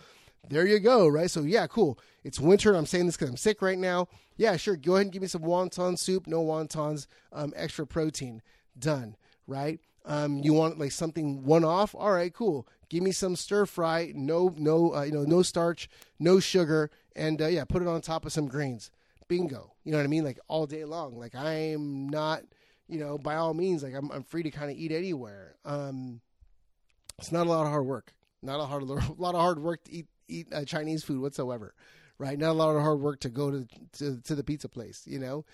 there 0.47 0.65
you 0.65 0.79
go, 0.79 1.07
right? 1.07 1.29
So 1.29 1.41
yeah, 1.41 1.67
cool. 1.67 1.99
It's 2.23 2.39
winter. 2.39 2.75
I'm 2.75 2.85
saying 2.85 3.05
this 3.05 3.17
because 3.17 3.29
I'm 3.29 3.37
sick 3.37 3.61
right 3.61 3.77
now. 3.77 4.07
Yeah, 4.37 4.55
sure. 4.57 4.75
Go 4.75 4.95
ahead 4.95 5.07
and 5.07 5.11
give 5.11 5.21
me 5.21 5.27
some 5.27 5.41
wonton 5.41 5.97
soup. 5.97 6.27
No 6.27 6.43
wontons. 6.43 7.07
Um, 7.31 7.53
extra 7.55 7.85
protein. 7.85 8.41
Done. 8.77 9.15
Right. 9.47 9.79
Um, 10.05 10.39
you 10.39 10.53
want 10.53 10.79
like 10.79 10.91
something 10.91 11.43
one 11.43 11.63
off? 11.63 11.93
All 11.93 12.11
right, 12.11 12.33
cool. 12.33 12.67
Give 12.89 13.03
me 13.03 13.11
some 13.11 13.35
stir 13.35 13.65
fry. 13.65 14.11
No, 14.15 14.53
no, 14.57 14.95
uh, 14.95 15.03
you 15.03 15.11
know, 15.11 15.23
no 15.23 15.43
starch, 15.43 15.89
no 16.17 16.39
sugar, 16.39 16.89
and 17.15 17.41
uh, 17.41 17.47
yeah, 17.47 17.63
put 17.65 17.81
it 17.81 17.87
on 17.87 18.01
top 18.01 18.25
of 18.25 18.33
some 18.33 18.47
greens. 18.47 18.89
Bingo. 19.27 19.73
You 19.83 19.91
know 19.91 19.99
what 19.99 20.05
I 20.05 20.07
mean? 20.07 20.23
Like 20.23 20.39
all 20.47 20.65
day 20.65 20.85
long. 20.85 21.17
Like 21.19 21.35
I'm 21.35 22.09
not, 22.09 22.41
you 22.87 22.99
know, 22.99 23.17
by 23.17 23.35
all 23.35 23.53
means, 23.53 23.83
like 23.83 23.93
I'm, 23.93 24.09
I'm 24.11 24.23
free 24.23 24.43
to 24.43 24.51
kind 24.51 24.71
of 24.71 24.77
eat 24.77 24.91
anywhere. 24.91 25.55
Um, 25.63 26.21
it's 27.19 27.31
not 27.31 27.45
a 27.45 27.49
lot 27.49 27.63
of 27.63 27.67
hard 27.67 27.85
work. 27.85 28.13
Not 28.41 28.59
a 28.59 28.65
hard, 28.65 28.83
a 28.83 28.85
lot 28.85 29.35
of 29.35 29.41
hard 29.41 29.59
work 29.59 29.83
to 29.83 29.91
eat 29.91 30.07
eat 30.29 30.47
uh, 30.53 30.65
Chinese 30.65 31.03
food 31.03 31.21
whatsoever, 31.21 31.73
right? 32.17 32.37
Not 32.37 32.51
a 32.51 32.53
lot 32.53 32.75
of 32.75 32.81
hard 32.81 32.99
work 32.99 33.19
to 33.21 33.29
go 33.29 33.51
to 33.51 33.67
to, 33.93 34.21
to 34.21 34.35
the 34.35 34.43
pizza 34.43 34.69
place, 34.69 35.03
you 35.05 35.19
know. 35.19 35.45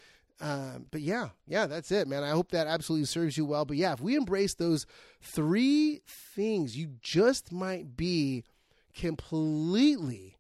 Um, 0.42 0.88
but 0.92 1.02
yeah, 1.02 1.30
yeah, 1.48 1.66
that's 1.66 1.92
it, 1.92 2.08
man. 2.08 2.24
I 2.24 2.32
hope 2.32 2.52
that 2.52 2.68
absolutely 2.68 3.06
serves 3.06 3.38
you 3.38 3.46
well. 3.46 3.66
But 3.66 3.78
yeah, 3.78 3.94
if 3.94 4.02
we 4.02 4.16
embrace 4.16 4.54
those 4.54 4.86
three 5.22 6.02
things, 6.06 6.78
you 6.78 6.96
just 7.02 7.52
might 7.52 7.96
be 7.96 8.44
completely, 8.94 10.38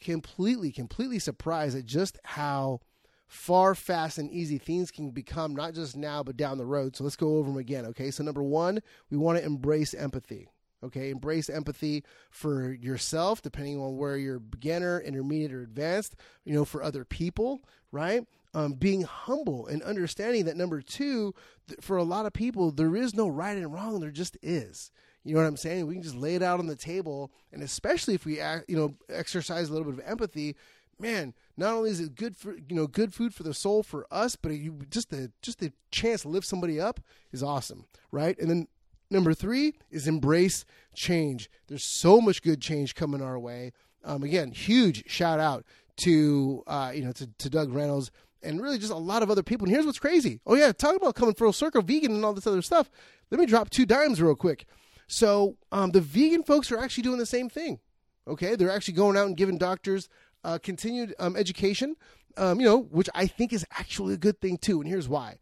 completely, 0.00 0.72
completely 0.72 1.18
surprised 1.18 1.76
at 1.76 1.86
just 1.86 2.18
how 2.24 2.80
far, 3.26 3.74
fast, 3.74 4.18
and 4.18 4.30
easy 4.30 4.58
things 4.58 4.90
can 4.90 5.10
become, 5.10 5.54
not 5.54 5.72
just 5.72 5.96
now, 5.96 6.22
but 6.22 6.36
down 6.36 6.58
the 6.58 6.66
road. 6.66 6.96
So 6.96 7.04
let's 7.04 7.16
go 7.16 7.36
over 7.36 7.48
them 7.48 7.58
again, 7.58 7.86
okay? 7.86 8.10
So, 8.10 8.24
number 8.24 8.42
one, 8.42 8.80
we 9.08 9.16
want 9.16 9.38
to 9.38 9.44
embrace 9.44 9.94
empathy. 9.94 10.48
Okay, 10.82 11.10
embrace 11.10 11.50
empathy 11.50 12.04
for 12.30 12.72
yourself, 12.72 13.42
depending 13.42 13.78
on 13.78 13.96
where 13.96 14.16
you're 14.16 14.38
beginner, 14.38 15.00
intermediate, 15.00 15.52
or 15.52 15.62
advanced, 15.62 16.16
you 16.44 16.54
know, 16.54 16.64
for 16.64 16.82
other 16.82 17.04
people, 17.04 17.62
right? 17.92 18.26
Um, 18.54 18.72
being 18.72 19.02
humble 19.02 19.66
and 19.66 19.82
understanding 19.82 20.46
that 20.46 20.56
number 20.56 20.80
two, 20.80 21.34
th- 21.68 21.80
for 21.80 21.96
a 21.96 22.02
lot 22.02 22.26
of 22.26 22.32
people, 22.32 22.72
there 22.72 22.96
is 22.96 23.14
no 23.14 23.28
right 23.28 23.56
and 23.56 23.72
wrong, 23.72 24.00
there 24.00 24.10
just 24.10 24.38
is. 24.42 24.90
You 25.22 25.34
know 25.34 25.42
what 25.42 25.48
I'm 25.48 25.56
saying? 25.58 25.86
We 25.86 25.94
can 25.94 26.02
just 26.02 26.16
lay 26.16 26.34
it 26.34 26.42
out 26.42 26.60
on 26.60 26.66
the 26.66 26.76
table, 26.76 27.30
and 27.52 27.62
especially 27.62 28.14
if 28.14 28.24
we, 28.24 28.40
act, 28.40 28.68
you 28.68 28.76
know, 28.76 28.96
exercise 29.10 29.68
a 29.68 29.72
little 29.72 29.90
bit 29.92 30.02
of 30.02 30.10
empathy, 30.10 30.56
man, 31.00 31.34
not 31.56 31.74
only 31.74 31.90
is 31.90 32.00
it 32.00 32.14
good 32.14 32.36
for 32.36 32.54
you 32.54 32.76
know 32.76 32.86
good 32.86 33.12
food 33.12 33.34
for 33.34 33.42
the 33.42 33.54
soul 33.54 33.82
for 33.82 34.06
us, 34.10 34.36
but 34.36 34.52
you 34.52 34.80
just 34.90 35.10
the 35.10 35.32
just 35.42 35.58
the 35.58 35.72
chance 35.90 36.22
to 36.22 36.28
lift 36.28 36.46
somebody 36.46 36.80
up 36.80 37.00
is 37.32 37.42
awesome, 37.42 37.86
right? 38.10 38.38
And 38.38 38.50
then 38.50 38.68
Number 39.10 39.34
three 39.34 39.74
is 39.90 40.06
embrace 40.06 40.64
change. 40.94 41.50
There's 41.66 41.84
so 41.84 42.20
much 42.20 42.42
good 42.42 42.60
change 42.60 42.94
coming 42.94 43.22
our 43.22 43.38
way. 43.38 43.72
Um, 44.04 44.22
again, 44.22 44.52
huge 44.52 45.08
shout 45.10 45.40
out 45.40 45.64
to 45.98 46.62
uh, 46.66 46.92
you 46.94 47.04
know 47.04 47.12
to, 47.12 47.26
to 47.26 47.50
Doug 47.50 47.72
Reynolds 47.72 48.10
and 48.42 48.60
really 48.60 48.78
just 48.78 48.92
a 48.92 48.96
lot 48.96 49.22
of 49.22 49.30
other 49.30 49.42
people. 49.42 49.66
And 49.66 49.74
here's 49.74 49.86
what's 49.86 49.98
crazy. 49.98 50.40
Oh 50.46 50.54
yeah, 50.54 50.72
talk 50.72 50.96
about 50.96 51.14
coming 51.14 51.34
full 51.34 51.52
circle, 51.52 51.82
vegan 51.82 52.12
and 52.12 52.24
all 52.24 52.32
this 52.32 52.46
other 52.46 52.62
stuff. 52.62 52.90
Let 53.30 53.40
me 53.40 53.46
drop 53.46 53.70
two 53.70 53.86
dimes 53.86 54.22
real 54.22 54.34
quick. 54.34 54.66
So 55.06 55.56
um, 55.72 55.90
the 55.90 56.00
vegan 56.00 56.42
folks 56.44 56.70
are 56.70 56.78
actually 56.78 57.02
doing 57.02 57.18
the 57.18 57.26
same 57.26 57.48
thing. 57.48 57.80
Okay, 58.28 58.54
they're 58.54 58.70
actually 58.70 58.94
going 58.94 59.16
out 59.16 59.26
and 59.26 59.36
giving 59.36 59.58
doctors 59.58 60.08
uh, 60.44 60.58
continued 60.62 61.14
um, 61.18 61.36
education. 61.36 61.96
Um, 62.36 62.60
you 62.60 62.66
know, 62.66 62.78
which 62.78 63.10
I 63.12 63.26
think 63.26 63.52
is 63.52 63.66
actually 63.72 64.14
a 64.14 64.16
good 64.16 64.40
thing 64.40 64.56
too. 64.56 64.80
And 64.80 64.88
here's 64.88 65.08
why 65.08 65.38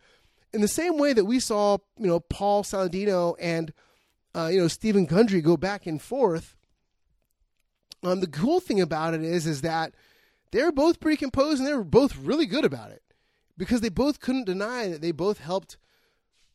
in 0.53 0.61
the 0.61 0.69
same 0.69 0.99
way 0.99 1.13
that 1.13 1.25
we 1.25 1.41
saw, 1.41 1.79
you 1.99 2.07
know, 2.07 2.21
Paul 2.21 2.63
Saladino 2.63 3.37
and 3.41 3.73
uh, 4.35 4.49
you 4.53 4.61
know 4.61 4.69
Steven 4.69 5.07
Gundry 5.07 5.41
go 5.41 5.57
back 5.57 5.87
and 5.87 6.01
forth. 6.01 6.55
Um, 8.03 8.21
the 8.21 8.27
cool 8.29 8.61
thing 8.61 8.81
about 8.81 9.15
it 9.15 9.23
is, 9.23 9.47
is 9.47 9.63
that 9.63 9.93
they're 10.53 10.73
both 10.73 11.01
pretty 11.01 11.17
composed 11.17 11.59
and 11.59 11.67
they 11.67 11.75
were 11.75 11.83
both 11.83 12.17
really 12.17 12.47
good 12.47 12.65
about 12.65 12.91
it 12.91 13.03
because 13.57 13.81
they 13.81 13.89
both 13.89 14.21
couldn't 14.21 14.47
deny 14.47 14.89
that 14.89 15.03
they 15.03 15.11
both 15.11 15.39
helped, 15.41 15.77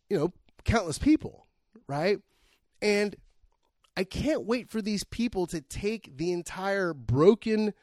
you 0.10 0.18
know, 0.18 0.32
countless 0.64 0.98
people, 0.98 1.48
right? 1.88 2.20
And 2.82 3.16
I 3.98 4.06
can't 4.06 4.46
wait 4.46 4.70
for 4.70 4.82
these 4.82 5.04
people 5.04 5.46
to 5.48 5.60
take 5.60 6.18
the 6.18 6.32
entire 6.32 6.94
broken 6.94 7.74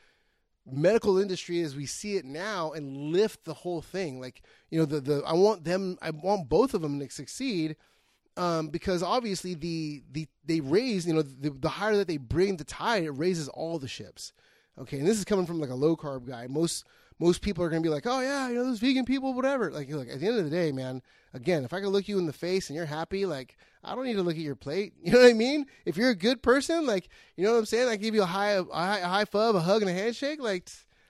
medical 0.67 1.19
industry 1.19 1.61
as 1.61 1.77
we 1.77 1.87
see 1.87 2.17
it 2.17 2.25
now 2.25 2.73
and 2.73 3.13
lift 3.13 3.45
the 3.45 3.55
whole 3.55 3.81
thing. 3.81 4.21
Like, 4.21 4.43
you 4.71 4.79
know, 4.79 4.85
the 4.85 5.01
the 5.01 5.23
I 5.27 5.33
want 5.35 5.65
them 5.65 5.99
I 6.03 6.11
want 6.11 6.49
both 6.49 6.75
of 6.75 6.83
them 6.83 6.99
to 7.01 7.11
succeed. 7.11 7.77
Um, 8.37 8.69
because 8.69 9.03
obviously 9.03 9.55
the 9.55 10.03
the 10.13 10.29
they 10.45 10.61
raise 10.61 11.07
you 11.07 11.13
know 11.13 11.23
the, 11.23 11.51
the 11.51 11.69
higher 11.69 11.97
that 11.97 12.07
they 12.07 12.17
bring 12.17 12.57
the 12.57 12.65
tide 12.65 13.03
it 13.03 13.11
raises 13.11 13.49
all 13.49 13.79
the 13.79 13.89
ships 13.89 14.33
okay 14.79 14.99
and 14.99 15.07
this 15.07 15.19
is 15.19 15.25
coming 15.25 15.47
from 15.47 15.61
like 15.61 15.69
a 15.69 15.75
low 15.75 15.97
carb 15.97 16.29
guy 16.29 16.47
most 16.47 16.85
most 17.21 17.43
people 17.43 17.63
are 17.63 17.69
going 17.69 17.83
to 17.83 17.87
be 17.87 17.93
like 17.93 18.07
oh 18.07 18.21
yeah 18.21 18.49
you 18.49 18.55
know 18.55 18.65
those 18.65 18.81
vegan 18.81 19.05
people 19.05 19.35
whatever. 19.35 19.71
Like 19.71 19.89
look, 19.91 20.09
at 20.09 20.21
the 20.21 20.27
end 20.27 20.39
of 20.39 20.45
the 20.45 20.51
day 20.51 20.73
man 20.73 21.03
again 21.33 21.65
if 21.65 21.73
i 21.73 21.79
can 21.79 21.91
look 21.91 22.09
you 22.09 22.19
in 22.19 22.27
the 22.27 22.33
face 22.33 22.69
and 22.69 22.77
you're 22.77 22.87
happy 22.87 23.25
like 23.25 23.57
i 23.85 23.95
don't 23.95 24.05
need 24.05 24.15
to 24.15 24.23
look 24.23 24.37
at 24.37 24.43
your 24.43 24.57
plate. 24.57 24.95
You 25.03 25.13
know 25.13 25.21
what 25.21 25.31
i 25.31 25.35
mean? 25.35 25.67
If 25.85 25.97
you're 25.97 26.11
a 26.11 26.15
good 26.17 26.43
person 26.43 26.87
like 26.87 27.09
you 27.37 27.45
know 27.45 27.53
what 27.53 27.59
i'm 27.59 27.67
saying? 27.67 27.89
I 27.89 27.97
give 27.97 28.15
you 28.15 28.23
a 28.23 28.27
high 28.27 28.53
a 28.53 28.65
high, 28.65 28.99
a 28.99 29.07
high 29.07 29.25
a 29.33 29.61
hug 29.61 29.83
and 29.83 29.91
a 29.91 29.95
handshake 29.95 30.41
like 30.41 30.69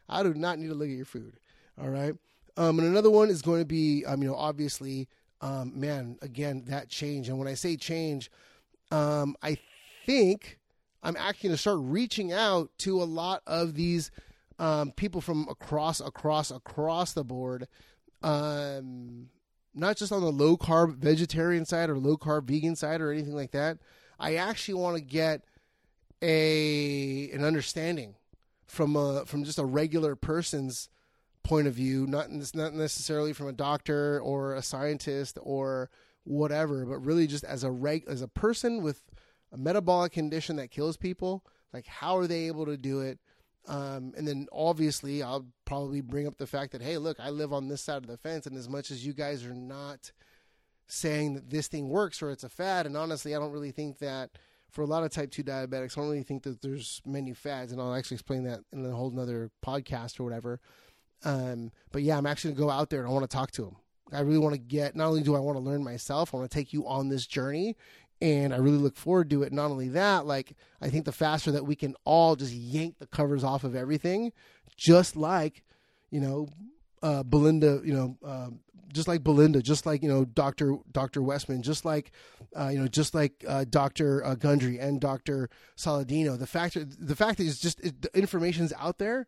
i 0.09 0.23
do 0.23 0.35
not 0.35 0.59
need 0.59 0.69
to 0.69 0.75
look 0.75 0.89
at 0.89 0.97
your 0.97 1.07
food. 1.07 1.39
All 1.81 1.89
right? 1.89 2.15
Um, 2.57 2.79
and 2.79 2.89
another 2.89 3.11
one 3.11 3.31
is 3.31 3.41
going 3.41 3.61
to 3.61 3.67
be, 3.67 4.05
um, 4.05 4.23
you 4.23 4.29
know, 4.29 4.35
obviously, 4.35 5.09
um, 5.41 5.73
man, 5.79 6.19
again, 6.21 6.65
that 6.67 6.91
change. 6.91 7.29
And 7.29 7.39
when 7.39 7.49
I 7.49 7.55
say 7.55 7.77
change, 7.77 8.31
um, 8.91 9.37
I 9.43 9.57
think 10.05 10.59
I'm 11.03 11.17
actually 11.17 11.49
going 11.49 11.55
to 11.55 11.61
start 11.61 11.79
reaching 11.81 12.33
out 12.33 12.71
to 12.79 13.03
a 13.03 13.05
lot 13.05 13.43
of 13.47 13.75
these 13.75 14.11
um, 14.61 14.93
people 14.93 15.21
from 15.21 15.49
across, 15.49 16.01
across, 16.01 16.51
across 16.51 17.13
the 17.13 17.25
board. 17.25 17.67
Um, 18.23 19.31
not 19.75 19.97
just 19.97 20.13
on 20.13 20.21
the 20.21 20.31
low 20.31 20.57
carb 20.57 20.97
vegetarian 20.97 21.65
side 21.65 21.91
or 21.91 21.99
low 21.99 22.17
carb 22.17 22.45
vegan 22.45 22.77
side 22.77 23.01
or 23.01 23.11
anything 23.11 23.35
like 23.35 23.53
that. 23.53 23.79
I 24.19 24.35
actually 24.35 24.75
want 24.75 24.97
to 24.97 25.03
get 25.03 25.43
a 26.23 27.31
an 27.33 27.43
understanding 27.43 28.15
from 28.67 28.95
a 28.97 29.25
from 29.25 29.45
just 29.45 29.59
a 29.59 29.65
regular 29.65 30.15
person's 30.15 30.91
point 31.43 31.67
of 31.67 31.75
view, 31.75 32.07
not 32.07 32.29
not 32.55 32.75
necessarily 32.75 33.33
from 33.33 33.49
a 33.49 33.53
doctor 33.53 34.21
or 34.21 34.55
a 34.55 34.63
scientist 34.63 35.39
or 35.41 35.89
whatever, 36.25 36.85
but 36.85 36.99
really 36.99 37.27
just 37.27 37.45
as 37.45 37.65
a 37.65 37.71
reg 37.71 38.05
as 38.07 38.21
a 38.21 38.29
person 38.29 38.83
with 38.83 39.03
a 39.53 39.57
metabolic 39.57 40.13
condition 40.13 40.57
that 40.57 40.71
kills 40.71 40.99
people. 40.99 41.45
Like, 41.73 41.87
how 41.87 42.19
are 42.19 42.27
they 42.27 42.49
able 42.49 42.67
to 42.67 42.77
do 42.77 43.01
it? 43.01 43.19
Um, 43.67 44.15
and 44.17 44.27
then 44.27 44.47
obviously, 44.53 45.23
I'll 45.23 45.47
probably 45.65 46.01
bring 46.01 46.27
up 46.27 46.39
the 46.39 46.47
fact 46.47 46.73
that 46.73 46.83
hey, 46.83 46.99
look, 46.99 47.19
I 47.21 47.31
live 47.31 47.53
on 47.53 47.69
this 47.69 47.83
side 47.83 47.99
of 47.99 48.07
the 48.07 48.17
fence, 48.17 48.47
and 48.47 48.57
as 48.57 48.69
much 48.69 48.91
as 48.91 49.05
you 49.05 49.13
guys 49.13 49.45
are 49.45 49.55
not 49.55 50.13
saying 50.87 51.35
that 51.35 51.51
this 51.51 51.69
thing 51.69 51.89
works 51.89 52.23
or 52.23 52.31
it's 52.31 52.45
a 52.45 52.49
fad, 52.49 52.87
and 52.87 52.97
honestly, 52.97 53.35
I 53.35 53.39
don't 53.39 53.53
really 53.53 53.71
think 53.71 53.99
that 53.99 54.31
for 54.71 54.83
a 54.83 54.87
lot 54.87 55.03
of 55.03 55.11
type 55.11 55.31
2 55.31 55.43
diabetics, 55.43 55.97
I 55.97 56.01
don't 56.01 56.11
really 56.11 56.23
think 56.23 56.45
that 56.45 56.63
there's 56.63 57.03
many 57.05 57.33
fads, 57.33 57.73
and 57.73 57.81
I'll 57.81 57.95
actually 57.95 58.17
explain 58.17 58.45
that 58.45 58.61
in 58.73 58.85
a 58.87 58.91
whole 58.91 59.19
other 59.19 59.51
podcast 59.65 60.19
or 60.19 60.25
whatever. 60.25 60.61
Um, 61.25 61.71
but 61.93 62.03
yeah, 62.03 62.17
I'm 62.17 62.27
actually 62.27 62.55
gonna 62.55 62.67
go 62.67 62.71
out 62.71 62.91
there 62.91 63.01
and 63.01 63.09
I 63.09 63.13
want 63.13 63.29
to 63.29 63.35
talk 63.35 63.51
to 63.53 63.67
him. 63.67 63.77
I 64.13 64.21
really 64.21 64.39
want 64.39 64.55
to 64.55 64.61
get. 64.61 64.97
Not 64.97 65.09
only 65.09 65.23
do 65.23 65.37
I 65.37 65.41
want 65.41 65.57
to 65.57 65.63
learn 65.63 65.85
myself, 65.85 66.35
I 66.35 66.39
want 66.39 66.51
to 66.51 66.55
take 66.55 66.73
you 66.73 66.87
on 66.87 67.09
this 67.09 67.27
journey, 67.27 67.77
and 68.21 68.53
I 68.53 68.59
really 68.59 68.79
look 68.79 68.97
forward 68.97 69.31
to 69.31 69.43
it. 69.43 69.53
Not 69.53 69.71
only 69.71 69.89
that, 69.91 70.27
like 70.27 70.55
I 70.81 70.91
think 70.91 71.05
the 71.05 71.13
faster 71.13 71.51
that 71.53 71.67
we 71.67 71.75
can 71.75 71.95
all 72.05 72.37
just 72.37 72.53
yank 72.53 72.99
the 72.99 73.07
covers 73.07 73.45
off 73.45 73.65
of 73.65 73.75
everything, 73.75 74.33
just 74.77 75.17
like 75.17 75.63
you 76.11 76.21
know, 76.21 76.49
uh, 77.03 77.23
Belinda, 77.23 77.81
you 77.85 77.95
know, 77.95 78.17
um, 78.25 78.61
just 78.93 79.07
like 79.07 79.23
Belinda, 79.23 79.63
just 79.63 79.87
like 79.87 80.03
you 80.03 80.09
know, 80.09 80.25
Doctor 80.25 80.77
Doctor 80.93 81.23
Westman, 81.23 81.63
just 81.63 81.85
like 81.85 82.13
uh, 82.59 82.69
you 82.69 82.79
know, 82.79 82.89
just 82.89 83.15
like 83.15 83.45
uh, 83.47 83.65
Doctor 83.69 84.25
uh, 84.25 84.35
Gundry 84.35 84.79
and 84.79 85.01
Doctor 85.01 85.49
Saladino. 85.77 86.39
The 86.39 86.47
fact 86.47 86.77
the 86.99 87.17
fact 87.17 87.41
is 87.41 87.59
just 87.59 87.81
it, 87.81 88.03
the 88.03 88.19
information's 88.19 88.73
out 88.79 88.99
there 88.99 89.27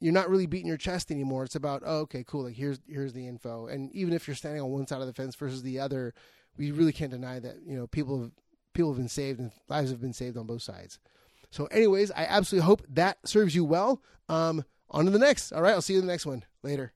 you're 0.00 0.12
not 0.12 0.30
really 0.30 0.46
beating 0.46 0.68
your 0.68 0.76
chest 0.76 1.10
anymore. 1.10 1.44
It's 1.44 1.56
about, 1.56 1.82
oh, 1.84 2.00
okay, 2.00 2.24
cool. 2.24 2.44
Like 2.44 2.54
here's 2.54 2.78
here's 2.88 3.12
the 3.12 3.26
info. 3.26 3.66
And 3.66 3.92
even 3.92 4.14
if 4.14 4.28
you're 4.28 4.36
standing 4.36 4.62
on 4.62 4.70
one 4.70 4.86
side 4.86 5.00
of 5.00 5.06
the 5.06 5.12
fence 5.12 5.34
versus 5.34 5.62
the 5.62 5.80
other, 5.80 6.14
we 6.58 6.72
really 6.72 6.92
can't 6.92 7.10
deny 7.10 7.38
that 7.38 7.56
you 7.64 7.76
know 7.76 7.86
people 7.86 8.20
have 8.20 8.32
people 8.74 8.90
have 8.90 8.98
been 8.98 9.08
saved 9.08 9.40
and 9.40 9.50
lives 9.68 9.90
have 9.90 10.00
been 10.00 10.12
saved 10.12 10.36
on 10.36 10.46
both 10.46 10.62
sides. 10.62 10.98
So, 11.50 11.66
anyways, 11.66 12.10
I 12.10 12.24
absolutely 12.24 12.66
hope 12.66 12.82
that 12.90 13.18
serves 13.26 13.54
you 13.54 13.64
well. 13.64 14.02
Um, 14.28 14.64
on 14.90 15.06
to 15.06 15.10
the 15.10 15.18
next. 15.18 15.52
All 15.52 15.62
right, 15.62 15.72
I'll 15.72 15.82
see 15.82 15.94
you 15.94 16.00
in 16.00 16.06
the 16.06 16.12
next 16.12 16.26
one. 16.26 16.44
Later. 16.62 16.92